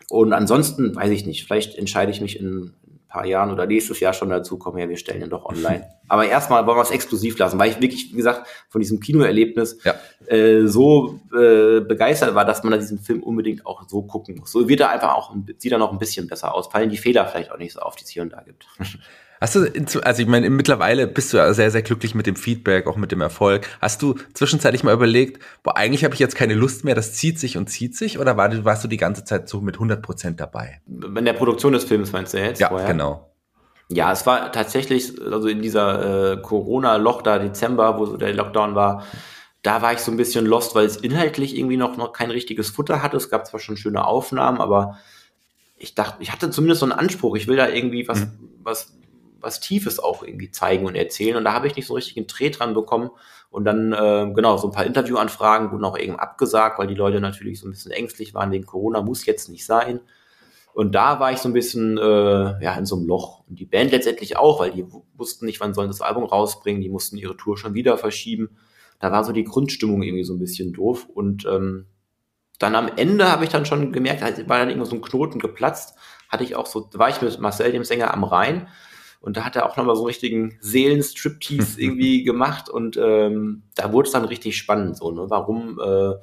Und 0.09 0.33
ansonsten 0.33 0.95
weiß 0.95 1.09
ich 1.11 1.25
nicht, 1.25 1.45
vielleicht 1.45 1.75
entscheide 1.75 2.11
ich 2.11 2.21
mich 2.21 2.39
in 2.39 2.73
paar 3.11 3.25
Jahren 3.25 3.51
oder 3.51 3.65
nächstes 3.65 3.99
Jahr 3.99 4.13
schon 4.13 4.29
dazu 4.29 4.57
kommen, 4.57 4.77
ja, 4.77 4.87
wir 4.87 4.97
stellen 4.97 5.21
ihn 5.21 5.29
doch 5.29 5.45
online. 5.45 5.85
Aber 6.07 6.25
erstmal 6.25 6.65
wollen 6.65 6.77
wir 6.77 6.81
es 6.81 6.91
exklusiv 6.91 7.37
lassen, 7.37 7.59
weil 7.59 7.69
ich 7.69 7.81
wirklich, 7.81 8.11
wie 8.11 8.15
gesagt, 8.15 8.47
von 8.69 8.79
diesem 8.79 8.99
Kinoerlebnis 9.01 9.79
ja. 9.83 9.95
äh, 10.27 10.65
so 10.65 11.19
äh, 11.33 11.81
begeistert 11.81 12.33
war, 12.35 12.45
dass 12.45 12.63
man 12.63 12.79
diesen 12.79 12.99
Film 12.99 13.21
unbedingt 13.21 13.65
auch 13.65 13.87
so 13.87 14.03
gucken 14.03 14.37
muss. 14.37 14.51
So 14.51 14.67
wird 14.69 14.79
er 14.79 14.91
einfach 14.91 15.13
auch, 15.13 15.35
sieht 15.57 15.73
er 15.73 15.77
noch 15.77 15.91
ein 15.91 15.99
bisschen 15.99 16.27
besser 16.27 16.55
aus, 16.55 16.67
fallen 16.67 16.89
die 16.89 16.97
Fehler 16.97 17.27
vielleicht 17.27 17.51
auch 17.51 17.57
nicht 17.57 17.73
so 17.73 17.81
auf, 17.81 17.97
die 17.97 18.05
es 18.05 18.09
hier 18.09 18.23
und 18.23 18.31
da 18.31 18.41
gibt. 18.41 18.65
Hast 19.41 19.55
du, 19.55 19.65
also 20.03 20.21
ich 20.21 20.27
meine, 20.27 20.51
mittlerweile 20.51 21.07
bist 21.07 21.33
du 21.33 21.37
ja 21.37 21.51
sehr, 21.55 21.71
sehr 21.71 21.81
glücklich 21.81 22.13
mit 22.13 22.27
dem 22.27 22.35
Feedback, 22.35 22.85
auch 22.85 22.95
mit 22.95 23.11
dem 23.11 23.21
Erfolg. 23.21 23.67
Hast 23.81 24.03
du 24.03 24.13
zwischenzeitlich 24.35 24.83
mal 24.83 24.93
überlegt, 24.93 25.41
boah, 25.63 25.75
eigentlich 25.75 26.03
habe 26.03 26.13
ich 26.13 26.19
jetzt 26.19 26.35
keine 26.35 26.53
Lust 26.53 26.85
mehr, 26.85 26.93
das 26.93 27.13
zieht 27.13 27.39
sich 27.39 27.57
und 27.57 27.67
zieht 27.67 27.95
sich, 27.95 28.19
oder 28.19 28.37
war, 28.37 28.63
warst 28.63 28.83
du 28.83 28.87
die 28.87 28.97
ganze 28.97 29.23
Zeit 29.25 29.49
so 29.49 29.59
mit 29.59 29.77
100 29.77 30.03
Prozent 30.03 30.39
dabei? 30.39 30.81
In 30.87 31.25
der 31.25 31.33
Produktion 31.33 31.73
des 31.73 31.85
Films 31.85 32.11
meinst 32.11 32.35
du 32.35 32.37
jetzt? 32.37 32.61
Ja, 32.61 32.69
vorher? 32.69 32.87
genau. 32.87 33.31
Ja, 33.89 34.11
es 34.11 34.27
war 34.27 34.51
tatsächlich, 34.51 35.19
also 35.19 35.47
in 35.47 35.63
dieser 35.63 36.33
äh, 36.33 36.37
Corona-Loch 36.37 37.23
da 37.23 37.39
Dezember, 37.39 37.97
wo 37.97 38.05
so 38.05 38.17
der 38.17 38.35
Lockdown 38.35 38.75
war, 38.75 39.05
da 39.63 39.81
war 39.81 39.91
ich 39.91 39.99
so 39.99 40.11
ein 40.11 40.17
bisschen 40.17 40.45
lost, 40.45 40.75
weil 40.75 40.85
es 40.85 40.97
inhaltlich 40.97 41.57
irgendwie 41.57 41.77
noch, 41.77 41.97
noch 41.97 42.13
kein 42.13 42.29
richtiges 42.29 42.69
Futter 42.69 43.01
hatte. 43.01 43.17
Es 43.17 43.31
gab 43.31 43.47
zwar 43.47 43.59
schon 43.59 43.75
schöne 43.75 44.05
Aufnahmen, 44.05 44.61
aber 44.61 44.99
ich 45.77 45.95
dachte, 45.95 46.17
ich 46.21 46.31
hatte 46.31 46.51
zumindest 46.51 46.81
so 46.81 46.85
einen 46.85 46.93
Anspruch, 46.93 47.35
ich 47.35 47.47
will 47.47 47.57
da 47.57 47.67
irgendwie 47.67 48.07
was, 48.07 48.21
mhm. 48.21 48.49
was 48.63 48.93
was 49.41 49.59
Tiefes 49.59 49.99
auch 49.99 50.23
irgendwie 50.23 50.51
zeigen 50.51 50.85
und 50.85 50.95
erzählen. 50.95 51.37
Und 51.37 51.43
da 51.43 51.53
habe 51.53 51.67
ich 51.67 51.75
nicht 51.75 51.87
so 51.87 51.93
richtig 51.93 52.17
einen 52.17 52.27
Dreh 52.27 52.49
dran 52.49 52.73
bekommen. 52.73 53.09
Und 53.49 53.65
dann, 53.65 53.91
äh, 53.91 54.31
genau, 54.33 54.57
so 54.57 54.67
ein 54.67 54.73
paar 54.73 54.85
Interviewanfragen 54.85 55.71
wurden 55.71 55.83
auch 55.83 55.97
eben 55.97 56.17
abgesagt, 56.17 56.79
weil 56.79 56.87
die 56.87 56.95
Leute 56.95 57.19
natürlich 57.19 57.59
so 57.59 57.67
ein 57.67 57.71
bisschen 57.71 57.91
ängstlich 57.91 58.33
waren 58.33 58.51
wegen 58.51 58.65
Corona, 58.65 59.01
muss 59.01 59.25
jetzt 59.25 59.49
nicht 59.49 59.65
sein. 59.65 59.99
Und 60.73 60.95
da 60.95 61.19
war 61.19 61.33
ich 61.33 61.39
so 61.39 61.49
ein 61.49 61.53
bisschen 61.53 61.97
äh, 61.97 62.63
ja 62.63 62.73
in 62.75 62.85
so 62.85 62.95
einem 62.95 63.07
Loch. 63.07 63.43
Und 63.49 63.59
die 63.59 63.65
Band 63.65 63.91
letztendlich 63.91 64.37
auch, 64.37 64.61
weil 64.61 64.71
die 64.71 64.85
wussten 65.15 65.45
nicht, 65.45 65.59
wann 65.59 65.73
sollen 65.73 65.89
das 65.89 66.01
Album 66.01 66.23
rausbringen, 66.23 66.81
die 66.81 66.89
mussten 66.89 67.17
ihre 67.17 67.35
Tour 67.35 67.57
schon 67.57 67.73
wieder 67.73 67.97
verschieben. 67.97 68.57
Da 68.99 69.11
war 69.11 69.23
so 69.23 69.33
die 69.33 69.43
Grundstimmung 69.43 70.01
irgendwie 70.01 70.23
so 70.23 70.33
ein 70.33 70.39
bisschen 70.39 70.71
doof. 70.71 71.07
Und 71.13 71.45
ähm, 71.45 71.87
dann 72.57 72.75
am 72.75 72.89
Ende 72.95 73.29
habe 73.29 73.43
ich 73.43 73.49
dann 73.49 73.65
schon 73.65 73.91
gemerkt, 73.91 74.21
war 74.21 74.59
dann 74.59 74.69
irgendwo 74.69 74.85
so 74.85 74.95
ein 74.95 75.01
Knoten 75.01 75.39
geplatzt, 75.39 75.97
hatte 76.29 76.43
ich 76.43 76.55
auch 76.55 76.67
so, 76.67 76.87
war 76.93 77.09
ich 77.09 77.21
mit 77.21 77.39
Marcel, 77.39 77.71
dem 77.71 77.83
Sänger, 77.83 78.13
am 78.13 78.23
Rhein 78.23 78.67
und 79.21 79.37
da 79.37 79.45
hat 79.45 79.55
er 79.55 79.67
auch 79.67 79.77
nochmal 79.77 79.95
so 79.95 80.01
einen 80.01 80.07
richtigen 80.07 80.57
Seelenstriptease 80.59 81.79
irgendwie 81.81 82.23
gemacht 82.23 82.69
und 82.69 82.97
ähm, 82.97 83.63
da 83.75 83.93
wurde 83.93 84.07
es 84.07 84.13
dann 84.13 84.25
richtig 84.25 84.57
spannend 84.57 84.97
so, 84.97 85.11
ne? 85.11 85.25
Warum, 85.29 85.79
äh, 85.79 86.15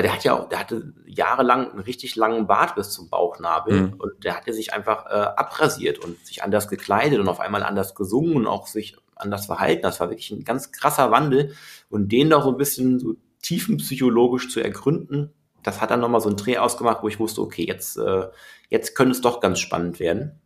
der 0.00 0.12
hat 0.12 0.24
ja 0.24 0.38
auch, 0.38 0.48
der 0.48 0.60
hatte 0.60 0.92
jahrelang 1.06 1.70
einen 1.70 1.80
richtig 1.80 2.14
langen 2.16 2.46
Bart 2.46 2.74
bis 2.74 2.90
zum 2.90 3.08
Bauchnabel 3.08 3.80
mhm. 3.80 3.94
und 3.94 4.24
der 4.24 4.36
hatte 4.36 4.52
sich 4.52 4.72
einfach 4.74 5.06
äh, 5.06 5.10
abrasiert 5.36 5.98
und 5.98 6.24
sich 6.26 6.42
anders 6.42 6.68
gekleidet 6.68 7.18
und 7.18 7.28
auf 7.28 7.40
einmal 7.40 7.62
anders 7.62 7.94
gesungen 7.94 8.36
und 8.36 8.46
auch 8.46 8.66
sich 8.66 8.96
anders 9.16 9.46
verhalten. 9.46 9.82
Das 9.82 10.00
war 10.00 10.10
wirklich 10.10 10.30
ein 10.30 10.44
ganz 10.44 10.70
krasser 10.70 11.10
Wandel 11.10 11.54
und 11.88 12.12
den 12.12 12.30
doch 12.30 12.44
so 12.44 12.50
ein 12.50 12.56
bisschen 12.56 13.00
so 13.00 13.16
tiefenpsychologisch 13.42 14.50
zu 14.50 14.60
ergründen, 14.60 15.32
das 15.62 15.80
hat 15.80 15.90
dann 15.90 16.00
nochmal 16.00 16.20
so 16.20 16.28
einen 16.28 16.36
Dreh 16.36 16.58
ausgemacht, 16.58 17.02
wo 17.02 17.08
ich 17.08 17.20
wusste, 17.20 17.40
okay, 17.40 17.64
jetzt, 17.66 17.96
äh, 17.96 18.28
jetzt 18.68 18.94
könnte 18.94 19.12
es 19.12 19.20
doch 19.20 19.40
ganz 19.40 19.60
spannend 19.60 19.98
werden 20.00 20.41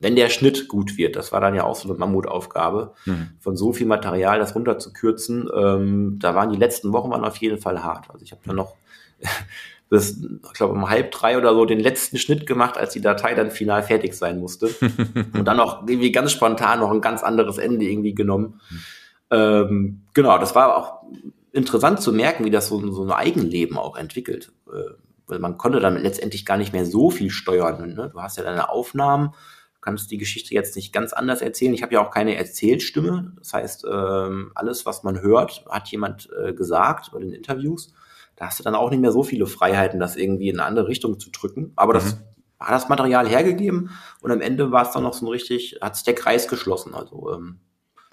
wenn 0.00 0.16
der 0.16 0.28
Schnitt 0.28 0.68
gut 0.68 0.96
wird, 0.96 1.16
das 1.16 1.32
war 1.32 1.40
dann 1.40 1.54
ja 1.54 1.64
auch 1.64 1.76
so 1.76 1.88
eine 1.88 1.98
Mammutaufgabe, 1.98 2.92
mhm. 3.04 3.30
von 3.40 3.56
so 3.56 3.72
viel 3.72 3.86
Material 3.86 4.38
das 4.38 4.54
runterzukürzen, 4.54 5.48
ähm, 5.54 6.18
da 6.20 6.34
waren 6.34 6.50
die 6.50 6.58
letzten 6.58 6.92
Wochen 6.92 7.10
waren 7.10 7.24
auf 7.24 7.36
jeden 7.36 7.58
Fall 7.58 7.82
hart. 7.82 8.10
Also 8.10 8.24
ich 8.24 8.32
habe 8.32 8.42
dann 8.44 8.56
noch 8.56 8.74
bis, 9.88 10.18
ich 10.22 10.52
glaube, 10.54 10.72
um 10.74 10.88
halb 10.90 11.12
drei 11.12 11.38
oder 11.38 11.54
so 11.54 11.64
den 11.64 11.80
letzten 11.80 12.18
Schnitt 12.18 12.46
gemacht, 12.46 12.76
als 12.76 12.92
die 12.92 13.00
Datei 13.00 13.34
dann 13.34 13.50
final 13.50 13.82
fertig 13.82 14.14
sein 14.14 14.40
musste. 14.40 14.66
und 15.32 15.44
dann 15.44 15.56
noch 15.56 15.86
irgendwie 15.86 16.12
ganz 16.12 16.32
spontan 16.32 16.80
noch 16.80 16.90
ein 16.90 17.00
ganz 17.00 17.22
anderes 17.22 17.58
Ende 17.58 17.84
irgendwie 17.84 18.14
genommen. 18.14 18.60
Mhm. 18.70 18.80
Ähm, 19.30 20.00
genau, 20.12 20.38
das 20.38 20.54
war 20.54 20.76
auch 20.76 21.04
interessant 21.52 22.00
zu 22.00 22.12
merken, 22.12 22.44
wie 22.44 22.50
das 22.50 22.68
so, 22.68 22.90
so 22.92 23.04
ein 23.04 23.12
Eigenleben 23.12 23.78
auch 23.78 23.96
entwickelt. 23.96 24.52
Äh, 24.68 24.94
weil 25.26 25.38
man 25.38 25.56
konnte 25.56 25.80
dann 25.80 25.96
letztendlich 25.96 26.44
gar 26.44 26.56
nicht 26.56 26.72
mehr 26.72 26.84
so 26.84 27.10
viel 27.10 27.30
steuern. 27.30 27.94
Ne? 27.94 28.10
Du 28.12 28.20
hast 28.20 28.36
ja 28.36 28.44
deine 28.44 28.68
Aufnahmen 28.68 29.32
kannst 29.84 30.10
die 30.10 30.18
Geschichte 30.18 30.54
jetzt 30.54 30.76
nicht 30.76 30.92
ganz 30.92 31.12
anders 31.12 31.42
erzählen. 31.42 31.74
Ich 31.74 31.82
habe 31.82 31.94
ja 31.94 32.04
auch 32.04 32.10
keine 32.10 32.36
Erzählstimme. 32.36 33.32
Das 33.38 33.52
heißt, 33.52 33.86
ähm, 33.90 34.50
alles, 34.54 34.86
was 34.86 35.02
man 35.02 35.20
hört, 35.20 35.64
hat 35.68 35.88
jemand 35.88 36.30
äh, 36.42 36.54
gesagt 36.54 37.10
bei 37.12 37.20
den 37.20 37.32
Interviews. 37.32 37.92
Da 38.36 38.46
hast 38.46 38.58
du 38.58 38.64
dann 38.64 38.74
auch 38.74 38.90
nicht 38.90 39.00
mehr 39.00 39.12
so 39.12 39.22
viele 39.22 39.46
Freiheiten, 39.46 40.00
das 40.00 40.16
irgendwie 40.16 40.48
in 40.48 40.58
eine 40.58 40.66
andere 40.66 40.88
Richtung 40.88 41.20
zu 41.20 41.30
drücken. 41.30 41.72
Aber 41.76 41.92
mhm. 41.92 41.98
das 41.98 42.16
hat 42.58 42.70
das 42.70 42.88
Material 42.88 43.28
hergegeben 43.28 43.90
und 44.22 44.30
am 44.30 44.40
Ende 44.40 44.72
war 44.72 44.86
es 44.86 44.92
dann 44.92 45.02
noch 45.02 45.12
so 45.12 45.26
ein 45.26 45.28
richtig, 45.28 45.78
hat 45.82 45.96
sich 45.96 46.04
der 46.04 46.14
Kreis 46.14 46.48
geschlossen. 46.48 46.94
Also 46.94 47.32
ähm, 47.34 47.60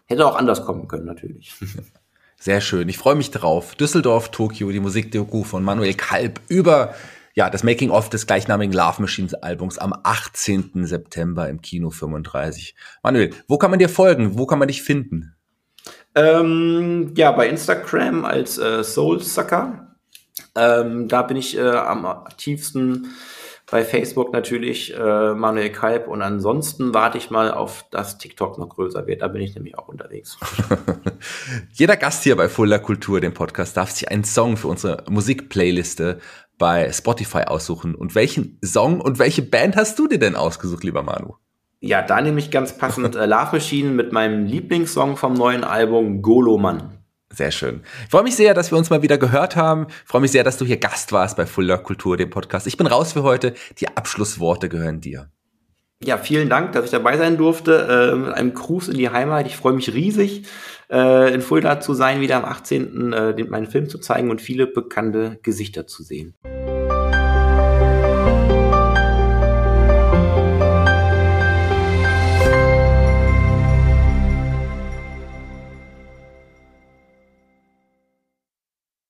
hätte 0.05 0.25
auch 0.27 0.35
anders 0.35 0.65
kommen 0.65 0.89
können, 0.89 1.05
natürlich. 1.05 1.55
Sehr 2.37 2.59
schön. 2.59 2.89
Ich 2.89 2.97
freue 2.97 3.15
mich 3.15 3.31
drauf. 3.31 3.75
Düsseldorf, 3.75 4.29
Tokio, 4.29 4.71
die 4.71 4.79
Musikdoku 4.79 5.43
von 5.43 5.63
Manuel 5.63 5.93
Kalb 5.93 6.41
über 6.49 6.95
ja, 7.33 7.49
das 7.49 7.63
Making-of 7.63 8.09
des 8.09 8.27
gleichnamigen 8.27 8.73
Love 8.73 9.01
Machines 9.01 9.33
Albums 9.33 9.77
am 9.77 9.93
18. 10.03 10.85
September 10.85 11.49
im 11.49 11.61
Kino 11.61 11.89
35. 11.89 12.75
Manuel, 13.03 13.31
wo 13.47 13.57
kann 13.57 13.71
man 13.71 13.79
dir 13.79 13.89
folgen? 13.89 14.37
Wo 14.37 14.45
kann 14.45 14.59
man 14.59 14.67
dich 14.67 14.83
finden? 14.83 15.35
Ähm, 16.15 17.13
ja, 17.15 17.31
bei 17.31 17.47
Instagram 17.47 18.25
als 18.25 18.57
äh, 18.57 18.83
Soulsucker. 18.83 19.95
Ähm, 20.55 21.07
da 21.07 21.21
bin 21.21 21.37
ich 21.37 21.57
äh, 21.57 21.61
am 21.61 22.05
aktivsten. 22.05 23.13
Bei 23.69 23.85
Facebook 23.85 24.33
natürlich 24.33 24.93
äh, 24.93 25.33
Manuel 25.33 25.71
Kalb 25.71 26.09
und 26.09 26.21
ansonsten 26.21 26.93
warte 26.93 27.17
ich 27.17 27.31
mal 27.31 27.51
auf, 27.51 27.85
dass 27.89 28.17
TikTok 28.17 28.57
noch 28.57 28.67
größer 28.67 29.07
wird. 29.07 29.21
Da 29.21 29.29
bin 29.29 29.41
ich 29.41 29.55
nämlich 29.55 29.77
auch 29.77 29.87
unterwegs. 29.87 30.37
Jeder 31.71 31.95
Gast 31.95 32.23
hier 32.23 32.35
bei 32.35 32.49
Fuller 32.49 32.79
Kultur, 32.79 33.21
dem 33.21 33.33
Podcast, 33.33 33.77
darf 33.77 33.89
sich 33.91 34.09
einen 34.11 34.25
Song 34.25 34.57
für 34.57 34.67
unsere 34.67 35.05
Musikplayliste 35.09 36.19
bei 36.61 36.91
Spotify 36.93 37.45
aussuchen. 37.45 37.95
Und 37.95 38.13
welchen 38.13 38.59
Song 38.63 39.01
und 39.01 39.17
welche 39.17 39.41
Band 39.41 39.75
hast 39.75 39.97
du 39.97 40.07
dir 40.07 40.19
denn 40.19 40.35
ausgesucht, 40.35 40.83
lieber 40.83 41.01
Manu? 41.01 41.33
Ja, 41.79 42.03
da 42.03 42.21
nehme 42.21 42.39
ich 42.39 42.51
ganz 42.51 42.77
passend 42.77 43.15
äh, 43.15 43.25
Love 43.25 43.53
Machine 43.53 43.89
mit 43.89 44.13
meinem 44.13 44.45
Lieblingssong 44.45 45.17
vom 45.17 45.33
neuen 45.33 45.63
Album 45.63 46.21
Golo 46.21 46.59
Mann. 46.59 46.99
Sehr 47.33 47.49
schön. 47.49 47.81
Ich 48.03 48.11
freue 48.11 48.21
mich 48.21 48.35
sehr, 48.35 48.53
dass 48.53 48.71
wir 48.71 48.77
uns 48.77 48.91
mal 48.91 49.01
wieder 49.01 49.17
gehört 49.17 49.55
haben. 49.55 49.87
Ich 49.89 50.07
freue 50.07 50.21
mich 50.21 50.31
sehr, 50.31 50.43
dass 50.43 50.59
du 50.59 50.65
hier 50.65 50.77
Gast 50.77 51.11
warst 51.11 51.35
bei 51.35 51.47
Fuller 51.47 51.79
Kultur, 51.79 52.15
dem 52.15 52.29
Podcast. 52.29 52.67
Ich 52.67 52.77
bin 52.77 52.85
raus 52.85 53.13
für 53.13 53.23
heute. 53.23 53.55
Die 53.79 53.87
Abschlussworte 53.87 54.69
gehören 54.69 55.01
dir. 55.01 55.31
Ja, 56.03 56.17
vielen 56.17 56.49
Dank, 56.49 56.71
dass 56.71 56.85
ich 56.85 56.91
dabei 56.91 57.17
sein 57.17 57.37
durfte. 57.37 58.11
Äh, 58.11 58.15
mit 58.15 58.33
einem 58.33 58.53
Gruß 58.53 58.89
in 58.89 58.97
die 58.97 59.09
Heimat. 59.09 59.45
Ich 59.45 59.55
freue 59.55 59.73
mich 59.73 59.93
riesig, 59.93 60.43
äh, 60.89 61.31
in 61.31 61.41
Fulda 61.41 61.79
zu 61.79 61.93
sein, 61.93 62.21
wieder 62.21 62.37
am 62.37 62.45
18. 62.45 63.13
Äh, 63.13 63.43
meinen 63.43 63.67
Film 63.67 63.87
zu 63.87 63.99
zeigen 63.99 64.31
und 64.31 64.41
viele 64.41 64.65
bekannte 64.65 65.39
Gesichter 65.43 65.85
zu 65.85 66.01
sehen. 66.01 66.33